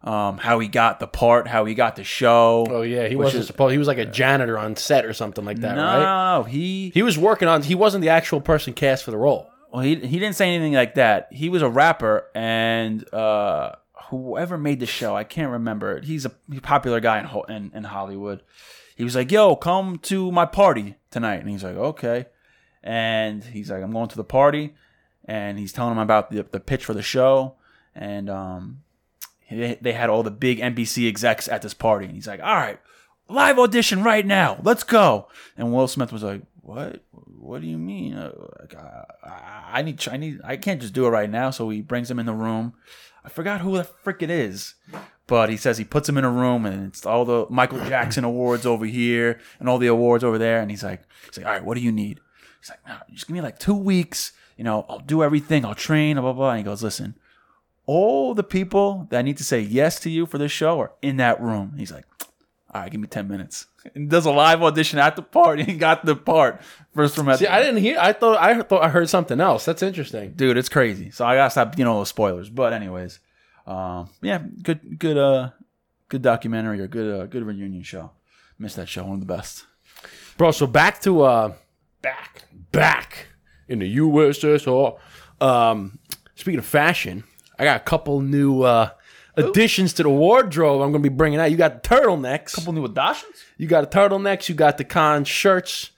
um, 0.01 0.39
how 0.39 0.61
he 0.61 0.69
got 0.69 1.01
the 1.01 1.09
part, 1.09 1.49
how 1.49 1.65
he 1.65 1.75
got 1.75 1.97
the 1.97 2.05
show. 2.05 2.65
Oh 2.71 2.83
yeah, 2.83 3.09
he 3.09 3.17
wasn't 3.17 3.41
is- 3.41 3.47
supposed. 3.49 3.73
He 3.73 3.79
was 3.79 3.89
like 3.89 3.99
a 3.99 4.05
janitor 4.07 4.57
on 4.57 4.77
set 4.77 5.05
or 5.05 5.13
something 5.13 5.45
like 5.45 5.59
that, 5.63 5.75
no, 5.75 5.83
right? 5.85 5.99
no, 5.99 6.39
no, 6.39 6.45
he 6.45 6.91
He 6.95 7.03
was 7.03 7.19
working 7.19 7.49
on. 7.49 7.65
He 7.65 7.75
wasn't 7.75 8.03
the 8.03 8.09
actual 8.11 8.41
person 8.41 8.75
cast 8.75 9.03
for 9.03 9.11
the 9.11 9.17
role. 9.17 9.51
well, 9.73 9.83
he 9.83 9.97
he 9.97 10.21
didn't 10.21 10.37
say 10.37 10.55
anything 10.55 10.75
like 10.75 10.95
that. 10.95 11.27
He 11.33 11.49
was 11.49 11.63
a 11.63 11.69
rapper, 11.69 12.29
and 12.33 13.13
uh, 13.13 13.73
whoever 14.11 14.57
made 14.57 14.79
the 14.79 14.87
show, 14.87 15.17
I 15.17 15.25
can't 15.25 15.51
remember. 15.51 16.01
He's 16.01 16.25
a 16.27 16.31
he's 16.49 16.59
a 16.59 16.63
popular 16.63 17.01
guy 17.01 17.19
in, 17.19 17.53
in 17.57 17.73
in 17.75 17.83
Hollywood. 17.83 18.43
He 18.99 19.05
was 19.05 19.15
like, 19.15 19.31
"Yo, 19.31 19.55
come 19.55 19.99
to 20.01 20.33
my 20.33 20.45
party 20.45 20.97
tonight," 21.13 21.37
and 21.37 21.49
he's 21.49 21.63
like, 21.63 21.77
"Okay," 21.77 22.27
and 22.83 23.45
he's 23.45 23.71
like, 23.71 23.81
"I'm 23.81 23.93
going 23.93 24.09
to 24.09 24.17
the 24.17 24.25
party," 24.25 24.75
and 25.25 25.57
he's 25.57 25.73
telling 25.73 25.93
him 25.93 25.99
about 25.99 26.33
the 26.33 26.43
the 26.43 26.59
pitch 26.59 26.85
for 26.85 26.95
the 26.95 27.03
show, 27.03 27.55
and 27.95 28.29
um, 28.29 28.83
they, 29.49 29.93
had 29.93 30.11
all 30.11 30.25
the 30.25 30.33
big 30.33 30.59
NBC 30.59 31.07
execs 31.07 31.47
at 31.47 31.63
this 31.63 31.75
party, 31.75 32.07
and 32.07 32.15
he's 32.17 32.27
like, 32.27 32.41
"All 32.41 32.57
right, 32.57 32.81
live 33.29 33.61
audition 33.61 34.03
right 34.03 34.27
now, 34.27 34.59
let's 34.65 34.83
go." 34.83 35.29
And 35.57 35.73
Will 35.73 35.87
Smith 35.87 36.13
was 36.13 36.25
like, 36.25 36.43
"What? 36.61 37.05
What 37.13 37.61
do 37.61 37.69
you 37.69 37.79
mean? 37.79 38.15
Uh, 38.15 38.33
I 39.73 39.83
need, 39.83 40.09
I 40.09 40.17
need, 40.17 40.41
I 40.43 40.57
can't 40.57 40.81
just 40.81 40.93
do 40.93 41.07
it 41.07 41.11
right 41.11 41.31
now." 41.31 41.51
So 41.51 41.69
he 41.69 41.83
brings 41.83 42.11
him 42.11 42.19
in 42.19 42.27
the 42.27 42.35
room. 42.35 42.75
I 43.25 43.29
forgot 43.29 43.61
who 43.61 43.77
the 43.77 43.85
frick 43.85 44.23
it 44.23 44.31
is, 44.31 44.75
but 45.29 45.49
he 45.49 45.57
says 45.57 45.79
he 45.79 45.85
puts 45.85 46.09
him 46.09 46.19
in 46.19 46.25
a 46.25 46.31
room, 46.31 46.67
and 46.67 46.89
it's 46.89 47.07
all 47.07 47.25
the 47.25 47.47
Michael 47.49 47.79
Jackson 47.85 48.25
awards 48.25 48.67
over 48.67 48.85
here 48.85 49.39
and 49.61 49.69
all 49.69 49.79
the 49.79 49.87
awards 49.87 50.25
over 50.25 50.39
there, 50.39 50.61
and 50.61 50.71
he's 50.71 50.83
like, 50.83 51.03
he's 51.27 51.39
like, 51.39 51.47
"All 51.47 51.53
right, 51.53 51.65
what 51.65 51.77
do 51.77 51.81
you 51.81 51.93
need?" 51.93 52.19
He's 52.61 52.71
like, 52.71 52.81
no, 52.89 52.97
"Just 53.13 53.29
give 53.29 53.35
me 53.35 53.41
like 53.41 53.61
two 53.61 53.77
weeks." 53.77 54.33
You 54.59 54.65
know, 54.65 54.85
I'll 54.89 54.99
do 54.99 55.23
everything. 55.23 55.65
I'll 55.65 55.77
train, 55.77 56.17
blah, 56.17 56.23
blah, 56.23 56.33
blah. 56.33 56.51
And 56.51 56.59
he 56.59 56.65
goes, 56.65 56.83
listen, 56.83 57.15
all 57.87 58.35
the 58.35 58.43
people 58.43 59.07
that 59.11 59.25
need 59.25 59.37
to 59.37 59.45
say 59.45 59.61
yes 59.61 60.01
to 60.01 60.11
you 60.11 60.27
for 60.27 60.37
this 60.37 60.51
show 60.51 60.81
are 60.81 60.93
in 61.01 61.17
that 61.19 61.41
room. 61.41 61.75
He's 61.79 61.93
like, 61.93 62.05
all 62.75 62.83
right, 62.83 62.91
give 62.91 63.01
me 63.01 63.07
10 63.07 63.29
minutes. 63.29 63.67
And 63.95 64.11
does 64.11 64.27
a 64.27 64.31
live 64.31 64.63
audition 64.63 64.99
at 64.99 65.17
the 65.17 65.23
part. 65.23 65.61
And 65.61 65.69
he 65.69 65.79
got 65.79 66.05
the 66.05 66.15
part 66.15 66.61
first 66.95 67.15
from 67.15 67.29
at 67.31 67.39
See, 67.39 67.47
I 67.47 67.63
didn't 67.63 67.81
hear. 67.81 67.97
I 67.99 68.13
thought. 68.13 68.37
I 68.37 68.61
thought 68.61 68.83
I 68.83 68.91
heard 68.91 69.09
something 69.09 69.41
else. 69.41 69.65
That's 69.65 69.83
interesting. 69.83 70.33
Dude, 70.33 70.59
it's 70.59 70.69
crazy. 70.69 71.11
So 71.11 71.25
I 71.25 71.37
gotta 71.37 71.51
stop, 71.51 71.79
you 71.79 71.87
know, 71.87 71.97
those 71.97 72.11
spoilers. 72.11 72.51
But 72.51 72.75
anyways, 72.75 73.19
um, 73.69 74.09
yeah, 74.23 74.43
good, 74.63 74.99
good, 74.99 75.17
uh, 75.19 75.51
good 76.09 76.23
documentary 76.23 76.81
or 76.81 76.89
good, 76.89 77.21
uh, 77.21 77.27
good 77.27 77.45
reunion 77.45 77.83
show. 77.83 78.11
Missed 78.59 78.77
that 78.77 78.89
show, 78.89 79.05
one 79.05 79.15
of 79.15 79.21
the 79.21 79.27
best. 79.27 79.67
Bro, 80.37 80.53
so 80.53 80.67
back 80.67 81.01
to 81.03 81.23
uh 81.23 81.53
back 82.03 82.45
back 82.73 83.27
in 83.69 83.81
the 83.81 83.97
USSR. 83.99 84.99
Um, 85.41 85.99
speaking 86.35 86.59
of 86.59 86.67
fashion, 86.67 87.25
I 87.59 87.65
got 87.65 87.77
a 87.77 87.85
couple 87.85 88.21
new 88.21 88.63
uh, 88.63 88.91
additions 89.37 89.93
to 89.95 90.03
the 90.03 90.11
wardrobe. 90.11 90.81
I'm 90.81 90.91
going 90.93 91.03
to 91.03 91.11
be 91.11 91.15
bringing 91.15 91.41
out. 91.41 91.51
You 91.51 91.57
got 91.57 91.83
the 91.83 91.89
turtlenecks. 91.89 92.55
Couple 92.55 92.73
new 92.73 92.85
additions. 92.85 93.45
You 93.57 93.67
got 93.67 93.91
the 93.91 93.99
turtlenecks. 93.99 94.49
You 94.49 94.55
got 94.55 94.79
the 94.79 94.85
Khan 94.85 95.25
shirts. 95.25 95.91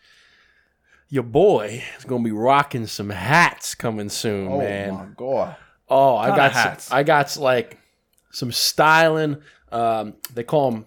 Your 1.09 1.25
boy 1.25 1.83
is 1.99 2.05
going 2.05 2.23
to 2.23 2.29
be 2.29 2.33
rocking 2.33 2.87
some 2.87 3.11
hats 3.11 3.75
coming 3.75 4.09
soon, 4.09 4.59
man. 4.59 4.91
Oh 4.91 4.97
my 4.97 5.07
god. 5.17 5.57
Oh, 5.91 6.17
I 6.17 6.29
got 6.37 6.53
hats? 6.53 6.85
Some, 6.85 6.99
I 6.99 7.03
got 7.03 7.37
like 7.37 7.79
some 8.31 8.53
styling. 8.53 9.43
Um, 9.73 10.15
they 10.33 10.45
call 10.45 10.71
them. 10.71 10.87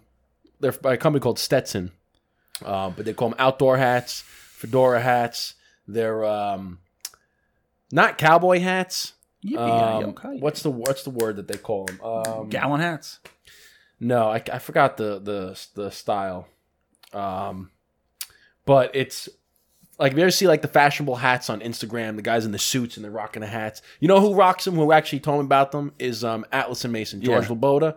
They're 0.59 0.71
by 0.71 0.93
a 0.93 0.97
company 0.97 1.21
called 1.21 1.39
Stetson, 1.39 1.91
uh, 2.63 2.89
but 2.89 3.05
they 3.05 3.13
call 3.13 3.29
them 3.29 3.37
outdoor 3.39 3.77
hats, 3.77 4.21
fedora 4.21 5.01
hats. 5.01 5.55
They're 5.87 6.23
um, 6.23 6.79
not 7.91 8.17
cowboy 8.17 8.59
hats. 8.59 9.13
Um, 9.57 10.15
what's 10.39 10.63
the 10.63 10.71
what's 10.71 11.03
the 11.03 11.09
word 11.09 11.35
that 11.35 11.49
they 11.49 11.57
call 11.57 11.85
them? 11.85 11.99
Um, 12.01 12.49
gallon 12.49 12.79
hats? 12.79 13.19
no, 13.99 14.29
I, 14.29 14.41
I 14.51 14.59
forgot 14.59 14.97
the 14.97 15.19
the 15.19 15.59
the 15.75 15.91
style. 15.91 16.47
Um, 17.11 17.71
but 18.65 18.91
it's 18.95 19.29
like 19.99 20.11
if 20.11 20.17
you 20.17 20.23
ever 20.23 20.31
see 20.31 20.47
like 20.47 20.61
the 20.61 20.67
fashionable 20.67 21.15
hats 21.15 21.49
on 21.49 21.59
Instagram, 21.61 22.15
the 22.15 22.21
guys 22.21 22.45
in 22.45 22.51
the 22.51 22.59
suits 22.59 22.97
and 22.97 23.03
they're 23.03 23.11
rocking 23.11 23.41
the 23.41 23.47
hats. 23.47 23.81
You 23.99 24.07
know 24.07 24.19
who 24.19 24.33
rocks 24.33 24.65
them? 24.65 24.75
Who 24.75 24.91
actually 24.91 25.19
told 25.21 25.39
me 25.39 25.45
about 25.45 25.71
them 25.71 25.93
is 25.99 26.23
um 26.23 26.45
Atlas 26.51 26.83
and 26.83 26.93
Mason, 26.93 27.21
George 27.21 27.43
Yeah. 27.43 27.49
Laboda. 27.55 27.95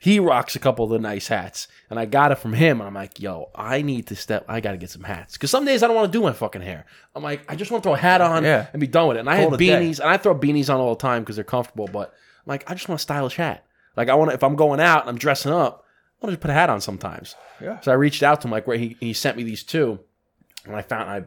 He 0.00 0.20
rocks 0.20 0.54
a 0.54 0.60
couple 0.60 0.84
of 0.84 0.92
the 0.92 1.00
nice 1.00 1.26
hats, 1.26 1.66
and 1.90 1.98
I 1.98 2.04
got 2.06 2.30
it 2.30 2.36
from 2.38 2.52
him. 2.52 2.80
And 2.80 2.86
I'm 2.86 2.94
like, 2.94 3.18
yo, 3.18 3.50
I 3.52 3.82
need 3.82 4.06
to 4.08 4.14
step. 4.14 4.44
I 4.46 4.60
got 4.60 4.70
to 4.70 4.76
get 4.78 4.90
some 4.90 5.02
hats 5.02 5.32
because 5.32 5.50
some 5.50 5.64
days 5.64 5.82
I 5.82 5.88
don't 5.88 5.96
want 5.96 6.12
to 6.12 6.16
do 6.16 6.22
my 6.22 6.32
fucking 6.32 6.62
hair. 6.62 6.86
I'm 7.16 7.22
like, 7.24 7.42
I 7.50 7.56
just 7.56 7.72
want 7.72 7.82
to 7.82 7.88
throw 7.88 7.94
a 7.94 7.98
hat 7.98 8.20
on 8.20 8.44
Yeah. 8.44 8.68
and 8.72 8.78
be 8.78 8.86
done 8.86 9.08
with 9.08 9.16
it. 9.16 9.20
And 9.20 9.28
I 9.28 9.34
have 9.36 9.52
a 9.52 9.56
day. 9.56 9.66
beanies, 9.70 9.98
and 9.98 10.08
I 10.08 10.16
throw 10.16 10.36
beanies 10.38 10.72
on 10.72 10.78
all 10.80 10.94
the 10.94 11.00
time 11.00 11.22
because 11.22 11.34
they're 11.34 11.44
comfortable. 11.44 11.88
But 11.92 12.10
I'm 12.10 12.50
like, 12.50 12.70
I 12.70 12.74
just 12.74 12.88
want 12.88 13.00
a 13.00 13.02
stylish 13.02 13.34
hat. 13.34 13.64
Like 13.96 14.08
I 14.08 14.14
want 14.14 14.30
to, 14.30 14.34
if 14.36 14.44
I'm 14.44 14.54
going 14.54 14.78
out 14.78 15.00
and 15.00 15.10
I'm 15.10 15.18
dressing 15.18 15.50
up, 15.50 15.84
I 16.22 16.26
want 16.26 16.34
to 16.36 16.40
put 16.40 16.50
a 16.52 16.54
hat 16.54 16.70
on 16.70 16.80
sometimes. 16.80 17.34
Yeah. 17.60 17.80
So 17.80 17.90
I 17.90 17.96
reached 17.96 18.22
out 18.22 18.40
to 18.42 18.46
him, 18.46 18.52
like 18.52 18.68
where 18.68 18.78
he, 18.78 18.96
he 19.00 19.12
sent 19.12 19.36
me 19.36 19.42
these 19.42 19.64
two, 19.64 19.98
and 20.64 20.76
I 20.76 20.82
found 20.82 21.10
I, 21.10 21.24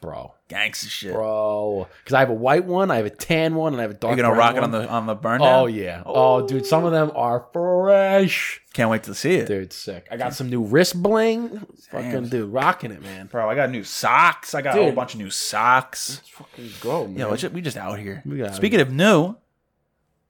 bro, 0.00 0.34
Gangsta 0.48 0.88
shit. 0.88 1.12
bro, 1.12 1.88
because 2.02 2.14
I 2.14 2.20
have 2.20 2.30
a 2.30 2.34
white 2.34 2.64
one, 2.64 2.90
I 2.90 2.96
have 2.96 3.06
a 3.06 3.10
tan 3.10 3.54
one, 3.54 3.72
and 3.72 3.80
I 3.80 3.82
have 3.82 3.90
a 3.90 3.94
dark. 3.94 4.12
One. 4.12 4.18
You're 4.18 4.26
gonna 4.26 4.38
rock 4.38 4.56
it 4.56 4.62
on 4.62 4.70
the 4.70 4.88
on 4.88 5.06
the 5.06 5.14
burn 5.14 5.40
Oh 5.42 5.66
yeah. 5.66 6.02
Oh, 6.06 6.46
dude, 6.46 6.66
some 6.66 6.84
of 6.84 6.92
them 6.92 7.10
are 7.14 7.46
fresh. 7.52 8.60
Can't 8.72 8.90
wait 8.90 9.02
to 9.04 9.14
see 9.14 9.34
it. 9.34 9.46
Dude, 9.46 9.72
sick. 9.72 10.06
I 10.10 10.16
got 10.16 10.34
some 10.34 10.48
new 10.48 10.62
wrist 10.62 11.02
bling. 11.02 11.66
Fucking 11.90 12.28
dude, 12.28 12.52
rocking 12.52 12.92
it, 12.92 13.02
man. 13.02 13.26
Bro, 13.26 13.48
I 13.48 13.54
got 13.54 13.70
new 13.70 13.84
socks. 13.84 14.54
I 14.54 14.62
got 14.62 14.78
a 14.78 14.82
whole 14.82 14.92
bunch 14.92 15.14
of 15.14 15.20
new 15.20 15.30
socks. 15.30 16.16
Let's 16.16 16.28
fucking 16.28 16.70
go, 16.80 17.06
man. 17.06 17.36
Just, 17.36 17.52
we 17.52 17.60
just 17.60 17.76
out 17.76 17.98
here. 17.98 18.22
Speaking 18.52 18.80
of 18.80 18.92
new, 18.92 19.36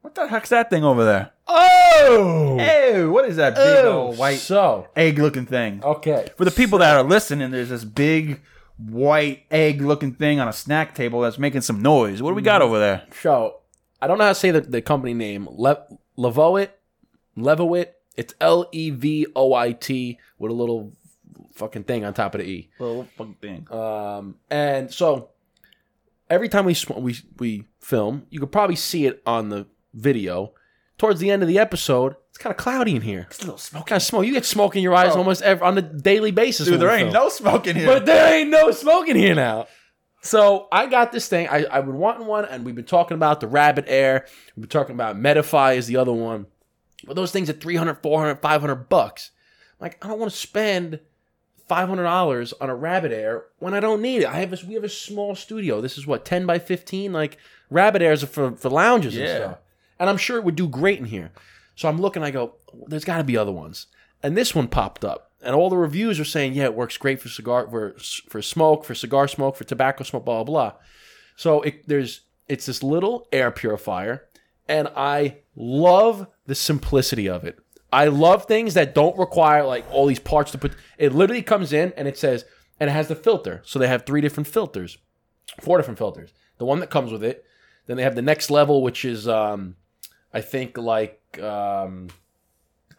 what 0.03 0.15
the 0.15 0.27
heck's 0.29 0.51
that 0.51 0.71
thing 0.71 0.85
over 0.85 1.05
there? 1.05 1.31
oh, 1.47 2.57
Hey, 2.59 3.05
what 3.05 3.25
is 3.29 3.37
that 3.37 3.55
big 3.55 3.85
oh, 3.85 4.03
old 4.09 4.19
white 4.19 4.39
So 4.39 4.89
egg 4.97 5.19
looking 5.19 5.47
thing? 5.47 5.83
okay, 5.83 6.29
For 6.37 6.45
the 6.45 6.51
people 6.51 6.79
that 6.81 6.97
are 6.97 7.03
listening, 7.03 7.51
there's 7.51 7.69
this 7.71 7.85
big 7.85 8.41
white 8.77 9.45
egg 9.51 9.81
looking 9.83 10.15
thing 10.15 10.39
on 10.41 10.49
a 10.49 10.53
snack 10.53 10.95
table 10.95 11.21
that's 11.23 11.39
making 11.39 11.63
some 11.63 11.83
noise. 11.83 12.23
What 12.23 12.31
do 12.31 12.35
we 12.35 12.43
got 12.43 12.63
over 12.63 12.79
there? 12.79 13.03
So 13.23 13.57
I 14.01 14.07
don't 14.07 14.19
know 14.19 14.25
how 14.25 14.31
to 14.31 14.35
say 14.35 14.51
the, 14.51 14.61
the 14.61 14.83
company 14.83 15.15
name. 15.15 15.49
Le- 15.51 15.85
Levoit, 16.17 16.71
Levoit. 17.37 17.87
It's 18.17 18.35
L 18.41 18.69
E 18.73 18.91
V 18.91 19.27
O 19.37 19.55
I 19.55 19.73
T 19.73 20.19
with 20.39 20.51
a 20.51 20.55
little 20.55 20.93
fucking 21.55 21.85
thing 21.85 22.05
on 22.05 22.15
top 22.15 22.35
of 22.35 22.41
the 22.41 22.47
E. 22.49 22.71
Little 22.79 23.07
fucking 23.17 23.37
thing. 23.41 23.73
Um, 23.73 24.37
and 24.51 24.93
so 24.93 25.31
every 26.29 26.49
time 26.49 26.65
we 26.65 26.75
sm- 26.75 26.99
we 27.01 27.17
we 27.39 27.65
film, 27.81 28.27
you 28.31 28.41
could 28.41 28.51
probably 28.53 28.75
see 28.77 29.07
it 29.07 29.23
on 29.25 29.49
the 29.51 29.67
video. 29.99 30.55
Towards 30.97 31.21
the 31.21 31.31
end 31.31 31.43
of 31.43 31.49
the 31.49 31.61
episode, 31.61 32.17
it's 32.29 32.39
kind 32.39 32.51
of 32.53 32.57
cloudy 32.57 32.97
in 32.97 33.03
here. 33.03 33.27
It's 33.31 33.39
a 33.39 33.43
little 33.43 33.59
smoke. 33.59 33.87
Kind 33.87 33.99
of 33.99 34.03
smoke. 34.03 34.27
You 34.27 34.33
get 34.33 34.45
smoke 34.45 34.75
in 34.75 34.83
your 34.83 34.95
eyes 34.95 35.13
Bro. 35.13 35.19
almost 35.19 35.43
every, 35.43 35.65
on 35.65 35.79
a 35.79 35.83
daily 35.83 36.33
basis. 36.33 36.67
Dude, 36.67 36.81
there 36.81 36.91
ain't 36.91 37.13
film. 37.13 37.25
no 37.25 37.29
smoke 37.29 37.69
in 37.69 37.77
here. 37.77 37.87
But 37.87 38.05
there 38.05 38.35
ain't 38.35 38.51
no 38.51 38.73
smoke 38.73 39.07
in 39.07 39.15
here 39.15 39.37
now. 39.37 39.69
So 40.23 40.67
I 40.73 40.87
got 40.87 41.13
this 41.13 41.29
thing. 41.29 41.49
I, 41.49 41.65
I've 41.71 41.87
been 41.87 41.99
wanting 41.99 42.27
one, 42.27 42.45
and 42.47 42.65
we've 42.65 42.75
been 42.75 42.85
talking 42.85 43.15
about 43.15 43.39
the 43.41 43.47
Rabbit 43.47 43.85
Air. 43.87 44.27
We've 44.57 44.63
been 44.63 44.71
talking 44.71 44.95
about 44.95 45.17
Medify 45.17 45.77
is 45.77 45.87
the 45.87 45.97
other 45.97 46.13
one. 46.13 46.47
But 47.07 47.15
those 47.15 47.31
things 47.31 47.49
are 47.49 47.53
300, 47.53 48.03
400, 48.03 48.43
500 48.43 48.75
bucks. 48.89 49.31
Like, 49.79 50.05
I 50.05 50.09
don't 50.09 50.19
want 50.19 50.33
to 50.33 50.37
spend 50.37 50.99
$500 51.71 52.53
on 52.61 52.71
a 52.71 52.75
Rabbit 52.75 53.13
Air 53.13 53.45
when 53.59 53.75
I 53.75 53.81
don't 53.81 54.03
need 54.03 54.23
it. 54.23 54.27
I 54.27 54.41
have 54.41 54.51
this, 54.51 54.65
we 54.65 54.75
have 54.75 54.85
a 54.85 54.89
small 54.89 55.37
studio. 55.37 55.81
This 55.81 55.97
is 55.97 56.07
what, 56.07 56.25
10 56.25 56.47
by 56.47 56.59
15? 56.59 57.13
Like, 57.13 57.39
Rabbit 57.71 58.03
Airs 58.03 58.25
are 58.25 58.29
for, 58.29 58.53
for 58.57 58.71
lounges 58.71 59.17
and 59.17 59.29
stuff. 59.29 59.59
And 59.99 60.09
I'm 60.09 60.17
sure 60.17 60.39
it 60.39 60.45
would 60.45 60.57
do 60.57 60.69
great 60.69 60.99
in 60.99 61.07
here. 61.07 61.33
So 61.75 61.89
I'm 61.89 62.01
looking, 62.01 62.23
I 62.23 62.31
go, 62.31 62.55
there's 62.87 63.05
got 63.05 63.19
to 63.19 63.25
be 63.25 63.37
other 63.37 63.53
ones. 63.53 63.87
And 64.23 64.37
this 64.37 64.55
one 64.55 64.69
popped 64.69 65.05
up. 65.05 65.33
And 65.41 65.55
all 65.55 65.71
the 65.71 65.77
reviews 65.77 66.19
are 66.19 66.25
saying, 66.25 66.55
yeah, 66.55 66.65
it 66.65 66.75
works 66.75 66.97
great 66.97 67.21
for 67.21 67.29
cigar, 67.29 67.69
for, 67.71 67.95
for 68.29 68.43
smoke, 68.43 68.85
for 68.85 68.95
cigar 68.95 69.29
smoke, 69.29 69.57
for 69.57 69.65
tobacco 69.65 70.03
smoke, 70.03 70.25
blah, 70.25 70.43
blah, 70.43 70.71
blah. 70.71 70.79
So 71.37 71.63
it, 71.63 71.87
there's, 71.87 72.23
it's 72.49 72.67
this 72.67 72.83
little 72.83 73.29
air 73.31 73.53
purifier. 73.53 74.25
And 74.67 74.89
I 74.97 75.39
love 75.55 76.27
the 76.47 76.57
simplicity 76.57 77.29
of 77.29 77.45
it. 77.45 77.59
I 77.93 78.07
love 78.09 78.45
things 78.45 78.75
that 78.75 78.95
don't 78.95 79.17
require 79.17 79.65
like 79.65 79.87
all 79.91 80.07
these 80.07 80.19
parts 80.19 80.51
to 80.53 80.59
put. 80.59 80.73
It 80.99 81.15
literally 81.15 81.43
comes 81.43 81.73
in 81.73 81.93
and 81.97 82.09
it 82.09 82.19
says, 82.19 82.45
and 82.81 82.91
it 82.91 82.93
has 82.93 83.09
the 83.09 83.15
filter. 83.15 83.63
So 83.65 83.79
they 83.79 83.89
have 83.89 84.05
three 84.05 84.21
different 84.21 84.49
filters, 84.49 84.99
four 85.61 85.79
different 85.79 85.99
filters. 85.99 86.33
The 86.59 86.67
one 86.67 86.81
that 86.81 86.91
comes 86.91 87.13
with 87.13 87.23
it. 87.23 87.45
Then 87.87 87.97
they 87.97 88.03
have 88.03 88.17
the 88.17 88.23
next 88.23 88.51
level, 88.51 88.83
which 88.83 89.05
is, 89.05 89.27
um, 89.27 89.77
I 90.33 90.41
think, 90.41 90.77
like 90.77 91.21
um, 91.41 92.09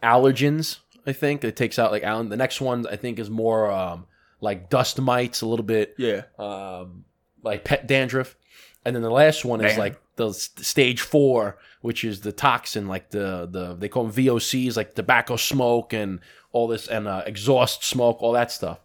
allergens. 0.02 0.78
I 1.06 1.12
think 1.12 1.44
it 1.44 1.56
takes 1.56 1.78
out 1.78 1.92
like 1.92 2.02
allergen. 2.02 2.30
The 2.30 2.36
next 2.36 2.60
one 2.60 2.86
I 2.86 2.96
think 2.96 3.18
is 3.18 3.30
more 3.30 3.70
um, 3.70 4.06
like 4.40 4.70
dust 4.70 5.00
mites, 5.00 5.40
a 5.42 5.46
little 5.46 5.64
bit 5.64 5.94
yeah. 5.98 6.22
um, 6.38 7.04
like 7.42 7.64
pet 7.64 7.86
dandruff, 7.86 8.36
and 8.84 8.94
then 8.94 9.02
the 9.02 9.10
last 9.10 9.44
one 9.44 9.60
is 9.64 9.72
Man. 9.72 9.78
like 9.78 10.00
the 10.16 10.32
stage 10.32 11.00
four, 11.00 11.58
which 11.80 12.04
is 12.04 12.20
the 12.20 12.32
toxin, 12.32 12.86
like 12.86 13.10
the 13.10 13.48
the 13.50 13.74
they 13.74 13.88
call 13.88 14.04
them 14.04 14.12
VOCs, 14.12 14.76
like 14.76 14.94
tobacco 14.94 15.36
smoke 15.36 15.92
and 15.92 16.20
all 16.52 16.68
this, 16.68 16.88
and 16.88 17.08
uh, 17.08 17.22
exhaust 17.26 17.84
smoke, 17.84 18.18
all 18.20 18.32
that 18.32 18.50
stuff. 18.52 18.80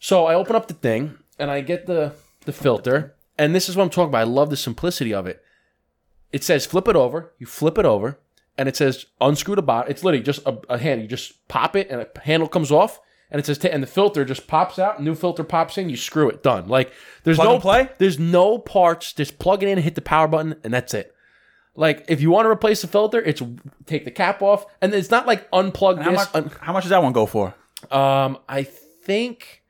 So 0.00 0.26
I 0.26 0.34
open 0.34 0.56
up 0.56 0.68
the 0.68 0.74
thing 0.74 1.18
and 1.38 1.50
I 1.50 1.60
get 1.60 1.86
the 1.86 2.12
the 2.44 2.52
filter, 2.52 3.14
and 3.38 3.54
this 3.54 3.68
is 3.68 3.76
what 3.76 3.84
I'm 3.84 3.90
talking 3.90 4.08
about. 4.08 4.20
I 4.20 4.24
love 4.24 4.50
the 4.50 4.56
simplicity 4.56 5.14
of 5.14 5.26
it. 5.26 5.43
It 6.34 6.42
says 6.42 6.66
flip 6.66 6.88
it 6.88 6.96
over. 6.96 7.32
You 7.38 7.46
flip 7.46 7.78
it 7.78 7.84
over, 7.86 8.18
and 8.58 8.68
it 8.68 8.76
says 8.76 9.06
unscrew 9.20 9.54
the 9.54 9.62
bottom. 9.62 9.90
It's 9.90 10.02
literally 10.02 10.24
just 10.24 10.44
a, 10.44 10.58
a 10.68 10.78
handle. 10.78 11.04
You 11.04 11.08
just 11.08 11.46
pop 11.48 11.76
it, 11.76 11.88
and 11.90 12.00
a 12.02 12.08
handle 12.20 12.48
comes 12.48 12.72
off, 12.72 12.98
and 13.30 13.38
it 13.38 13.46
says 13.46 13.56
ta- 13.58 13.68
and 13.68 13.82
the 13.82 13.86
filter 13.86 14.24
just 14.24 14.46
pops 14.48 14.78
out. 14.78 15.00
New 15.02 15.14
filter 15.14 15.44
pops 15.44 15.78
in. 15.78 15.88
You 15.88 15.96
screw 15.96 16.28
it. 16.28 16.42
Done. 16.42 16.66
Like 16.68 16.92
there's 17.22 17.36
Plug 17.36 17.46
no 17.48 17.52
and 17.54 17.62
play? 17.62 17.88
There's 17.98 18.18
no 18.18 18.58
parts. 18.58 19.12
Just 19.12 19.38
plug 19.38 19.62
it 19.62 19.68
in, 19.68 19.78
hit 19.78 19.94
the 19.94 20.02
power 20.02 20.26
button, 20.26 20.56
and 20.64 20.74
that's 20.74 20.92
it. 20.92 21.14
Like 21.76 22.04
if 22.08 22.20
you 22.20 22.30
want 22.30 22.46
to 22.46 22.50
replace 22.50 22.82
the 22.82 22.88
filter, 22.88 23.20
it's 23.22 23.40
take 23.86 24.04
the 24.04 24.10
cap 24.10 24.42
off, 24.42 24.66
and 24.80 24.92
it's 24.92 25.10
not 25.10 25.26
like 25.26 25.48
unplug 25.52 26.02
How 26.02 26.10
this. 26.10 26.18
much, 26.18 26.34
un- 26.34 26.50
how 26.60 26.72
much 26.72 26.82
does 26.84 26.90
that 26.90 27.02
one 27.02 27.12
go 27.12 27.26
for? 27.26 27.54
um, 27.90 28.38
I 28.48 28.62
think 28.64 29.62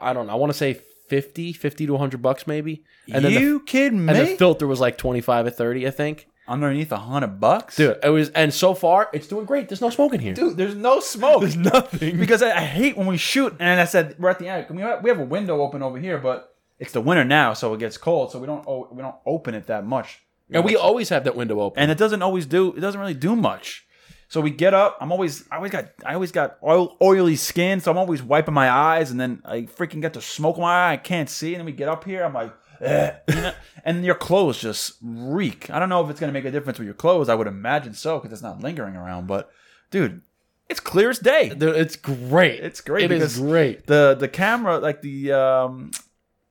I 0.00 0.12
don't 0.12 0.26
know. 0.26 0.32
I 0.32 0.36
want 0.36 0.50
to 0.52 0.58
say 0.58 0.80
50, 1.08 1.52
50 1.52 1.86
to 1.86 1.92
100 1.92 2.22
bucks 2.22 2.46
maybe. 2.46 2.84
And 3.12 3.24
then 3.24 3.34
the, 3.34 3.40
you 3.40 3.60
kidding 3.60 4.04
me? 4.06 4.12
and 4.12 4.28
the 4.28 4.36
filter 4.36 4.66
was 4.66 4.80
like 4.80 4.98
25 4.98 5.46
or 5.46 5.50
30, 5.50 5.86
I 5.86 5.90
think. 5.90 6.28
Underneath 6.46 6.90
a 6.92 6.96
hundred 6.96 7.38
bucks, 7.40 7.76
Dude, 7.76 7.98
it 8.02 8.08
was 8.08 8.30
and 8.30 8.54
so 8.54 8.72
far 8.72 9.10
it's 9.12 9.26
doing 9.26 9.44
great. 9.44 9.68
There's 9.68 9.82
no 9.82 9.90
smoke 9.90 10.14
in 10.14 10.20
here. 10.20 10.32
Dude, 10.32 10.56
there's 10.56 10.74
no 10.74 10.98
smoke. 11.00 11.42
There's 11.42 11.56
nothing. 11.58 12.18
because 12.18 12.40
I, 12.42 12.56
I 12.56 12.60
hate 12.62 12.96
when 12.96 13.06
we 13.06 13.18
shoot. 13.18 13.54
And 13.58 13.78
I 13.78 13.84
said 13.84 14.16
we're 14.18 14.30
at 14.30 14.38
the 14.38 14.48
end. 14.48 14.64
We 14.70 14.80
have, 14.80 15.02
we 15.02 15.10
have 15.10 15.18
a 15.18 15.24
window 15.26 15.60
open 15.60 15.82
over 15.82 15.98
here, 15.98 16.16
but 16.16 16.54
it's 16.78 16.92
the 16.92 17.02
winter 17.02 17.24
now, 17.24 17.52
so 17.52 17.74
it 17.74 17.80
gets 17.80 17.98
cold. 17.98 18.32
So 18.32 18.38
we 18.38 18.46
don't 18.46 18.66
o- 18.66 18.88
we 18.90 19.02
don't 19.02 19.16
open 19.26 19.54
it 19.54 19.66
that 19.66 19.84
much. 19.84 20.20
And 20.50 20.64
we 20.64 20.74
always 20.74 21.10
have 21.10 21.24
that 21.24 21.36
window 21.36 21.60
open. 21.60 21.82
and 21.82 21.90
it 21.90 21.98
doesn't 21.98 22.22
always 22.22 22.46
do. 22.46 22.72
It 22.74 22.80
doesn't 22.80 22.98
really 22.98 23.12
do 23.12 23.36
much. 23.36 23.86
So 24.28 24.40
we 24.40 24.50
get 24.50 24.74
up. 24.74 24.98
I'm 25.00 25.10
always 25.10 25.44
I 25.50 25.56
always 25.56 25.72
got 25.72 25.86
I 26.04 26.14
always 26.14 26.32
got 26.32 26.58
oil, 26.62 26.96
oily 27.02 27.36
skin, 27.36 27.80
so 27.80 27.90
I'm 27.90 27.98
always 27.98 28.22
wiping 28.22 28.54
my 28.54 28.70
eyes, 28.70 29.10
and 29.10 29.18
then 29.18 29.42
I 29.44 29.62
freaking 29.62 30.00
get 30.02 30.12
the 30.12 30.20
smoke 30.20 30.56
in 30.56 30.62
my 30.62 30.88
eye. 30.88 30.92
I 30.92 30.96
can't 30.98 31.30
see, 31.30 31.54
and 31.54 31.60
then 31.60 31.66
we 31.66 31.72
get 31.72 31.88
up 31.88 32.04
here. 32.04 32.24
I'm 32.24 32.34
like. 32.34 32.52
"Eh," 32.80 33.10
you 33.28 33.34
know? 33.34 33.52
and 33.84 34.04
your 34.04 34.14
clothes 34.14 34.60
just 34.60 34.98
reek. 35.02 35.68
I 35.70 35.78
don't 35.80 35.88
know 35.88 36.04
if 36.04 36.10
it's 36.10 36.20
gonna 36.20 36.32
make 36.32 36.44
a 36.44 36.50
difference 36.50 36.78
with 36.78 36.86
your 36.86 36.94
clothes. 36.94 37.28
I 37.28 37.34
would 37.34 37.48
imagine 37.48 37.92
so 37.94 38.18
because 38.18 38.32
it's 38.32 38.42
not 38.42 38.60
lingering 38.60 38.94
around. 38.94 39.26
But, 39.26 39.50
dude, 39.90 40.20
it's 40.68 40.78
clear 40.78 41.10
as 41.10 41.18
day. 41.18 41.50
It's 41.58 41.96
great. 41.96 42.60
It's 42.60 42.80
great 42.80 43.10
It 43.10 43.22
is 43.22 43.38
great. 43.38 43.86
the 43.86 44.14
the 44.18 44.28
camera, 44.28 44.78
like 44.78 45.02
the 45.02 45.32
um 45.32 45.90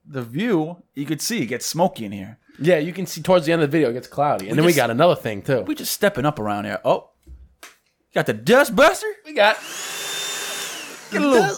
the 0.06 0.22
view, 0.24 0.84
you 0.96 1.06
could 1.06 1.22
see 1.22 1.42
it 1.44 1.46
gets 1.48 1.66
smoky 1.66 2.06
in 2.06 2.12
here. 2.12 2.40
Yeah, 2.60 2.78
you 2.80 2.92
can 2.92 3.06
see 3.06 3.22
towards 3.22 3.46
the 3.46 3.54
end 3.54 3.62
of 3.62 3.70
the 3.70 3.78
video 3.78 3.92
it 3.92 3.94
gets 3.94 4.08
cloudy. 4.08 4.50
And 4.50 4.58
then 4.58 4.66
we 4.66 4.74
got 4.74 4.90
another 4.90 5.16
thing 5.16 5.42
too. 5.44 5.62
We 5.62 5.76
just 5.76 5.92
stepping 5.94 6.26
up 6.26 6.40
around 6.40 6.66
here. 6.66 6.80
Oh, 6.84 7.12
got 8.18 8.26
the 8.26 8.34
dust 8.34 8.76
buster. 8.76 9.08
We 9.26 9.34
got 9.34 9.58
Get 11.12 11.22
a 11.22 11.28
little 11.28 11.56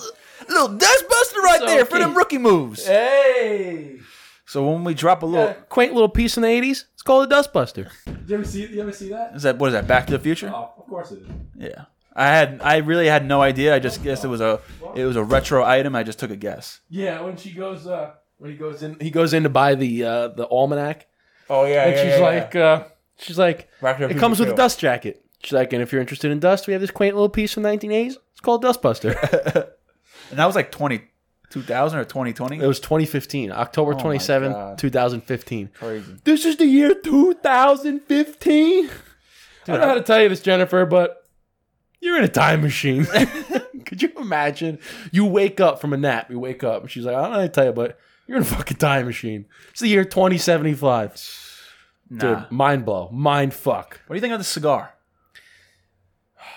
little 0.49 0.67
dust 0.77 1.05
buster 1.09 1.39
right 1.39 1.61
there 1.65 1.85
for 1.85 1.99
them 1.99 2.15
rookie 2.15 2.37
moves. 2.37 2.85
Hey. 2.85 3.99
So 4.45 4.69
when 4.69 4.83
we 4.83 4.93
drop 4.93 5.23
a 5.23 5.25
little, 5.25 5.53
quaint 5.69 5.93
little 5.93 6.09
piece 6.09 6.35
in 6.35 6.43
the 6.43 6.49
'80s. 6.49 6.85
It's 6.93 7.01
called 7.03 7.31
a 7.31 7.35
Dustbuster. 7.35 7.89
Did 8.05 8.29
you 8.29 8.35
ever 8.35 8.43
see? 8.43 8.65
You 8.65 8.81
ever 8.81 8.91
see 8.91 9.09
that? 9.09 9.35
is 9.35 9.43
that 9.43 9.57
what 9.57 9.67
is 9.67 9.73
that? 9.73 9.87
Back 9.87 10.07
to 10.07 10.11
the 10.13 10.19
Future? 10.19 10.51
Oh, 10.53 10.73
of 10.77 10.85
course 10.87 11.11
it 11.11 11.21
is. 11.21 11.27
Yeah. 11.55 11.85
I 12.13 12.27
had 12.27 12.59
I 12.61 12.77
really 12.77 13.07
had 13.07 13.25
no 13.25 13.41
idea. 13.41 13.73
I 13.73 13.79
just 13.79 14.03
guessed 14.03 14.25
it 14.25 14.27
was 14.27 14.41
a 14.41 14.59
it 14.95 15.05
was 15.05 15.15
a 15.15 15.23
retro 15.23 15.63
item. 15.63 15.95
I 15.95 16.03
just 16.03 16.19
took 16.19 16.31
a 16.31 16.35
guess. 16.35 16.81
Yeah, 16.89 17.21
when 17.21 17.37
she 17.37 17.51
goes, 17.51 17.87
uh, 17.87 18.11
when 18.37 18.51
he 18.51 18.57
goes 18.57 18.83
in, 18.83 18.99
he 18.99 19.11
goes 19.11 19.33
in 19.33 19.43
to 19.43 19.49
buy 19.49 19.75
the 19.75 20.03
uh, 20.03 20.27
the 20.29 20.45
almanac, 20.47 21.07
Oh 21.49 21.65
yeah, 21.65 21.85
and 21.85 22.11
she's 22.11 22.19
like, 22.19 22.55
uh, 22.55 22.83
she's 23.17 23.39
like, 23.39 23.69
it 23.81 24.17
comes 24.17 24.39
with 24.39 24.49
a 24.49 24.55
dust 24.55 24.79
jacket. 24.79 25.23
She's 25.43 25.53
like, 25.53 25.71
and 25.73 25.81
if 25.81 25.91
you're 25.91 26.01
interested 26.01 26.31
in 26.31 26.39
dust, 26.39 26.67
we 26.67 26.73
have 26.73 26.81
this 26.81 26.91
quaint 26.91 27.15
little 27.15 27.29
piece 27.29 27.53
from 27.53 27.63
the 27.63 27.69
1980s. 27.69 28.15
It's 28.31 28.41
called 28.41 28.63
Dustbuster. 28.63 29.15
and 30.29 30.39
that 30.39 30.45
was 30.45 30.55
like 30.55 30.71
20, 30.71 31.01
2000 31.49 31.99
or 31.99 32.05
twenty 32.05 32.33
twenty. 32.33 32.57
it 32.59 32.67
was 32.67 32.79
2015, 32.79 33.51
October 33.51 33.93
Oh 33.95 33.99
27, 33.99 34.51
God. 34.51 34.77
2015. 34.77 35.69
Crazy. 35.73 36.15
This 36.23 36.45
is 36.45 36.57
the 36.57 36.65
year 36.65 36.93
2015. 36.93 38.85
I 38.85 38.91
don't 39.65 39.79
know 39.81 39.87
how 39.87 39.93
to 39.95 40.01
tell 40.01 40.21
you 40.21 40.29
this, 40.29 40.41
Jennifer, 40.41 40.85
but 40.85 41.27
you're 42.01 42.17
in 42.17 42.23
a 42.23 42.27
time 42.29 42.61
machine. 42.61 43.05
Could 43.85 44.01
you 44.01 44.11
imagine? 44.17 44.79
You 45.11 45.25
wake 45.25 45.59
up 45.59 45.79
from 45.81 45.93
a 45.93 45.97
nap. 45.97 46.29
You 46.29 46.39
wake 46.39 46.63
up, 46.63 46.81
and 46.83 46.91
she's 46.91 47.05
like, 47.05 47.15
I 47.15 47.21
don't 47.21 47.31
know 47.31 47.35
how 47.37 47.41
to 47.43 47.49
tell 47.49 47.65
you, 47.65 47.71
but 47.71 47.99
you're 48.27 48.37
in 48.37 48.43
a 48.43 48.45
fucking 48.45 48.77
time 48.77 49.05
machine. 49.05 49.45
It's 49.71 49.79
the 49.79 49.87
year 49.87 50.03
2075. 50.05 51.55
Nah. 52.11 52.19
Dude, 52.41 52.51
mind 52.51 52.85
blow. 52.85 53.09
Mind 53.11 53.53
fuck. 53.53 54.01
What 54.07 54.13
do 54.13 54.17
you 54.17 54.21
think 54.21 54.33
of 54.33 54.39
the 54.39 54.43
cigar? 54.43 54.93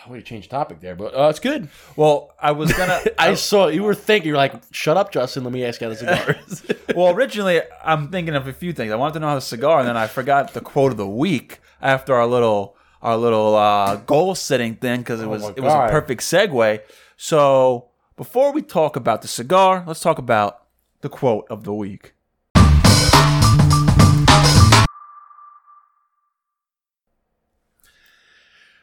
Way 0.09 0.19
to 0.19 0.25
change 0.25 0.49
the 0.49 0.57
topic 0.57 0.81
there, 0.81 0.97
but 0.97 1.15
uh, 1.15 1.29
it's 1.29 1.39
good. 1.39 1.69
Well, 1.97 2.33
I 2.41 2.53
was 2.53 2.73
gonna. 2.73 3.01
I 3.19 3.35
saw 3.35 3.69
you 3.69 3.83
were 3.83 3.95
thinking, 3.95 4.29
you're 4.29 4.37
like, 4.37 4.55
shut 4.73 4.97
up, 4.97 5.13
Justin. 5.13 5.45
Let 5.45 5.53
me 5.53 5.65
ask 5.65 5.81
you 5.81 5.87
how 5.87 5.95
the 5.95 5.99
cigar 5.99 6.37
is. 6.49 6.65
well, 6.97 7.15
originally 7.15 7.61
I'm 7.85 8.09
thinking 8.09 8.35
of 8.35 8.49
a 8.49 8.53
few 8.53 8.73
things. 8.73 8.93
I 8.93 8.97
wanted 8.97 9.15
to 9.15 9.21
know 9.21 9.29
how 9.29 9.35
the 9.37 9.41
cigar, 9.41 9.79
and 9.81 9.89
then 9.89 9.97
I 9.97 10.07
forgot 10.07 10.55
the 10.55 10.61
quote 10.61 10.93
of 10.93 10.99
the 10.99 11.07
week 11.09 11.61
after 11.81 12.15
our 12.15 12.27
little 12.27 12.77
our 13.01 13.17
little 13.17 13.55
uh, 13.55 13.97
goal 13.97 14.35
setting 14.35 14.77
thing 14.77 15.01
because 15.01 15.21
it 15.21 15.27
was 15.27 15.45
Oh 15.45 15.55
it 15.57 15.61
was 15.61 15.73
a 15.73 15.89
perfect 15.91 16.23
segue. 16.23 16.81
So 17.17 17.89
before 18.17 18.53
we 18.53 18.63
talk 18.63 18.97
about 18.97 19.23
the 19.23 19.29
cigar, 19.29 19.85
let's 19.87 20.01
talk 20.01 20.19
about 20.19 20.65
the 21.01 21.09
quote 21.09 21.47
of 21.51 21.65
the 21.65 21.75
week. 21.75 22.15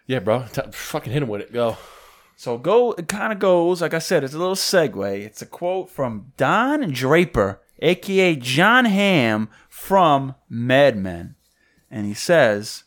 Yeah, 0.09 0.17
bro. 0.17 0.43
T- 0.51 0.63
fucking 0.71 1.13
hit 1.13 1.21
him 1.21 1.29
with 1.29 1.41
it. 1.41 1.53
Go. 1.53 1.77
So 2.35 2.57
go 2.57 2.93
it 2.93 3.07
kind 3.07 3.31
of 3.31 3.37
goes 3.37 3.79
like 3.79 3.93
I 3.93 3.99
said. 3.99 4.23
It's 4.23 4.33
a 4.33 4.39
little 4.39 4.55
segue. 4.55 5.23
It's 5.23 5.43
a 5.43 5.45
quote 5.45 5.87
from 5.91 6.33
Don 6.35 6.89
Draper, 6.89 7.61
aka 7.77 8.35
Jon 8.35 8.85
Hamm 8.85 9.49
from 9.69 10.33
Mad 10.49 10.97
Men, 10.97 11.35
and 11.91 12.07
he 12.07 12.15
says, 12.15 12.85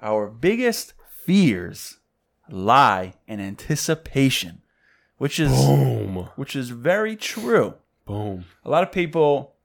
"Our 0.00 0.28
biggest 0.28 0.94
fears 1.26 1.98
lie 2.48 3.12
in 3.26 3.38
anticipation," 3.38 4.62
which 5.18 5.38
is 5.38 5.52
Boom. 5.52 6.30
which 6.36 6.56
is 6.56 6.70
very 6.70 7.16
true. 7.16 7.74
Boom. 8.06 8.46
A 8.64 8.70
lot 8.70 8.82
of 8.82 8.90
people 8.92 9.56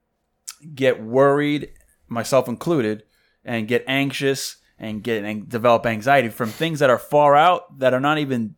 get 0.75 1.01
worried, 1.01 1.71
myself 2.09 2.49
included, 2.49 3.03
and 3.45 3.69
get 3.69 3.85
anxious 3.87 4.57
and 4.81 5.03
get 5.03 5.23
and 5.23 5.47
develop 5.47 5.85
anxiety 5.85 6.27
from 6.27 6.49
things 6.49 6.79
that 6.79 6.89
are 6.89 6.97
far 6.97 7.35
out 7.35 7.79
that 7.79 7.93
are 7.93 7.99
not 7.99 8.17
even 8.17 8.55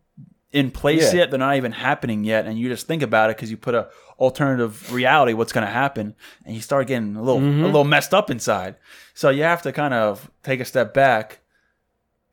in 0.54 0.72
place 0.72 1.12
Yeah. 1.12 1.20
yet. 1.20 1.32
They're 1.32 1.40
not 1.40 1.58
even 1.58 1.74
happening 1.74 2.24
yet, 2.24 2.46
and 2.46 2.58
you 2.58 2.70
just 2.70 2.88
think 2.88 3.04
about 3.04 3.30
it 3.30 3.36
because 3.36 3.52
you 3.52 3.58
put 3.58 3.76
a 3.76 3.90
alternative 4.20 4.92
reality 4.94 5.34
what's 5.34 5.52
going 5.52 5.68
to 5.68 5.72
happen, 5.72 6.16
and 6.46 6.56
you 6.56 6.62
start 6.62 6.88
getting 6.88 7.16
a 7.18 7.22
little 7.22 7.42
a 7.42 7.46
mm-hmm. 7.46 7.66
little 7.66 7.84
messed 7.84 8.14
up 8.14 8.32
inside. 8.32 8.78
So 9.14 9.30
you 9.30 9.44
have 9.44 9.62
to 9.64 9.72
kind 9.74 9.94
of 9.94 10.32
take 10.44 10.62
a 10.62 10.66
step 10.66 10.94
back, 10.94 11.42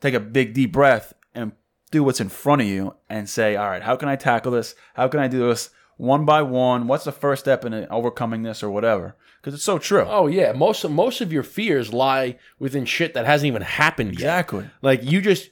take 0.00 0.14
a 0.14 0.20
big 0.20 0.55
deep 0.55 0.72
breath, 0.72 1.12
and 1.35 1.53
do 1.90 2.05
what's 2.05 2.20
in 2.20 2.29
front 2.29 2.62
of 2.62 2.68
you, 2.68 2.94
and 3.09 3.29
say, 3.29 3.57
"All 3.57 3.68
right, 3.68 3.83
how 3.83 3.96
can 3.96 4.09
I 4.09 4.14
tackle 4.14 4.53
this? 4.53 4.76
How 4.94 5.09
can 5.09 5.18
I 5.18 5.26
do 5.26 5.48
this?" 5.48 5.70
One 5.96 6.24
by 6.24 6.40
one, 6.40 6.87
what's 6.87 7.05
the 7.05 7.12
first 7.12 7.40
step 7.40 7.64
in 7.64 7.74
overcoming 7.90 8.42
this 8.42 8.62
or 8.62 8.70
whatever? 8.70 9.16
Because 9.40 9.55
it's 9.55 9.64
so 9.64 9.79
true. 9.79 10.05
Oh 10.07 10.26
yeah, 10.26 10.53
most 10.53 10.85
of 10.85 10.90
most 10.90 11.20
of 11.20 11.33
your 11.33 11.42
fears 11.42 11.92
lie 11.92 12.37
within 12.59 12.85
shit 12.85 13.14
that 13.14 13.24
hasn't 13.26 13.46
even 13.46 13.62
happened 13.62 14.11
yet. 14.12 14.20
exactly. 14.20 14.68
Like 14.83 15.03
you 15.03 15.20
just 15.20 15.50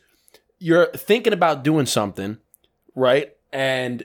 you're 0.58 0.86
thinking 0.88 1.32
about 1.32 1.62
doing 1.62 1.86
something, 1.86 2.38
right? 2.94 3.34
And 3.52 4.04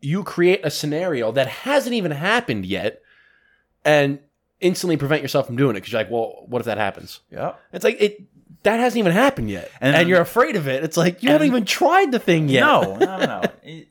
you 0.00 0.24
create 0.24 0.60
a 0.64 0.70
scenario 0.70 1.32
that 1.32 1.48
hasn't 1.48 1.94
even 1.94 2.12
happened 2.12 2.64
yet, 2.64 3.02
and 3.84 4.20
instantly 4.60 4.96
prevent 4.96 5.22
yourself 5.22 5.46
from 5.46 5.56
doing 5.56 5.76
it 5.76 5.80
because 5.80 5.92
you're 5.92 6.00
like, 6.02 6.10
well, 6.10 6.44
what 6.46 6.60
if 6.60 6.66
that 6.66 6.78
happens? 6.78 7.20
Yeah. 7.30 7.54
It's 7.72 7.84
like 7.84 8.00
it 8.00 8.22
that 8.62 8.78
hasn't 8.80 8.98
even 8.98 9.12
happened 9.12 9.50
yet, 9.50 9.70
And- 9.80 9.96
and, 9.96 10.08
you're 10.08 10.20
afraid 10.20 10.56
of 10.56 10.68
it. 10.68 10.84
It's 10.84 10.96
like 10.96 11.22
you 11.22 11.30
haven't 11.30 11.46
even 11.46 11.64
tried 11.64 12.12
the 12.12 12.18
thing 12.18 12.48
yet. 12.48 12.60
No, 12.60 12.96
no, 13.00 13.16
no, 13.18 13.26
no. 13.26 13.42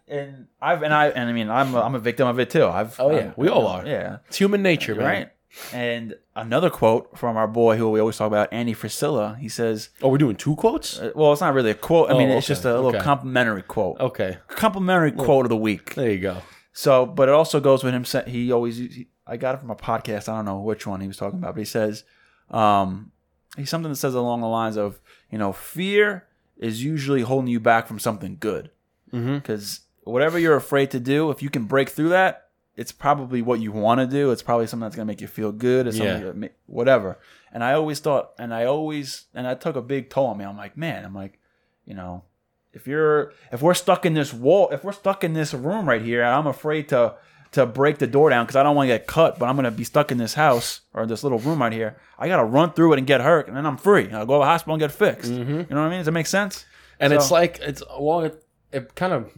and 0.07 0.47
I've 0.61 0.83
and 0.83 0.93
I 0.93 1.07
and 1.09 1.29
I 1.29 1.33
mean 1.33 1.49
I'm 1.49 1.73
a, 1.75 1.81
I'm 1.81 1.95
a 1.95 1.99
victim 1.99 2.27
of 2.27 2.39
it 2.39 2.49
too. 2.49 2.65
I've 2.65 2.99
Oh, 2.99 3.11
yeah. 3.11 3.17
I'm- 3.17 3.33
We 3.37 3.47
all 3.49 3.65
are. 3.67 3.85
Yeah. 3.85 4.17
it's 4.27 4.37
human 4.37 4.61
nature, 4.61 4.95
man. 4.95 5.05
Right. 5.05 5.29
And 5.73 6.15
another 6.35 6.69
quote 6.69 7.17
from 7.17 7.35
our 7.35 7.47
boy 7.47 7.75
who 7.77 7.89
we 7.89 7.99
always 7.99 8.17
talk 8.17 8.27
about, 8.27 8.53
Andy 8.53 8.75
Frisella. 8.75 9.35
He 9.39 9.49
says, 9.49 9.89
Oh, 10.01 10.09
we're 10.09 10.19
doing 10.19 10.35
two 10.35 10.55
quotes. 10.55 10.99
uh, 10.99 11.11
"Well, 11.15 11.31
it's 11.33 11.41
not 11.41 11.55
really 11.55 11.71
a 11.71 11.75
quote. 11.75 12.11
I 12.11 12.13
mean, 12.13 12.29
Oh, 12.29 12.37
it's 12.37 12.45
okay, 12.45 12.53
just 12.53 12.65
a 12.65 12.73
little 12.75 12.89
okay. 12.95 12.99
complimentary 12.99 13.63
quote. 13.63 13.99
Okay, 13.99 14.37
Complimentary 14.47 15.11
quote 15.11 15.45
of 15.45 15.49
the 15.49 15.57
week. 15.57 15.95
there 15.95 16.11
you 16.11 16.19
go. 16.19 16.37
So, 16.71 17.07
but 17.07 17.27
it 17.29 17.33
also 17.33 17.59
goes 17.59 17.83
with 17.83 17.95
him. 17.95 18.05
He 18.27 18.51
always, 18.51 18.77
he, 18.77 19.07
I 19.25 19.37
got 19.37 19.55
it 19.55 19.57
from 19.61 19.71
a 19.71 19.75
podcast. 19.75 20.29
I 20.29 20.35
don't 20.35 20.45
know 20.45 20.59
which 20.59 20.85
one 20.85 21.01
he 21.01 21.07
was 21.07 21.17
talking 21.17 21.39
about, 21.39 21.55
but 21.55 21.59
he 21.59 21.65
says, 21.65 22.03
um, 22.51 23.11
he's 23.57 23.69
something 23.69 23.91
that 23.91 23.97
says 23.97 24.15
along 24.15 24.41
the 24.41 24.47
lines 24.47 24.77
of, 24.77 24.99
you 25.31 25.37
know, 25.37 25.51
fear 25.53 26.25
is 26.57 26.83
usually 26.83 27.21
holding 27.21 27.49
you 27.49 27.59
back 27.59 27.87
from 27.87 27.99
something 27.99 28.37
good. 28.39 28.69
Mm-hmm. 29.13 29.35
Because 29.35 29.81
whatever 30.03 30.37
you're 30.37 30.55
afraid 30.55 30.91
to 30.91 30.99
do, 30.99 31.29
if 31.31 31.41
you 31.41 31.49
can 31.49 31.65
break 31.65 31.89
through 31.89 32.09
that, 32.09 32.47
it's 32.75 32.91
probably 32.91 33.41
what 33.41 33.59
you 33.59 33.71
want 33.71 33.99
to 33.99 34.07
do. 34.07 34.31
It's 34.31 34.41
probably 34.43 34.67
something 34.67 34.85
that's 34.85 34.95
gonna 34.95 35.05
make 35.05 35.21
you 35.21 35.27
feel 35.27 35.51
good. 35.51 35.87
It's 35.87 35.97
something 35.97 36.25
Yeah. 36.25 36.31
ma- 36.33 36.47
whatever. 36.65 37.17
And 37.51 37.63
I 37.63 37.73
always 37.73 37.99
thought, 37.99 38.31
and 38.39 38.53
I 38.53 38.65
always, 38.65 39.25
and 39.33 39.47
I 39.47 39.55
took 39.55 39.75
a 39.75 39.81
big 39.81 40.09
toll 40.09 40.27
on 40.27 40.37
me. 40.37 40.45
I'm 40.45 40.55
like, 40.57 40.77
man, 40.77 41.03
I'm 41.03 41.15
like, 41.15 41.39
you 41.85 41.93
know, 41.93 42.23
if 42.71 42.87
you're 42.87 43.33
if 43.51 43.61
we're 43.61 43.73
stuck 43.73 44.05
in 44.05 44.13
this 44.13 44.31
wall 44.31 44.69
if 44.69 44.83
we're 44.83 44.91
stuck 44.91 45.23
in 45.23 45.33
this 45.33 45.55
room 45.55 45.89
right 45.89 46.03
here 46.03 46.21
and 46.21 46.29
i'm 46.29 46.45
afraid 46.45 46.87
to 46.87 47.15
to 47.51 47.65
break 47.65 47.97
the 47.97 48.07
door 48.07 48.29
down 48.29 48.45
because 48.45 48.55
i 48.55 48.63
don't 48.63 48.75
want 48.75 48.87
to 48.87 48.93
get 48.95 49.07
cut 49.07 49.39
but 49.39 49.47
i'm 49.47 49.55
going 49.55 49.63
to 49.65 49.71
be 49.71 49.83
stuck 49.83 50.11
in 50.11 50.17
this 50.17 50.33
house 50.35 50.81
or 50.93 51.05
this 51.07 51.23
little 51.23 51.39
room 51.39 51.59
right 51.61 51.73
here 51.73 51.97
i 52.19 52.27
got 52.27 52.37
to 52.37 52.43
run 52.43 52.71
through 52.73 52.93
it 52.93 52.97
and 52.99 53.07
get 53.07 53.21
hurt 53.21 53.47
and 53.47 53.57
then 53.57 53.65
i'm 53.65 53.77
free 53.77 54.09
i'll 54.11 54.25
go 54.25 54.35
to 54.35 54.39
the 54.39 54.45
hospital 54.45 54.73
and 54.75 54.81
get 54.81 54.91
fixed 54.91 55.31
you 55.31 55.43
know 55.45 55.65
what 55.69 55.77
i 55.77 55.89
mean 55.89 55.99
does 55.99 56.05
that 56.05 56.11
make 56.11 56.27
sense 56.27 56.65
And 56.99 57.11
So- 57.11 57.15
it's 57.17 57.31
like 57.31 57.59
it's 57.61 57.81
well, 57.99 58.21
it, 58.21 58.43
it 58.71 58.93
kind 58.95 59.13
of 59.13 59.31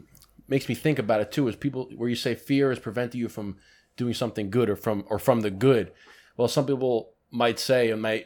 makes 0.48 0.68
me 0.68 0.76
think 0.76 1.00
about 1.00 1.22
it 1.22 1.32
too. 1.32 1.48
Is 1.48 1.56
people 1.56 1.90
where 1.96 2.10
you 2.10 2.16
say 2.16 2.34
fear 2.36 2.72
is 2.72 2.80
preventing 2.80 3.22
you 3.22 3.30
from 3.30 3.56
doing 3.98 4.14
something 4.16 4.50
good 4.50 4.68
or 4.70 4.76
from 4.76 5.06
or 5.10 5.20
from 5.20 5.42
the 5.42 5.52
good. 5.52 5.92
Well, 6.38 6.48
some 6.50 6.66
people 6.66 7.12
might 7.30 7.60
say 7.60 7.92
and 7.92 8.02
might 8.02 8.26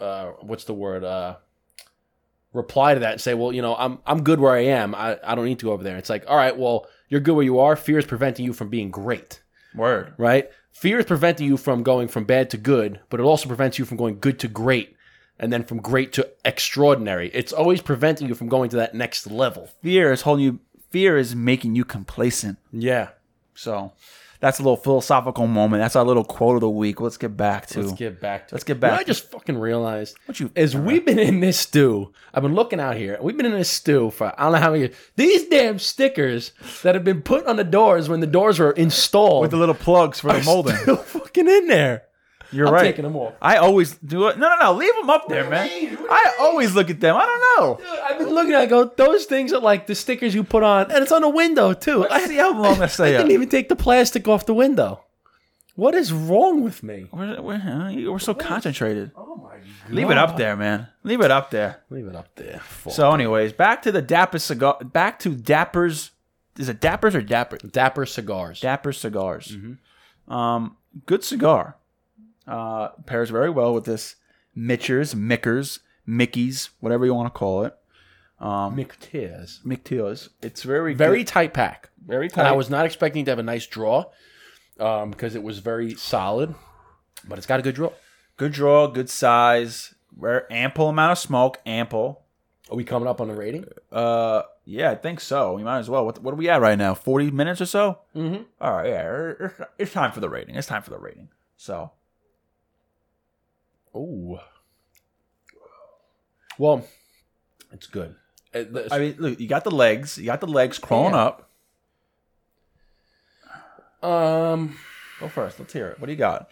uh, 0.00 0.32
what's 0.42 0.64
the 0.64 0.74
word 0.74 1.04
uh, 1.04 1.36
reply 2.52 2.94
to 2.94 3.00
that 3.00 3.12
and 3.12 3.20
say, 3.20 3.34
well, 3.34 3.52
you 3.52 3.62
know, 3.62 3.74
I'm 3.76 3.98
I'm 4.06 4.22
good 4.22 4.40
where 4.40 4.52
I 4.54 4.64
am. 4.64 4.94
I, 4.94 5.18
I 5.24 5.34
don't 5.34 5.44
need 5.44 5.58
to 5.60 5.66
go 5.66 5.72
over 5.72 5.84
there. 5.84 5.96
It's 5.96 6.10
like, 6.10 6.24
all 6.28 6.36
right, 6.36 6.56
well, 6.56 6.86
you're 7.08 7.20
good 7.20 7.34
where 7.34 7.44
you 7.44 7.58
are. 7.58 7.76
Fear 7.76 7.98
is 7.98 8.06
preventing 8.06 8.44
you 8.44 8.52
from 8.52 8.68
being 8.68 8.90
great, 8.90 9.42
word 9.74 10.14
right? 10.18 10.50
Fear 10.72 11.00
is 11.00 11.06
preventing 11.06 11.46
you 11.46 11.56
from 11.56 11.82
going 11.82 12.08
from 12.08 12.24
bad 12.24 12.50
to 12.50 12.56
good, 12.56 13.00
but 13.10 13.18
it 13.20 13.24
also 13.24 13.48
prevents 13.48 13.78
you 13.78 13.84
from 13.84 13.96
going 13.96 14.20
good 14.20 14.38
to 14.40 14.48
great. 14.48 14.94
And 15.40 15.52
then 15.52 15.62
from 15.62 15.78
great 15.78 16.12
to 16.14 16.28
extraordinary. 16.44 17.30
It's 17.32 17.52
always 17.52 17.80
preventing 17.80 18.26
you 18.26 18.34
from 18.34 18.48
going 18.48 18.70
to 18.70 18.76
that 18.76 18.94
next 18.94 19.24
level. 19.30 19.70
fear 19.82 20.10
is 20.12 20.22
holding 20.22 20.44
you 20.44 20.58
fear 20.90 21.16
is 21.16 21.36
making 21.36 21.76
you 21.76 21.84
complacent 21.84 22.58
Yeah. 22.72 23.10
so 23.54 23.92
that's 24.40 24.58
a 24.58 24.62
little 24.62 24.76
philosophical 24.76 25.46
moment 25.46 25.82
that's 25.82 25.96
our 25.96 26.04
little 26.04 26.24
quote 26.24 26.54
of 26.54 26.60
the 26.60 26.70
week 26.70 27.00
let's 27.00 27.16
get 27.16 27.36
back 27.36 27.66
to 27.66 27.80
Let's 27.80 27.92
get 27.92 28.20
back 28.20 28.48
to 28.48 28.54
Let's 28.54 28.64
get 28.64 28.80
back 28.80 29.00
I 29.00 29.04
just 29.04 29.30
fucking 29.30 29.58
realized 29.58 30.16
what 30.26 30.40
you 30.40 30.50
is 30.54 30.76
we've 30.76 31.04
been 31.04 31.18
in 31.18 31.40
this 31.40 31.58
stew. 31.58 32.12
I've 32.32 32.42
been 32.42 32.54
looking 32.54 32.80
out 32.80 32.96
here. 32.96 33.18
We've 33.20 33.36
been 33.36 33.46
in 33.46 33.52
this 33.52 33.70
stew 33.70 34.10
for 34.10 34.32
I 34.38 34.44
don't 34.44 34.52
know 34.52 34.58
how 34.58 34.70
many 34.70 34.80
years. 34.84 34.96
These 35.16 35.48
damn 35.48 35.78
stickers 35.78 36.52
that 36.82 36.94
have 36.94 37.04
been 37.04 37.22
put 37.22 37.46
on 37.46 37.56
the 37.56 37.64
doors 37.64 38.08
when 38.08 38.20
the 38.20 38.26
doors 38.26 38.58
were 38.58 38.72
installed 38.72 39.42
with 39.42 39.50
the 39.50 39.56
little 39.56 39.74
plugs 39.74 40.20
for 40.20 40.32
the 40.32 40.42
molding 40.42 40.76
still 40.76 40.96
fucking 40.96 41.48
in 41.48 41.68
there. 41.68 42.07
You're 42.52 42.66
I'm 42.66 42.72
right 42.74 42.82
taking 42.82 43.04
them 43.04 43.16
off. 43.16 43.34
I 43.42 43.56
always 43.56 43.96
do 43.96 44.28
it. 44.28 44.38
No, 44.38 44.48
no, 44.48 44.56
no. 44.60 44.72
Leave 44.74 44.94
them 45.00 45.10
up 45.10 45.28
there, 45.28 45.48
man. 45.48 45.68
do 45.68 45.74
you 45.74 46.06
I 46.10 46.34
always 46.40 46.74
look 46.74 46.90
at 46.90 47.00
them. 47.00 47.16
I 47.16 47.26
don't 47.26 47.60
know. 47.60 47.76
Dude, 47.76 48.00
I've 48.00 48.18
been 48.18 48.28
looking 48.30 48.54
at 48.54 48.60
it, 48.60 48.64
I 48.64 48.66
go, 48.66 48.84
those 48.84 49.26
things 49.26 49.52
are 49.52 49.60
like 49.60 49.86
the 49.86 49.94
stickers 49.94 50.34
you 50.34 50.44
put 50.44 50.62
on, 50.62 50.90
and 50.90 51.02
it's 51.02 51.12
on 51.12 51.22
the 51.22 51.28
window 51.28 51.72
too. 51.74 52.06
I 52.06 52.10
Let's 52.10 52.26
see 52.28 52.36
how 52.36 52.60
long 52.60 52.78
they 52.78 52.88
stay 52.88 53.14
up. 53.16 53.20
didn't 53.22 53.32
even 53.32 53.48
take 53.48 53.68
the 53.68 53.76
plastic 53.76 54.26
off 54.28 54.46
the 54.46 54.54
window. 54.54 55.04
What 55.74 55.94
is 55.94 56.12
wrong 56.12 56.64
with 56.64 56.82
me? 56.82 57.06
We're, 57.12 57.40
we're, 57.40 58.10
we're 58.12 58.18
so 58.18 58.34
concentrated. 58.34 59.12
Oh 59.14 59.36
my 59.36 59.58
god. 59.58 59.90
Leave 59.90 60.10
it 60.10 60.18
up 60.18 60.36
there, 60.36 60.56
man. 60.56 60.88
Leave 61.04 61.20
it 61.20 61.30
up 61.30 61.52
there. 61.52 61.82
Leave 61.88 62.06
it 62.06 62.16
up 62.16 62.34
there. 62.34 62.58
Fuck. 62.58 62.92
So, 62.92 63.12
anyways, 63.12 63.52
back 63.52 63.82
to 63.82 63.92
the 63.92 64.02
Dapper 64.02 64.40
cigar. 64.40 64.78
Back 64.82 65.20
to 65.20 65.36
Dapper's. 65.36 66.10
Is 66.58 66.68
it 66.68 66.80
Dapper's 66.80 67.14
or 67.14 67.22
Dapper? 67.22 67.58
Dapper 67.58 68.06
cigars. 68.06 68.60
Dapper 68.60 68.92
cigars. 68.92 69.56
Um, 70.26 70.76
good 71.06 71.22
cigar. 71.22 71.76
Uh, 72.48 72.88
pairs 73.06 73.30
very 73.30 73.50
well 73.50 73.74
with 73.74 73.84
this 73.84 74.16
Mitchers, 74.54 75.14
Mickers, 75.14 75.80
Mickeys, 76.08 76.70
whatever 76.80 77.04
you 77.04 77.14
want 77.14 77.32
to 77.32 77.38
call 77.38 77.64
it. 77.64 77.76
Um, 78.40 78.76
McTears. 78.76 79.62
McTears. 79.64 80.28
It's 80.42 80.62
very 80.62 80.94
Very 80.94 81.18
good- 81.18 81.26
tight 81.26 81.52
pack. 81.54 81.90
very 82.04 82.28
And 82.36 82.42
I 82.46 82.52
was 82.52 82.70
not 82.70 82.86
expecting 82.86 83.24
to 83.26 83.30
have 83.32 83.38
a 83.38 83.42
nice 83.42 83.66
draw 83.66 84.06
um, 84.80 85.10
because 85.10 85.34
it 85.34 85.42
was 85.42 85.58
very 85.58 85.94
solid, 85.94 86.54
but 87.26 87.36
it's 87.38 87.46
got 87.46 87.58
a 87.60 87.62
good 87.62 87.74
draw. 87.74 87.90
good 88.36 88.52
draw, 88.52 88.86
good 88.86 89.10
size, 89.10 89.94
very 90.16 90.42
ample 90.50 90.88
amount 90.88 91.12
of 91.12 91.18
smoke, 91.18 91.58
ample. 91.66 92.22
Are 92.70 92.76
we 92.76 92.84
coming 92.84 93.08
up 93.08 93.20
on 93.20 93.28
the 93.28 93.34
rating? 93.34 93.64
Uh, 93.90 94.42
yeah, 94.64 94.90
I 94.90 94.94
think 94.94 95.20
so. 95.20 95.54
We 95.54 95.64
might 95.64 95.78
as 95.80 95.90
well. 95.90 96.04
What, 96.04 96.22
what 96.22 96.32
are 96.32 96.36
we 96.36 96.48
at 96.48 96.60
right 96.60 96.78
now? 96.78 96.94
Forty 96.94 97.30
minutes 97.30 97.60
or 97.60 97.66
so. 97.66 97.98
Mm-hmm. 98.14 98.42
All 98.60 98.72
right, 98.72 98.88
yeah, 98.88 99.48
it's 99.78 99.92
time 99.92 100.12
for 100.12 100.20
the 100.20 100.28
rating. 100.28 100.54
It's 100.54 100.66
time 100.68 100.82
for 100.82 100.90
the 100.90 100.98
rating. 100.98 101.28
So 101.56 101.90
Oh. 103.94 104.40
Well, 106.58 106.86
it's 107.72 107.86
good. 107.86 108.14
I 108.54 108.98
mean, 108.98 109.16
look, 109.18 109.38
you 109.38 109.46
got 109.46 109.64
the 109.64 109.70
legs, 109.70 110.18
you 110.18 110.26
got 110.26 110.40
the 110.40 110.46
legs 110.46 110.78
crawling 110.78 111.14
Yeah. 111.14 111.20
up. 111.20 111.50
um, 114.02 114.76
Go 115.20 115.28
first. 115.28 115.58
Let's 115.58 115.72
hear 115.72 115.88
it. 115.88 116.00
What 116.00 116.06
do 116.06 116.12
you 116.12 116.18
got? 116.18 116.48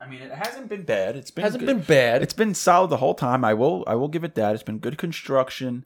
I 0.00 0.08
mean, 0.08 0.20
it 0.22 0.32
hasn't 0.32 0.68
been 0.68 0.82
bad. 0.84 1.14
It's 1.14 1.30
been 1.30 1.44
hasn't 1.44 1.64
good. 1.64 1.76
been 1.76 1.84
bad. 1.84 2.22
It's 2.22 2.32
been 2.34 2.54
solid 2.54 2.88
the 2.90 2.96
whole 2.96 3.14
time. 3.14 3.44
I 3.44 3.54
will 3.54 3.84
I 3.86 3.94
will 3.94 4.08
give 4.08 4.24
it 4.24 4.34
that. 4.34 4.54
It's 4.54 4.62
been 4.64 4.78
good 4.78 4.98
construction. 4.98 5.84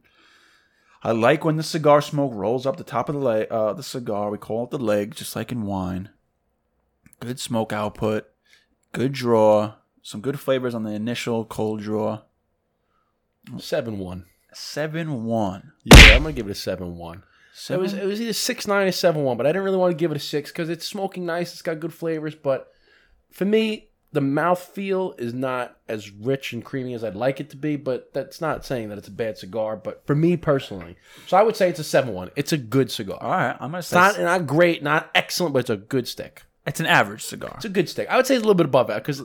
I 1.03 1.12
like 1.12 1.45
when 1.45 1.57
the 1.57 1.62
cigar 1.62 2.01
smoke 2.01 2.33
rolls 2.35 2.64
up 2.66 2.77
the 2.79 2.85
top 2.85 3.09
of 3.09 3.14
the 3.14 3.20
leg, 3.20 3.49
uh, 3.51 3.72
the 3.74 3.83
cigar. 3.83 4.31
We 4.31 4.39
call 4.39 4.64
it 4.64 4.70
the 4.70 4.79
leg, 4.79 5.14
just 5.14 5.37
like 5.37 5.53
in 5.53 5.62
wine. 5.66 6.09
Good 7.20 7.39
smoke 7.39 7.72
output, 7.72 8.27
good 8.93 9.12
draw, 9.12 9.74
some 10.07 10.21
good 10.21 10.39
flavors 10.39 10.73
on 10.73 10.85
the 10.85 10.93
initial 10.93 11.45
cold 11.45 11.81
draw. 11.83 12.21
seven 13.59 13.99
one. 13.99 14.27
Seven 14.53 15.25
one. 15.25 15.73
Yeah, 15.83 16.15
I'm 16.15 16.23
gonna 16.23 16.33
give 16.33 16.47
it 16.47 16.53
a 16.53 16.55
seven 16.55 16.97
one. 16.97 17.25
It 17.71 17.81
was 17.81 17.93
it 17.93 18.05
was 18.05 18.21
either 18.21 18.33
six 18.33 18.69
nine 18.69 18.87
or 18.87 18.93
seven 18.93 19.25
one, 19.25 19.37
but 19.37 19.47
I 19.47 19.51
didn't 19.51 19.65
really 19.65 19.79
want 19.79 19.91
to 19.93 19.97
give 19.97 20.13
it 20.13 20.17
a 20.17 20.21
six 20.21 20.53
because 20.53 20.69
it's 20.69 20.87
smoking 20.87 21.27
nice. 21.27 21.53
It's 21.53 21.63
got 21.63 21.81
good 21.81 21.93
flavors, 21.93 22.35
but 22.37 22.69
for 23.33 23.45
me, 23.47 23.89
the 24.13 24.21
mouth 24.21 24.61
feel 24.61 25.15
is 25.19 25.35
not 25.35 25.77
as 25.89 26.11
rich 26.13 26.53
and 26.53 26.65
creamy 26.65 26.95
as 26.95 27.03
I'd 27.03 27.17
like 27.17 27.41
it 27.41 27.51
to 27.51 27.57
be. 27.57 27.75
But 27.77 28.13
that's 28.15 28.41
not 28.41 28.65
saying 28.65 28.91
that 28.91 28.99
it's 28.99 29.09
a 29.09 29.13
bad 29.13 29.39
cigar. 29.39 29.77
But 29.77 30.07
for 30.07 30.15
me 30.15 30.37
personally, 30.37 30.97
so 31.27 31.37
I 31.37 31.43
would 31.43 31.57
say 31.57 31.69
it's 31.69 31.81
a 31.81 31.85
seven 31.85 32.15
one. 32.15 32.31
It's 32.37 32.53
a 32.53 32.59
good 32.59 32.93
cigar. 32.93 33.19
All 33.21 33.31
right, 33.31 33.57
I'm 33.59 33.71
gonna 33.71 33.79
It's 33.79 33.89
say 33.89 33.97
not 33.97 34.21
not 34.21 34.47
great, 34.47 34.83
not 34.85 35.11
excellent, 35.17 35.53
but 35.53 35.61
it's 35.61 35.71
a 35.71 35.77
good 35.77 36.07
stick. 36.07 36.45
it's 36.67 36.79
an 36.81 36.87
average 36.87 37.25
cigar. 37.25 37.55
It's 37.57 37.65
a 37.65 37.71
good 37.71 37.89
stick. 37.89 38.09
I 38.09 38.17
would 38.17 38.27
say 38.27 38.35
it's 38.37 38.43
a 38.45 38.47
little 38.47 38.55
bit 38.55 38.67
above 38.67 38.87
that 38.89 39.03
because, 39.03 39.23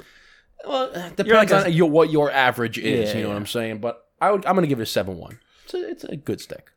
well, 0.67 0.83
uh, 0.95 1.07
it 1.07 1.15
depends 1.15 1.51
like 1.51 1.51
a- 1.51 1.65
on 1.67 1.73
your, 1.73 1.89
what 1.89 2.09
your 2.11 2.31
average 2.31 2.77
is. 2.77 3.09
Yeah, 3.09 3.15
you 3.17 3.21
know 3.23 3.27
yeah. 3.29 3.33
what 3.33 3.37
I'm 3.37 3.45
saying? 3.47 3.79
But 3.79 4.03
I 4.19 4.31
would, 4.31 4.45
I'm 4.45 4.55
going 4.55 4.63
to 4.63 4.67
give 4.67 4.79
it 4.79 4.83
a 4.83 4.85
seven 4.87 5.17
one. 5.17 5.39
It's 5.65 5.73
a, 5.73 5.89
it's 5.89 6.03
a 6.03 6.15
good 6.15 6.41
stick. 6.41 6.69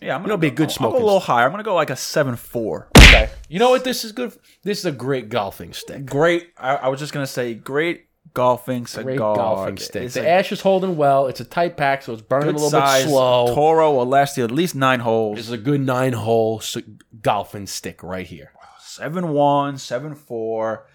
Yeah, 0.00 0.16
I'm 0.16 0.24
It'll 0.24 0.38
be 0.38 0.46
a 0.46 0.50
good 0.50 0.64
I'll, 0.64 0.70
I'll 0.70 0.74
smoking 0.74 0.98
go 1.00 1.04
a 1.04 1.06
little 1.06 1.20
higher. 1.20 1.44
I'm 1.44 1.50
gonna 1.50 1.62
go 1.62 1.74
like 1.74 1.90
a 1.90 1.96
seven 1.96 2.34
four. 2.36 2.88
Okay. 2.96 3.28
You 3.50 3.58
know 3.58 3.70
what? 3.70 3.84
This 3.84 4.02
is 4.04 4.12
good. 4.12 4.32
This 4.62 4.78
is 4.78 4.86
a 4.86 4.92
great 4.92 5.28
golfing 5.28 5.74
stick. 5.74 6.06
Great. 6.06 6.48
I, 6.56 6.76
I 6.76 6.88
was 6.88 7.00
just 7.00 7.12
gonna 7.12 7.26
say 7.26 7.52
great 7.52 8.06
golfing 8.32 8.86
cigar. 8.86 9.04
Great 9.04 9.18
golfing 9.18 9.76
stick. 9.76 10.04
It's 10.04 10.14
the 10.14 10.24
a 10.24 10.28
ash 10.28 10.52
is 10.52 10.62
holding 10.62 10.96
well. 10.96 11.26
It's 11.26 11.40
a 11.40 11.44
tight 11.44 11.76
pack, 11.76 12.02
so 12.02 12.14
it's 12.14 12.22
burning 12.22 12.50
a 12.50 12.52
little 12.52 12.70
size. 12.70 13.04
bit 13.04 13.10
slow. 13.10 13.54
Toro 13.54 13.92
will 13.92 14.06
last 14.06 14.38
you 14.38 14.44
at 14.44 14.50
least 14.50 14.74
nine 14.74 15.00
holes. 15.00 15.36
This 15.36 15.46
is 15.46 15.52
a 15.52 15.58
good 15.58 15.82
nine 15.82 16.14
hole 16.14 16.60
c- 16.60 16.82
golfing 17.20 17.66
stick 17.66 18.02
right 18.02 18.26
here. 18.26 18.52
Seven 18.80 19.28
one, 19.28 19.76
seven 19.76 20.14
four, 20.14 20.86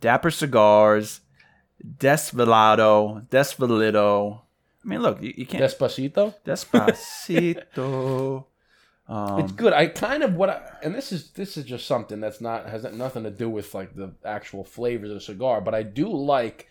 Dapper 0.00 0.30
Cigars, 0.30 1.20
Desvelado, 1.82 3.26
Desvelito. 3.28 4.40
I 4.84 4.88
mean, 4.88 5.02
look, 5.02 5.22
you, 5.22 5.32
you 5.36 5.46
can't. 5.46 5.62
Despacito. 5.62 6.34
Despacito. 6.44 8.44
Um, 9.06 9.40
It's 9.40 9.52
good. 9.52 9.74
I 9.74 9.88
kind 9.88 10.22
of 10.22 10.34
what 10.34 10.48
I, 10.48 10.62
and 10.82 10.94
this 10.94 11.12
is 11.12 11.32
this 11.32 11.58
is 11.58 11.66
just 11.66 11.86
something 11.86 12.20
that's 12.20 12.40
not 12.40 12.66
has 12.66 12.84
nothing 12.84 13.24
to 13.24 13.30
do 13.30 13.50
with 13.50 13.74
like 13.74 13.94
the 13.94 14.14
actual 14.24 14.64
flavors 14.64 15.10
of 15.10 15.16
the 15.16 15.20
cigar, 15.20 15.60
but 15.60 15.74
I 15.74 15.82
do 15.82 16.08
like 16.08 16.68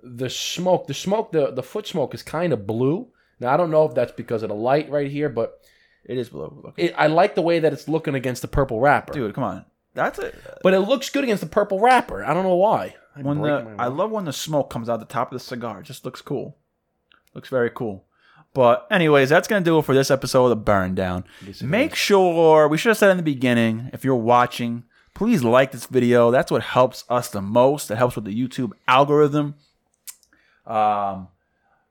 the 0.00 0.30
smoke. 0.30 0.86
The 0.86 0.94
smoke, 0.94 1.32
the 1.32 1.50
the 1.50 1.64
foot 1.64 1.88
smoke 1.88 2.14
is 2.14 2.22
kind 2.22 2.52
of 2.52 2.64
blue. 2.64 3.08
Now 3.40 3.52
I 3.52 3.56
don't 3.56 3.72
know 3.72 3.84
if 3.86 3.94
that's 3.94 4.12
because 4.12 4.44
of 4.44 4.50
the 4.50 4.54
light 4.54 4.88
right 4.88 5.10
here, 5.10 5.28
but 5.28 5.62
it 6.04 6.16
is 6.16 6.28
blue. 6.28 6.72
It, 6.76 6.94
I 6.96 7.08
like 7.08 7.34
the 7.34 7.42
way 7.42 7.58
that 7.58 7.72
it's 7.72 7.88
looking 7.88 8.14
against 8.14 8.42
the 8.42 8.48
purple 8.48 8.78
wrapper. 8.78 9.12
Dude, 9.12 9.34
come 9.34 9.42
on. 9.42 9.64
That's 9.94 10.18
it. 10.18 10.34
But 10.62 10.74
it 10.74 10.80
looks 10.80 11.08
good 11.08 11.24
against 11.24 11.40
the 11.42 11.48
purple 11.48 11.80
wrapper. 11.80 12.24
I 12.24 12.34
don't 12.34 12.42
know 12.42 12.56
why. 12.56 12.96
I 13.16 13.22
When 13.22 13.40
the 13.40 13.74
I 13.78 13.86
love 13.86 14.10
when 14.10 14.24
the 14.24 14.32
smoke 14.32 14.68
comes 14.70 14.88
out 14.88 14.98
the 15.00 15.06
top 15.06 15.32
of 15.32 15.38
the 15.38 15.44
cigar. 15.44 15.80
It 15.80 15.84
just 15.84 16.04
looks 16.04 16.20
cool. 16.20 16.56
Looks 17.32 17.48
very 17.48 17.70
cool. 17.70 18.04
But 18.52 18.86
anyways, 18.90 19.28
that's 19.28 19.48
gonna 19.48 19.64
do 19.64 19.78
it 19.78 19.84
for 19.84 19.94
this 19.94 20.10
episode 20.10 20.44
of 20.44 20.50
the 20.50 20.56
Burn 20.56 20.94
Down. 20.94 21.24
Make 21.62 21.94
sure 21.94 22.68
we 22.68 22.76
should 22.78 22.90
have 22.90 22.98
said 22.98 23.10
in 23.10 23.16
the 23.16 23.22
beginning, 23.22 23.90
if 23.92 24.04
you're 24.04 24.14
watching, 24.14 24.84
please 25.14 25.42
like 25.42 25.72
this 25.72 25.86
video. 25.86 26.30
That's 26.30 26.50
what 26.50 26.62
helps 26.62 27.04
us 27.08 27.28
the 27.28 27.42
most. 27.42 27.90
It 27.90 27.96
helps 27.96 28.16
with 28.16 28.24
the 28.24 28.34
YouTube 28.36 28.72
algorithm. 28.86 29.54
Um, 30.66 31.28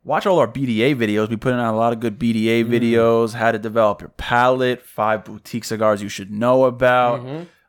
watch 0.03 0.25
all 0.25 0.39
our 0.39 0.47
BDA 0.47 0.95
videos. 0.95 1.29
We 1.29 1.35
put 1.35 1.53
in 1.53 1.59
a 1.59 1.75
lot 1.75 1.93
of 1.93 1.99
good 1.99 2.17
BDA 2.17 2.65
videos. 2.65 3.33
How 3.33 3.51
to 3.51 3.59
develop 3.59 4.01
your 4.01 4.09
palate. 4.11 4.81
Five 4.85 5.25
boutique 5.25 5.65
cigars 5.65 6.01
you 6.01 6.09
should 6.09 6.31
know 6.31 6.63
about. 6.65 7.21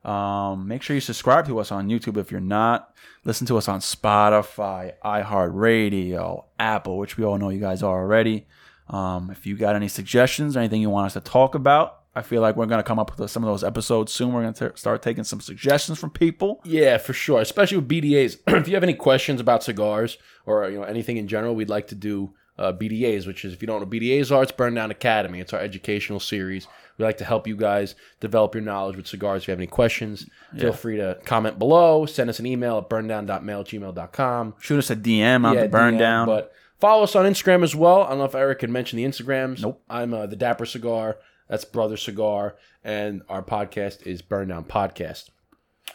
Um, 0.05 0.69
make 0.69 0.83
sure 0.83 0.95
you 0.95 1.01
subscribe 1.01 1.47
to 1.47 1.59
us 1.59 1.73
on 1.73 1.89
YouTube 1.89 2.19
if 2.19 2.31
you're 2.31 2.41
not. 2.41 2.95
Listen 3.25 3.47
to 3.47 3.57
us 3.57 3.69
on 3.69 3.81
Spotify, 3.81 4.93
iHeartRadio, 5.05 6.45
Apple, 6.59 6.99
which 6.99 7.17
we 7.17 7.25
all 7.25 7.39
know 7.39 7.49
you 7.49 7.61
guys 7.61 7.83
are 7.83 8.01
already. 8.01 8.47
Um, 8.89 9.31
if 9.31 9.47
you 9.47 9.57
got 9.57 9.77
any 9.77 9.89
suggestions 9.89 10.57
or 10.57 10.61
anything 10.61 10.83
you 10.83 10.91
want 10.91 11.07
us 11.07 11.15
to 11.15 11.21
talk 11.21 11.55
about, 11.55 12.03
I 12.15 12.23
feel 12.23 12.43
like 12.43 12.55
we're 12.57 12.67
going 12.67 12.79
to 12.79 12.85
come 12.85 12.99
up 12.99 13.19
with 13.19 13.31
some 13.31 13.43
of 13.43 13.49
those 13.49 13.65
episodes 13.65 14.13
soon. 14.13 14.33
We're 14.33 14.43
going 14.43 14.55
to 14.55 14.77
start 14.77 15.03
taking 15.03 15.25
some 15.25 15.41
suggestions 15.41 15.99
from 15.99 16.11
people. 16.11 16.61
Yeah, 16.65 16.99
for 16.99 17.13
sure. 17.13 17.41
Especially 17.41 17.79
with 17.79 17.89
BDAs. 17.89 18.39
if 18.47 18.69
you 18.69 18.75
have 18.75 18.85
any 18.85 18.95
questions 18.95 19.41
about 19.41 19.65
cigars 19.65 20.19
or 20.47 20.69
you 20.69 20.79
know 20.79 20.85
anything 20.85 21.17
in 21.17 21.27
general, 21.27 21.55
we'd 21.55 21.71
like 21.71 21.89
to 21.89 21.95
do 21.95 22.35
uh, 22.59 22.73
BDAs, 22.73 23.27
which 23.27 23.45
is 23.45 23.53
if 23.53 23.63
you 23.63 23.67
don't 23.67 23.81
know 23.81 23.87
what 23.87 23.91
BDAs 23.91 24.35
are, 24.35 24.43
it's 24.43 24.53
Burn 24.53 24.75
Down 24.75 24.91
Academy. 24.91 25.41
It's 25.41 25.53
our 25.53 25.61
educational 25.61 26.21
series. 26.21 26.67
We 26.97 27.05
like 27.05 27.19
to 27.19 27.25
help 27.25 27.49
you 27.49 27.57
guys 27.57 27.97
develop 28.21 28.55
your 28.55 28.63
knowledge 28.63 28.97
with 28.97 29.09
cigars. 29.09 29.43
If 29.43 29.49
you 29.49 29.53
have 29.53 29.59
any 29.59 29.67
questions, 29.67 30.29
feel 30.57 30.73
free 30.73 30.97
to 30.97 31.19
comment 31.25 31.59
below. 31.59 32.07
Send 32.07 32.31
us 32.31 32.39
an 32.39 32.47
email 32.47 32.79
at 32.79 32.89
burndown.mail@gmail.com. 32.89 34.55
Shoot 34.61 34.79
us 34.79 34.91
a 34.91 34.97
DM 34.97 35.45
on 35.45 35.57
the 35.57 35.69
burn 35.69 35.95
DM, 35.95 35.99
down. 35.99 36.27
But 36.27 36.53
follow 36.79 37.03
us 37.03 37.17
on 37.17 37.25
Instagram 37.25 37.65
as 37.65 37.75
well. 37.75 38.03
I 38.03 38.11
don't 38.11 38.19
know 38.19 38.25
if 38.25 38.35
Eric 38.35 38.61
can 38.61 38.71
mention 38.71 38.97
the 38.97 39.05
Instagrams. 39.05 39.63
Nope. 39.63 39.83
I'm 39.91 40.15
uh, 40.15 40.27
the 40.27 40.37
Dapper 40.37 40.67
Cigar. 40.67 41.17
That's 41.49 41.65
Brother 41.65 41.97
Cigar, 41.97 42.57
and 42.83 43.23
our 43.29 43.43
podcast 43.43 44.07
is 44.07 44.23
Burn 44.23 44.49
Down 44.49 44.65
Podcast. 44.65 45.31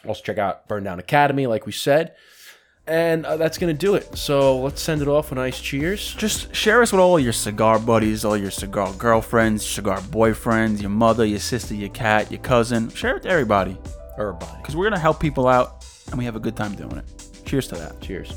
Also 0.06 0.22
check 0.22 0.38
out 0.38 0.68
Burn 0.68 0.84
Down 0.84 0.98
Academy, 0.98 1.46
like 1.46 1.66
we 1.66 1.72
said, 1.72 2.14
and 2.86 3.24
uh, 3.24 3.36
that's 3.36 3.56
going 3.56 3.72
to 3.72 3.78
do 3.78 3.94
it. 3.94 4.16
So 4.18 4.60
let's 4.60 4.82
send 4.82 5.00
it 5.00 5.08
off 5.08 5.30
with 5.30 5.38
nice 5.38 5.60
cheers. 5.60 6.14
Just 6.14 6.54
share 6.54 6.82
us 6.82 6.90
with 6.92 7.00
all 7.00 7.20
your 7.20 7.32
cigar 7.32 7.78
buddies, 7.78 8.24
all 8.24 8.36
your 8.36 8.50
cigar 8.50 8.92
girlfriends, 8.94 9.64
cigar 9.64 10.00
boyfriends, 10.00 10.80
your 10.80 10.90
mother, 10.90 11.24
your 11.24 11.38
sister, 11.38 11.74
your 11.74 11.90
cat, 11.90 12.30
your 12.32 12.40
cousin. 12.40 12.88
Share 12.90 13.16
it 13.16 13.22
to 13.22 13.28
everybody. 13.28 13.78
Everybody. 14.18 14.58
Because 14.58 14.74
we're 14.74 14.84
going 14.84 14.94
to 14.94 14.98
help 14.98 15.20
people 15.20 15.46
out 15.46 15.86
and 16.08 16.18
we 16.18 16.24
have 16.24 16.36
a 16.36 16.40
good 16.40 16.56
time 16.56 16.74
doing 16.74 16.96
it. 16.96 17.04
Cheers 17.44 17.68
to 17.68 17.76
that. 17.76 18.00
Cheers. 18.00 18.34